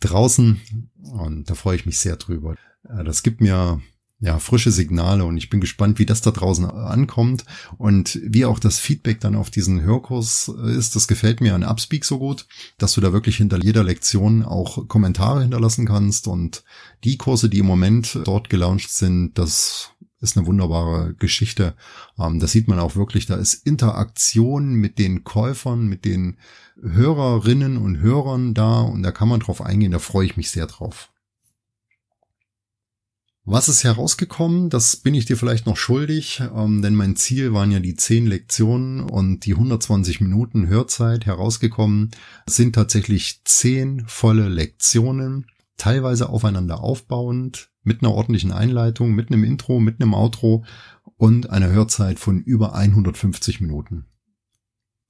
draußen 0.00 0.90
und 0.96 1.48
da 1.48 1.54
freue 1.54 1.76
ich 1.76 1.86
mich 1.86 1.98
sehr 1.98 2.16
drüber. 2.16 2.56
Äh, 2.84 3.04
das 3.04 3.22
gibt 3.22 3.40
mir 3.40 3.80
ja, 4.18 4.38
frische 4.38 4.70
Signale 4.70 5.24
und 5.24 5.36
ich 5.36 5.50
bin 5.50 5.60
gespannt, 5.60 5.98
wie 5.98 6.06
das 6.06 6.22
da 6.22 6.30
draußen 6.30 6.64
ankommt 6.64 7.44
und 7.76 8.18
wie 8.22 8.46
auch 8.46 8.58
das 8.58 8.78
Feedback 8.78 9.20
dann 9.20 9.36
auf 9.36 9.50
diesen 9.50 9.82
Hörkurs 9.82 10.48
ist. 10.48 10.96
Das 10.96 11.06
gefällt 11.06 11.42
mir 11.42 11.54
an 11.54 11.64
Upspeak 11.64 12.04
so 12.04 12.18
gut, 12.18 12.46
dass 12.78 12.94
du 12.94 13.02
da 13.02 13.12
wirklich 13.12 13.36
hinter 13.36 13.62
jeder 13.62 13.84
Lektion 13.84 14.42
auch 14.42 14.88
Kommentare 14.88 15.42
hinterlassen 15.42 15.86
kannst 15.86 16.28
und 16.28 16.64
die 17.04 17.18
Kurse, 17.18 17.50
die 17.50 17.58
im 17.58 17.66
Moment 17.66 18.18
dort 18.24 18.48
gelauncht 18.48 18.90
sind, 18.90 19.36
das 19.38 19.90
ist 20.20 20.38
eine 20.38 20.46
wunderbare 20.46 21.14
Geschichte. 21.14 21.74
Ähm, 22.18 22.40
da 22.40 22.46
sieht 22.46 22.68
man 22.68 22.78
auch 22.78 22.96
wirklich, 22.96 23.26
da 23.26 23.36
ist 23.36 23.66
Interaktion 23.66 24.74
mit 24.74 24.98
den 24.98 25.24
Käufern, 25.24 25.88
mit 25.88 26.06
den 26.06 26.38
Hörerinnen 26.80 27.76
und 27.76 28.00
Hörern 28.00 28.54
da 28.54 28.80
und 28.80 29.02
da 29.02 29.12
kann 29.12 29.28
man 29.28 29.40
drauf 29.40 29.60
eingehen, 29.60 29.92
da 29.92 29.98
freue 29.98 30.24
ich 30.24 30.38
mich 30.38 30.50
sehr 30.50 30.66
drauf. 30.66 31.10
Was 33.48 33.68
ist 33.68 33.84
herausgekommen? 33.84 34.70
Das 34.70 34.96
bin 34.96 35.14
ich 35.14 35.24
dir 35.24 35.36
vielleicht 35.36 35.66
noch 35.66 35.76
schuldig, 35.76 36.42
ähm, 36.52 36.82
denn 36.82 36.96
mein 36.96 37.14
Ziel 37.14 37.52
waren 37.52 37.70
ja 37.70 37.78
die 37.78 37.94
10 37.94 38.26
Lektionen 38.26 39.08
und 39.08 39.46
die 39.46 39.52
120 39.52 40.20
Minuten 40.20 40.66
Hörzeit 40.66 41.26
herausgekommen 41.26 42.10
sind 42.48 42.74
tatsächlich 42.74 43.42
10 43.44 44.02
volle 44.08 44.48
Lektionen, 44.48 45.46
teilweise 45.76 46.28
aufeinander 46.28 46.80
aufbauend, 46.80 47.70
mit 47.84 48.02
einer 48.02 48.12
ordentlichen 48.12 48.50
Einleitung, 48.50 49.12
mit 49.12 49.30
einem 49.30 49.44
Intro, 49.44 49.78
mit 49.78 50.02
einem 50.02 50.14
Outro 50.14 50.64
und 51.16 51.48
einer 51.48 51.70
Hörzeit 51.70 52.18
von 52.18 52.40
über 52.40 52.74
150 52.74 53.60
Minuten. 53.60 54.06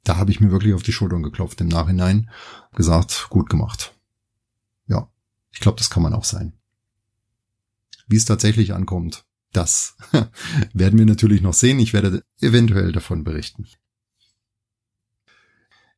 Da 0.05 0.19
habe 0.19 0.31
ich 0.31 0.41
mir 0.41 0.51
wirklich 0.51 0.75
auf 0.75 0.83
die 0.83 0.93
Schultern 0.93 1.23
geklopft 1.23 1.63
im 1.63 1.69
Nachhinein, 1.69 2.29
gesagt, 2.75 3.29
gut 3.31 3.49
gemacht. 3.49 3.95
Ja, 4.89 5.09
ich 5.53 5.61
glaube, 5.61 5.79
das 5.79 5.89
kann 5.89 6.03
man 6.03 6.13
auch 6.13 6.25
sein. 6.25 6.53
Wie 8.07 8.17
es 8.17 8.25
tatsächlich 8.25 8.75
ankommt, 8.75 9.25
das 9.53 9.97
werden 10.73 10.99
wir 10.99 11.07
natürlich 11.07 11.43
noch 11.43 11.55
sehen. 11.55 11.79
Ich 11.81 11.93
werde 11.93 12.23
eventuell 12.41 12.93
davon 12.93 13.25
berichten. 13.25 13.67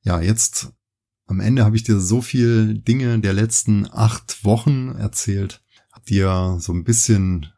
Ja, 0.03 0.21
jetzt 0.21 0.73
am 1.27 1.41
Ende 1.41 1.65
habe 1.65 1.77
ich 1.77 1.83
dir 1.83 2.01
so 2.01 2.23
viel 2.23 2.79
Dinge 2.79 3.19
der 3.21 3.35
letzten 3.35 3.87
acht 3.91 4.45
Wochen 4.45 4.95
erzählt, 4.97 5.63
hab 5.93 6.07
dir 6.07 6.57
so 6.59 6.73
ein 6.73 6.85
bisschen 6.85 7.53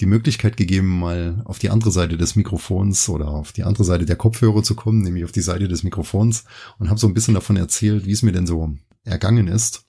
die 0.00 0.06
Möglichkeit 0.06 0.58
gegeben, 0.58 0.98
mal 0.98 1.40
auf 1.46 1.58
die 1.58 1.70
andere 1.70 1.90
Seite 1.90 2.18
des 2.18 2.36
Mikrofons 2.36 3.08
oder 3.08 3.28
auf 3.28 3.52
die 3.52 3.64
andere 3.64 3.84
Seite 3.84 4.04
der 4.04 4.16
Kopfhörer 4.16 4.62
zu 4.62 4.74
kommen, 4.74 5.00
nämlich 5.00 5.24
auf 5.24 5.32
die 5.32 5.40
Seite 5.40 5.68
des 5.68 5.82
Mikrofons 5.84 6.44
und 6.78 6.90
habe 6.90 7.00
so 7.00 7.06
ein 7.06 7.14
bisschen 7.14 7.32
davon 7.32 7.56
erzählt, 7.56 8.04
wie 8.04 8.12
es 8.12 8.22
mir 8.22 8.32
denn 8.32 8.46
so 8.46 8.76
ergangen 9.04 9.48
ist. 9.48 9.85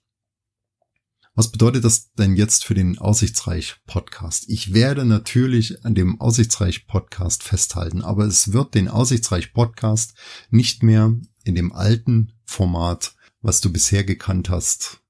Was 1.37 1.51
bedeutet 1.51 1.83
das 1.83 2.13
denn 2.13 2.35
jetzt 2.35 2.65
für 2.65 2.73
den 2.73 2.97
Aussichtsreich 2.97 3.75
Podcast? 3.85 4.49
Ich 4.49 4.73
werde 4.73 5.05
natürlich 5.05 5.85
an 5.85 5.93
dem 5.93 6.19
Aussichtsreich 6.19 6.87
Podcast 6.87 7.43
festhalten, 7.43 8.01
aber 8.01 8.25
es 8.25 8.53
wird 8.53 8.73
den 8.73 8.87
Aussichtsreich 8.87 9.53
Podcast 9.53 10.15
nicht 10.49 10.81
mehr 10.81 11.15
in 11.43 11.53
dem 11.53 11.73
alten 11.73 12.33
Format, 12.43 13.15
was 13.43 13.61
du 13.61 13.71
bisher 13.71 14.03
gekannt 14.03 14.49
hast, 14.49 15.03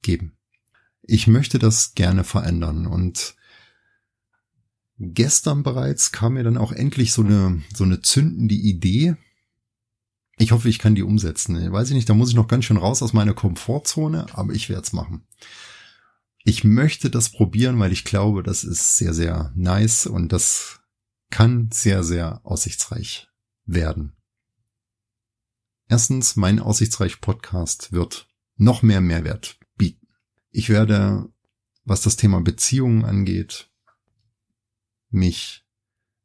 geben. 0.00 0.38
Ich 1.02 1.26
möchte 1.26 1.58
das 1.58 1.92
gerne 1.92 2.24
verändern 2.24 2.86
und 2.86 3.36
gestern 4.96 5.64
bereits 5.64 6.12
kam 6.12 6.32
mir 6.32 6.44
dann 6.44 6.56
auch 6.56 6.72
endlich 6.72 7.12
so 7.12 7.20
eine, 7.20 7.60
so 7.74 7.84
eine 7.84 8.00
zündende 8.00 8.54
Idee, 8.54 9.16
ich 10.38 10.52
hoffe, 10.52 10.68
ich 10.68 10.78
kann 10.78 10.94
die 10.94 11.02
umsetzen. 11.02 11.72
Weiß 11.72 11.88
ich 11.88 11.94
nicht, 11.94 12.08
da 12.08 12.14
muss 12.14 12.30
ich 12.30 12.36
noch 12.36 12.48
ganz 12.48 12.64
schön 12.64 12.76
raus 12.76 13.02
aus 13.02 13.12
meiner 13.12 13.34
Komfortzone, 13.34 14.26
aber 14.32 14.52
ich 14.52 14.68
werde 14.68 14.82
es 14.82 14.92
machen. 14.92 15.26
Ich 16.44 16.64
möchte 16.64 17.10
das 17.10 17.30
probieren, 17.30 17.78
weil 17.78 17.92
ich 17.92 18.04
glaube, 18.04 18.42
das 18.42 18.64
ist 18.64 18.96
sehr, 18.96 19.12
sehr 19.12 19.52
nice 19.54 20.06
und 20.06 20.32
das 20.32 20.80
kann 21.30 21.68
sehr, 21.72 22.04
sehr 22.04 22.40
aussichtsreich 22.44 23.28
werden. 23.66 24.16
Erstens, 25.88 26.36
mein 26.36 26.60
Aussichtsreich 26.60 27.20
Podcast 27.20 27.92
wird 27.92 28.28
noch 28.56 28.82
mehr 28.82 29.00
Mehrwert 29.00 29.58
bieten. 29.76 30.08
Ich 30.50 30.68
werde, 30.68 31.28
was 31.84 32.02
das 32.02 32.16
Thema 32.16 32.40
Beziehungen 32.40 33.04
angeht, 33.04 33.70
mich 35.10 35.66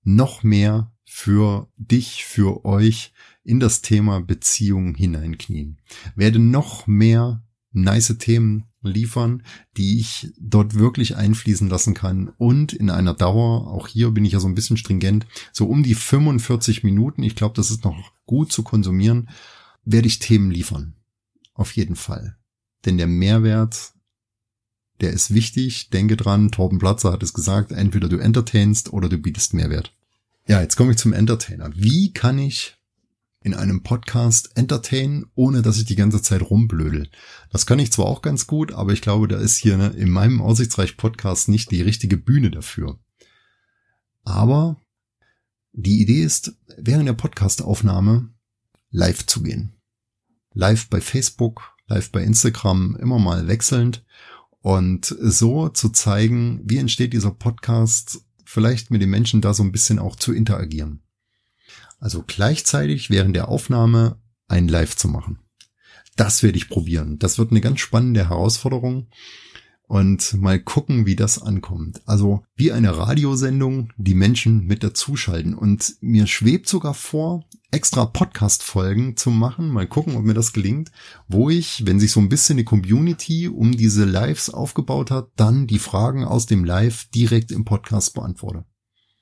noch 0.04 0.44
mehr 0.44 0.93
für 1.16 1.70
dich, 1.78 2.26
für 2.26 2.66
euch 2.66 3.14
in 3.44 3.60
das 3.60 3.84
Thema 3.84 4.20
Beziehung 4.20 4.96
hineinknien. 4.96 5.78
Werde 6.16 6.40
noch 6.40 6.88
mehr 6.88 7.44
nice 7.72 8.18
Themen 8.18 8.66
liefern, 8.82 9.44
die 9.78 10.00
ich 10.00 10.34
dort 10.40 10.74
wirklich 10.74 11.16
einfließen 11.16 11.70
lassen 11.70 11.94
kann 11.94 12.30
und 12.38 12.74
in 12.74 12.90
einer 12.90 13.14
Dauer, 13.14 13.68
auch 13.68 13.88
hier 13.88 14.10
bin 14.10 14.26
ich 14.26 14.34
ja 14.34 14.40
so 14.40 14.48
ein 14.48 14.56
bisschen 14.56 14.76
stringent, 14.76 15.28
so 15.52 15.68
um 15.68 15.84
die 15.84 15.94
45 15.94 16.84
Minuten, 16.84 17.22
ich 17.22 17.36
glaube, 17.36 17.54
das 17.56 17.70
ist 17.70 17.84
noch 17.84 18.12
gut 18.26 18.52
zu 18.52 18.64
konsumieren, 18.64 19.30
werde 19.86 20.08
ich 20.08 20.18
Themen 20.18 20.50
liefern. 20.50 20.96
Auf 21.54 21.76
jeden 21.76 21.96
Fall. 21.96 22.38
Denn 22.86 22.98
der 22.98 23.08
Mehrwert, 23.08 23.94
der 25.00 25.12
ist 25.12 25.32
wichtig. 25.32 25.92
Denke 25.92 26.18
dran, 26.18 26.50
Torben 26.50 26.80
Platzer 26.80 27.12
hat 27.12 27.22
es 27.22 27.34
gesagt, 27.34 27.72
entweder 27.72 28.10
du 28.10 28.18
entertainst 28.18 28.92
oder 28.92 29.10
du 29.10 29.20
bietest 29.20 29.54
Mehrwert. 29.54 29.96
Ja, 30.48 30.62
jetzt 30.62 30.76
komme 30.76 30.92
ich 30.92 30.98
zum 30.98 31.14
Entertainer. 31.14 31.72
Wie 31.76 32.12
kann 32.12 32.38
ich 32.38 32.78
in 33.44 33.54
einem 33.54 33.84
Podcast 33.84 34.56
entertainen, 34.56 35.26
ohne 35.36 35.62
dass 35.62 35.78
ich 35.78 35.86
die 35.86 35.98
ganze 35.98 36.22
Zeit 36.22 36.42
rumblödel. 36.42 37.10
Das 37.52 37.66
kann 37.66 37.80
ich 37.80 37.92
zwar 37.92 38.06
auch 38.06 38.22
ganz 38.22 38.48
gut, 38.48 38.72
aber 38.72 38.94
ich 38.94 39.02
glaube, 39.02 39.28
da 39.28 39.38
ist 39.38 39.58
hier 39.58 39.78
ne, 39.78 39.90
in 39.90 40.10
meinem 40.10 40.42
Aussichtsreich 40.42 40.96
Podcast 40.96 41.50
nicht 41.50 41.70
die 41.72 41.82
richtige 41.82 42.18
Bühne 42.18 42.52
dafür. 42.52 43.00
Aber 44.24 44.78
die 45.74 46.02
Idee 46.02 46.24
ist, 46.24 46.56
während 46.78 47.08
der 47.08 47.14
Podcastaufnahme 47.14 48.30
live 48.92 49.26
zu 49.26 49.44
gehen. 49.44 49.76
Live 50.54 50.88
bei 50.88 51.02
Facebook, 51.02 51.74
live 51.88 52.12
bei 52.12 52.24
Instagram, 52.24 52.96
immer 52.96 53.20
mal 53.20 53.48
wechselnd 53.48 54.06
und 54.62 55.06
so 55.06 55.68
zu 55.68 55.90
zeigen, 55.90 56.62
wie 56.64 56.78
entsteht 56.78 57.12
dieser 57.12 57.32
Podcast, 57.32 58.22
vielleicht 58.54 58.92
mit 58.92 59.02
den 59.02 59.10
Menschen 59.10 59.42
da 59.42 59.54
so 59.54 59.64
ein 59.64 59.72
bisschen 59.72 59.98
auch 59.98 60.16
zu 60.16 60.32
interagieren. 60.32 61.02
Also 62.00 62.24
gleichzeitig 62.26 63.10
während 63.10 63.36
der 63.36 63.48
Aufnahme 63.48 64.22
ein 64.48 64.68
Live 64.68 64.96
zu 64.96 65.08
machen. 65.08 65.40
Das 66.16 66.44
werde 66.44 66.58
ich 66.58 66.70
probieren. 66.70 67.18
Das 67.18 67.40
wird 67.40 67.50
eine 67.50 67.62
ganz 67.62 67.80
spannende 67.80 68.30
Herausforderung 68.30 69.08
und 69.88 70.36
mal 70.36 70.60
gucken, 70.60 71.08
wie 71.08 71.16
das 71.16 71.42
ankommt. 71.42 72.02
Also 72.06 72.44
wie 72.56 72.72
eine 72.72 72.96
Radiosendung 72.96 73.92
die 73.98 74.14
Menschen 74.14 74.66
mit 74.68 74.84
dazuschalten. 74.84 75.56
Und 75.56 75.96
mir 76.02 76.28
schwebt 76.28 76.68
sogar 76.68 76.94
vor, 76.94 77.46
extra 77.74 78.06
Podcast-Folgen 78.06 79.18
zu 79.18 79.32
machen. 79.32 79.70
Mal 79.70 79.88
gucken, 79.88 80.16
ob 80.16 80.24
mir 80.24 80.34
das 80.34 80.54
gelingt, 80.54 80.92
wo 81.28 81.50
ich, 81.50 81.86
wenn 81.86 82.00
sich 82.00 82.12
so 82.12 82.20
ein 82.20 82.30
bisschen 82.30 82.58
die 82.58 82.64
Community 82.64 83.48
um 83.48 83.72
diese 83.72 84.06
Lives 84.06 84.50
aufgebaut 84.50 85.12
hat, 85.12 85.32
dann 85.36 85.68
die 85.68 85.80
Fragen 85.80 86.24
aus 86.24 86.46
dem 86.46 86.64
Live 86.64 87.10
direkt 87.10 87.52
im 87.52 87.66
Podcast 87.66 88.14
beantworte. 88.14 88.66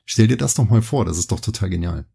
Stell 0.05 0.27
dir 0.27 0.37
das 0.37 0.53
doch 0.53 0.69
mal 0.69 0.81
vor, 0.81 1.05
das 1.05 1.17
ist 1.17 1.31
doch 1.31 1.39
total 1.39 1.69
genial 1.69 2.05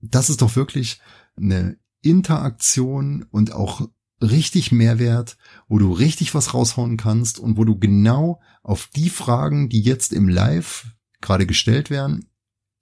das 0.00 0.30
ist 0.30 0.42
doch 0.42 0.56
wirklich 0.56 1.00
eine 1.36 1.78
Interaktion 2.02 3.26
und 3.30 3.52
auch 3.52 3.88
richtig 4.22 4.72
Mehrwert, 4.72 5.36
wo 5.68 5.78
du 5.78 5.92
richtig 5.92 6.34
was 6.34 6.54
raushauen 6.54 6.96
kannst 6.96 7.38
und 7.38 7.56
wo 7.56 7.64
du 7.64 7.78
genau 7.78 8.40
auf 8.62 8.88
die 8.94 9.10
Fragen, 9.10 9.68
die 9.68 9.82
jetzt 9.82 10.12
im 10.12 10.28
Live 10.28 10.94
gerade 11.20 11.46
gestellt 11.46 11.90
werden, 11.90 12.26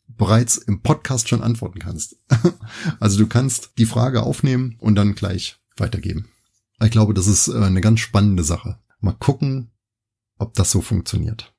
bereits 0.08 0.56
im 0.56 0.82
Podcast 0.82 1.28
schon 1.28 1.42
antworten 1.42 1.78
kannst. 1.78 2.16
also 3.00 3.18
du 3.18 3.26
kannst 3.26 3.72
die 3.78 3.86
Frage 3.86 4.22
aufnehmen 4.22 4.76
und 4.78 4.94
dann 4.94 5.14
gleich 5.14 5.58
weitergeben. 5.76 6.28
Ich 6.82 6.90
glaube, 6.90 7.14
das 7.14 7.26
ist 7.26 7.48
äh, 7.48 7.58
eine 7.58 7.80
ganz 7.80 8.00
spannende 8.00 8.44
Sache. 8.44 8.78
Mal 9.00 9.12
gucken, 9.12 9.70
ob 10.38 10.54
das 10.54 10.70
so 10.70 10.80
funktioniert. 10.80 11.54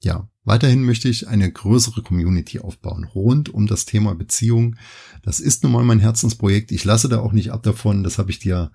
Ja, 0.00 0.28
Weiterhin 0.46 0.84
möchte 0.84 1.08
ich 1.08 1.26
eine 1.26 1.50
größere 1.50 2.02
Community 2.02 2.60
aufbauen 2.60 3.02
rund 3.02 3.48
um 3.48 3.66
das 3.66 3.84
Thema 3.84 4.14
Beziehung. 4.14 4.76
Das 5.22 5.40
ist 5.40 5.64
nun 5.64 5.72
mal 5.72 5.82
mein 5.82 5.98
Herzensprojekt. 5.98 6.70
Ich 6.70 6.84
lasse 6.84 7.08
da 7.08 7.18
auch 7.18 7.32
nicht 7.32 7.50
ab 7.50 7.64
davon. 7.64 8.04
Das 8.04 8.16
habe 8.18 8.30
ich 8.30 8.38
dir 8.38 8.70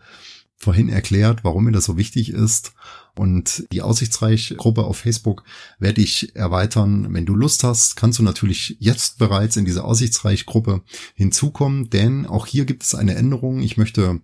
vorhin 0.62 0.90
erklärt, 0.90 1.44
warum 1.44 1.66
mir 1.66 1.72
das 1.72 1.86
so 1.86 1.98
wichtig 1.98 2.30
ist. 2.30 2.74
Und 3.16 3.66
die 3.72 3.82
Aussichtsreich-Gruppe 3.82 4.84
auf 4.84 4.98
Facebook 4.98 5.44
werde 5.80 6.02
ich 6.02 6.36
erweitern. 6.36 7.14
Wenn 7.14 7.26
du 7.26 7.36
Lust 7.36 7.64
hast, 7.64 7.96
kannst 7.96 8.20
du 8.20 8.24
natürlich 8.24 8.78
jetzt 8.80 9.18
bereits 9.18 9.58
in 9.58 9.66
diese 9.66 9.84
Aussichtsreich-Gruppe 9.84 10.84
hinzukommen, 11.16 11.90
denn 11.90 12.28
auch 12.28 12.46
hier 12.46 12.66
gibt 12.66 12.84
es 12.84 12.94
eine 12.94 13.16
Änderung. 13.16 13.62
Ich 13.62 13.78
möchte 13.78 14.22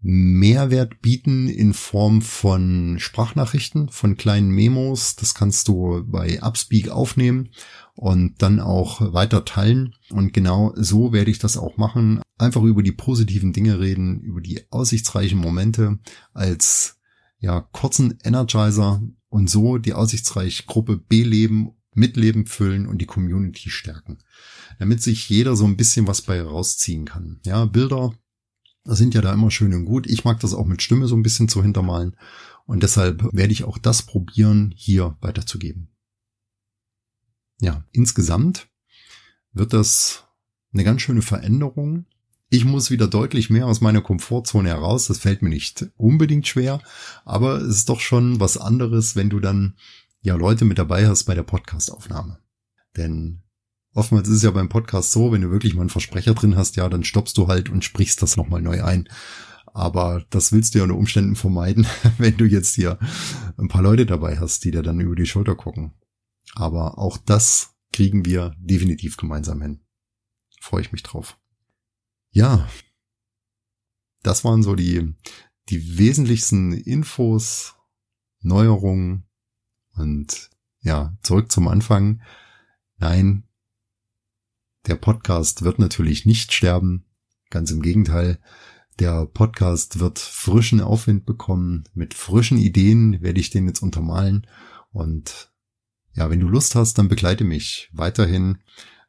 Mehrwert 0.00 1.02
bieten 1.02 1.48
in 1.48 1.74
Form 1.74 2.22
von 2.22 2.96
Sprachnachrichten, 2.98 3.90
von 3.90 4.16
kleinen 4.16 4.50
Memos. 4.50 5.16
Das 5.16 5.34
kannst 5.34 5.68
du 5.68 6.02
bei 6.06 6.42
Upspeak 6.42 6.88
aufnehmen 6.88 7.50
und 7.96 8.40
dann 8.42 8.60
auch 8.60 9.12
weiter 9.12 9.44
teilen. 9.44 9.94
Und 10.10 10.32
genau 10.32 10.72
so 10.76 11.12
werde 11.12 11.30
ich 11.30 11.38
das 11.38 11.56
auch 11.56 11.78
machen. 11.78 12.20
Einfach 12.38 12.62
über 12.62 12.82
die 12.82 12.92
positiven 12.92 13.52
Dinge 13.52 13.80
reden, 13.80 14.20
über 14.20 14.40
die 14.40 14.70
aussichtsreichen 14.70 15.38
Momente 15.38 15.98
als 16.32 16.98
ja, 17.38 17.60
kurzen 17.60 18.18
Energizer 18.22 19.02
und 19.28 19.50
so 19.50 19.78
die 19.78 19.94
aussichtsreich 19.94 20.66
Gruppe 20.66 20.98
beleben, 20.98 21.72
mitleben 21.94 22.46
füllen 22.46 22.86
und 22.86 22.98
die 22.98 23.06
Community 23.06 23.70
stärken. 23.70 24.18
Damit 24.78 25.02
sich 25.02 25.28
jeder 25.30 25.56
so 25.56 25.64
ein 25.64 25.78
bisschen 25.78 26.06
was 26.06 26.22
bei 26.22 26.40
rausziehen 26.42 27.06
kann. 27.06 27.40
Ja, 27.44 27.64
Bilder 27.64 28.12
sind 28.84 29.14
ja 29.14 29.22
da 29.22 29.32
immer 29.32 29.50
schön 29.50 29.72
und 29.74 29.86
gut. 29.86 30.06
Ich 30.06 30.24
mag 30.24 30.38
das 30.40 30.54
auch 30.54 30.66
mit 30.66 30.82
Stimme 30.82 31.08
so 31.08 31.16
ein 31.16 31.22
bisschen 31.22 31.48
zu 31.48 31.62
hintermalen. 31.62 32.14
Und 32.66 32.82
deshalb 32.82 33.24
werde 33.32 33.52
ich 33.52 33.64
auch 33.64 33.78
das 33.78 34.02
probieren, 34.02 34.72
hier 34.76 35.16
weiterzugeben. 35.20 35.95
Ja, 37.60 37.84
insgesamt 37.92 38.68
wird 39.52 39.72
das 39.72 40.24
eine 40.72 40.84
ganz 40.84 41.02
schöne 41.02 41.22
Veränderung. 41.22 42.06
Ich 42.48 42.64
muss 42.64 42.90
wieder 42.90 43.08
deutlich 43.08 43.50
mehr 43.50 43.66
aus 43.66 43.80
meiner 43.80 44.02
Komfortzone 44.02 44.68
heraus. 44.68 45.06
Das 45.06 45.18
fällt 45.18 45.42
mir 45.42 45.48
nicht 45.48 45.90
unbedingt 45.96 46.46
schwer, 46.46 46.80
aber 47.24 47.56
es 47.56 47.78
ist 47.78 47.88
doch 47.88 48.00
schon 48.00 48.38
was 48.38 48.56
anderes, 48.56 49.16
wenn 49.16 49.30
du 49.30 49.40
dann 49.40 49.76
ja 50.20 50.36
Leute 50.36 50.64
mit 50.64 50.78
dabei 50.78 51.08
hast 51.08 51.24
bei 51.24 51.34
der 51.34 51.42
Podcastaufnahme. 51.42 52.38
Denn 52.96 53.42
oftmals 53.94 54.28
ist 54.28 54.36
es 54.36 54.42
ja 54.42 54.50
beim 54.50 54.68
Podcast 54.68 55.12
so, 55.12 55.32
wenn 55.32 55.42
du 55.42 55.50
wirklich 55.50 55.74
mal 55.74 55.82
einen 55.82 55.90
Versprecher 55.90 56.34
drin 56.34 56.56
hast, 56.56 56.76
ja, 56.76 56.88
dann 56.88 57.04
stoppst 57.04 57.36
du 57.38 57.48
halt 57.48 57.68
und 57.68 57.84
sprichst 57.84 58.22
das 58.22 58.36
nochmal 58.36 58.62
neu 58.62 58.84
ein. 58.84 59.08
Aber 59.72 60.24
das 60.30 60.52
willst 60.52 60.74
du 60.74 60.78
ja 60.78 60.84
unter 60.84 60.96
Umständen 60.96 61.36
vermeiden, 61.36 61.86
wenn 62.18 62.36
du 62.36 62.44
jetzt 62.44 62.74
hier 62.74 62.98
ein 63.58 63.68
paar 63.68 63.82
Leute 63.82 64.06
dabei 64.06 64.38
hast, 64.38 64.64
die 64.64 64.70
dir 64.70 64.82
dann 64.82 65.00
über 65.00 65.16
die 65.16 65.26
Schulter 65.26 65.54
gucken. 65.54 65.94
Aber 66.54 66.98
auch 66.98 67.18
das 67.18 67.74
kriegen 67.92 68.24
wir 68.24 68.54
definitiv 68.58 69.16
gemeinsam 69.16 69.60
hin. 69.62 69.80
Freue 70.60 70.82
ich 70.82 70.92
mich 70.92 71.02
drauf. 71.02 71.38
Ja, 72.30 72.68
das 74.22 74.44
waren 74.44 74.62
so 74.62 74.74
die, 74.74 75.14
die 75.68 75.98
wesentlichsten 75.98 76.72
Infos, 76.72 77.74
Neuerungen 78.40 79.24
und 79.94 80.50
ja, 80.80 81.16
zurück 81.22 81.50
zum 81.50 81.68
Anfang. 81.68 82.22
Nein, 82.98 83.46
der 84.86 84.94
Podcast 84.94 85.62
wird 85.62 85.80
natürlich 85.80 86.26
nicht 86.26 86.52
sterben. 86.52 87.04
Ganz 87.50 87.70
im 87.70 87.82
Gegenteil. 87.82 88.38
Der 89.00 89.26
Podcast 89.26 89.98
wird 89.98 90.18
frischen 90.18 90.80
Aufwind 90.80 91.26
bekommen. 91.26 91.84
Mit 91.92 92.14
frischen 92.14 92.56
Ideen 92.56 93.20
werde 93.20 93.40
ich 93.40 93.50
den 93.50 93.66
jetzt 93.66 93.82
untermalen. 93.82 94.46
Und 94.92 95.50
ja, 96.16 96.30
wenn 96.30 96.40
du 96.40 96.48
Lust 96.48 96.74
hast, 96.74 96.98
dann 96.98 97.08
begleite 97.08 97.44
mich 97.44 97.90
weiterhin. 97.92 98.58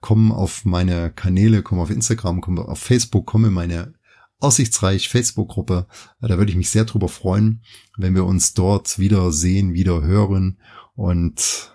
Komm 0.02 0.32
auf 0.32 0.66
meine 0.66 1.12
Kanäle, 1.12 1.64
komm 1.64 1.80
auf 1.80 1.90
Instagram, 1.90 2.42
komm 2.42 2.60
auf 2.60 2.80
Facebook, 2.80 3.26
komm 3.26 3.46
in 3.46 3.54
meine 3.54 3.94
Aussichtsreich 4.40 5.10
Facebook-Gruppe. 5.10 5.88
Da 6.22 6.38
würde 6.38 6.52
ich 6.52 6.58
mich 6.58 6.70
sehr 6.70 6.86
drüber 6.86 7.10
freuen, 7.10 7.64
wenn 7.98 8.14
wir 8.14 8.26
uns 8.26 8.54
dort 8.54 9.00
wieder 9.00 9.32
sehen, 9.32 9.74
wieder 9.74 10.02
hören 10.02 10.60
und 10.94 11.72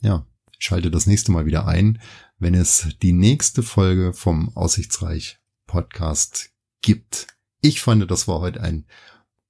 ja, 0.00 0.26
schalte 0.58 0.90
das 0.90 1.06
nächste 1.06 1.32
Mal 1.32 1.46
wieder 1.46 1.66
ein, 1.66 2.00
wenn 2.38 2.54
es 2.54 2.88
die 3.02 3.12
nächste 3.12 3.62
Folge 3.62 4.12
vom 4.14 4.56
Aussichtsreich 4.56 5.38
Podcast 5.66 6.50
gibt. 6.80 7.26
Ich 7.60 7.80
fand, 7.80 8.10
das 8.10 8.28
war 8.28 8.40
heute 8.40 8.60
ein 8.60 8.86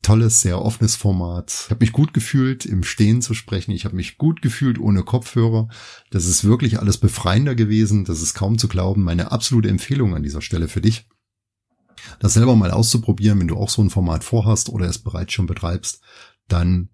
tolles, 0.04 0.40
sehr 0.40 0.62
offenes 0.62 0.94
Format. 0.94 1.52
Ich 1.64 1.70
habe 1.70 1.82
mich 1.84 1.92
gut 1.92 2.14
gefühlt, 2.14 2.64
im 2.64 2.84
Stehen 2.84 3.22
zu 3.22 3.34
sprechen. 3.34 3.72
Ich 3.72 3.84
habe 3.84 3.96
mich 3.96 4.18
gut 4.18 4.42
gefühlt 4.42 4.78
ohne 4.78 5.02
Kopfhörer. 5.02 5.68
Das 6.10 6.26
ist 6.26 6.44
wirklich 6.44 6.78
alles 6.78 6.98
befreiender 6.98 7.54
gewesen. 7.54 8.04
Das 8.04 8.22
ist 8.22 8.34
kaum 8.34 8.58
zu 8.58 8.68
glauben. 8.68 9.02
Meine 9.02 9.32
absolute 9.32 9.68
Empfehlung 9.68 10.14
an 10.14 10.22
dieser 10.22 10.42
Stelle 10.42 10.68
für 10.68 10.80
dich. 10.80 11.08
Das 12.20 12.34
selber 12.34 12.54
mal 12.54 12.70
auszuprobieren, 12.70 13.40
wenn 13.40 13.48
du 13.48 13.56
auch 13.56 13.70
so 13.70 13.82
ein 13.82 13.90
Format 13.90 14.24
vorhast 14.24 14.68
oder 14.68 14.86
es 14.86 14.98
bereits 14.98 15.32
schon 15.32 15.46
betreibst, 15.46 16.02
dann 16.48 16.90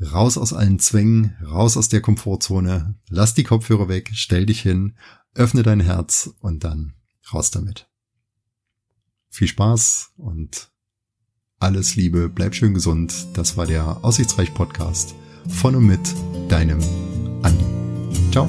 raus 0.00 0.38
aus 0.38 0.52
allen 0.52 0.78
Zwängen, 0.78 1.36
raus 1.44 1.76
aus 1.76 1.88
der 1.88 2.00
Komfortzone, 2.00 2.96
lass 3.08 3.34
die 3.34 3.44
Kopfhörer 3.44 3.88
weg, 3.88 4.10
stell 4.12 4.46
dich 4.46 4.60
hin, 4.60 4.96
öffne 5.34 5.62
dein 5.62 5.80
Herz 5.80 6.34
und 6.40 6.64
dann 6.64 6.94
raus 7.32 7.50
damit. 7.50 7.88
Viel 9.28 9.48
Spaß 9.48 10.12
und 10.16 10.70
alles 11.60 11.94
Liebe, 11.94 12.28
bleib 12.28 12.54
schön 12.54 12.74
gesund. 12.74 13.28
Das 13.34 13.56
war 13.56 13.66
der 13.66 13.98
Aussichtsreich 14.02 14.52
Podcast 14.54 15.14
von 15.48 15.76
und 15.76 15.86
mit 15.86 16.00
deinem 16.48 16.80
Andi. 17.42 17.64
Ciao. 18.32 18.48